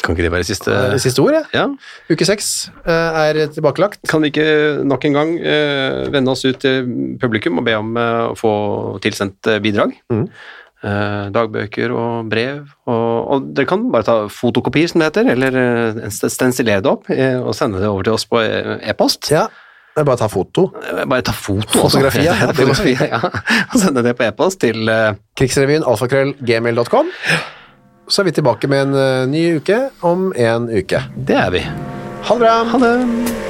Kan 0.00 0.14
ikke 0.14 0.22
det 0.22 0.30
være 0.30 0.46
siste 0.46 0.74
siste 1.02 1.22
ord. 1.22 1.34
Ja. 1.34 1.42
Ja. 1.54 1.64
Uke 2.10 2.26
seks 2.26 2.70
eh, 2.84 3.20
er 3.24 3.40
tilbakelagt. 3.50 4.02
Kan 4.10 4.22
vi 4.22 4.30
ikke 4.30 4.46
nok 4.86 5.06
en 5.08 5.18
gang 5.18 5.32
eh, 5.38 6.06
vende 6.14 6.34
oss 6.34 6.44
ut 6.46 6.60
til 6.62 6.86
publikum 7.22 7.58
og 7.58 7.66
be 7.66 7.74
om 7.78 7.98
eh, 7.98 8.26
å 8.30 8.36
få 8.38 8.52
tilsendt 9.02 9.50
eh, 9.50 9.62
bidrag? 9.62 9.94
Mhm. 10.12 10.26
Eh, 10.80 11.26
dagbøker 11.28 11.92
og 11.92 12.28
brev. 12.32 12.62
Og, 12.88 13.16
og 13.34 13.48
dere 13.52 13.68
kan 13.68 13.82
bare 13.92 14.06
ta 14.06 14.14
fotokopier, 14.32 14.88
som 14.88 15.02
det 15.02 15.10
heter, 15.10 15.28
eller 15.34 15.58
eh, 15.60 16.06
stensilere 16.08 16.80
det 16.80 16.88
opp 16.88 17.10
eh, 17.12 17.36
og 17.36 17.52
sende 17.56 17.82
det 17.82 17.90
over 17.90 18.08
til 18.08 18.16
oss 18.16 18.24
på 18.30 18.40
e-post. 18.40 19.28
Ja, 19.34 19.44
bare 19.98 20.16
ta 20.22 20.30
foto. 20.32 20.70
Bare 21.04 21.20
ta 21.26 21.36
foto. 21.36 21.84
også. 21.84 21.98
Fotografi, 21.98 22.24
ja. 22.30 22.38
Fotografi, 22.48 22.96
ja. 22.96 23.20
Og 23.20 23.78
sende 23.84 24.06
det 24.08 24.16
på 24.16 24.24
e-post 24.30 24.62
til 24.64 24.88
eh, 24.88 25.12
Krigsrevyen 25.36 25.84
alfakrøll 25.84 26.32
gmail.com. 26.40 27.12
Så 28.10 28.24
er 28.24 28.30
vi 28.30 28.36
tilbake 28.40 28.72
med 28.72 28.88
en 28.88 29.30
ny 29.30 29.44
uke 29.60 29.84
om 30.00 30.30
en 30.32 30.66
uke. 30.72 31.04
Det 31.28 31.38
er 31.44 31.54
vi. 31.54 31.62
Ha 32.24 32.40
det 32.40 32.42
bra! 32.42 32.58
Ha 32.72 32.84
det. 32.88 33.49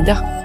Canada. 0.00 0.39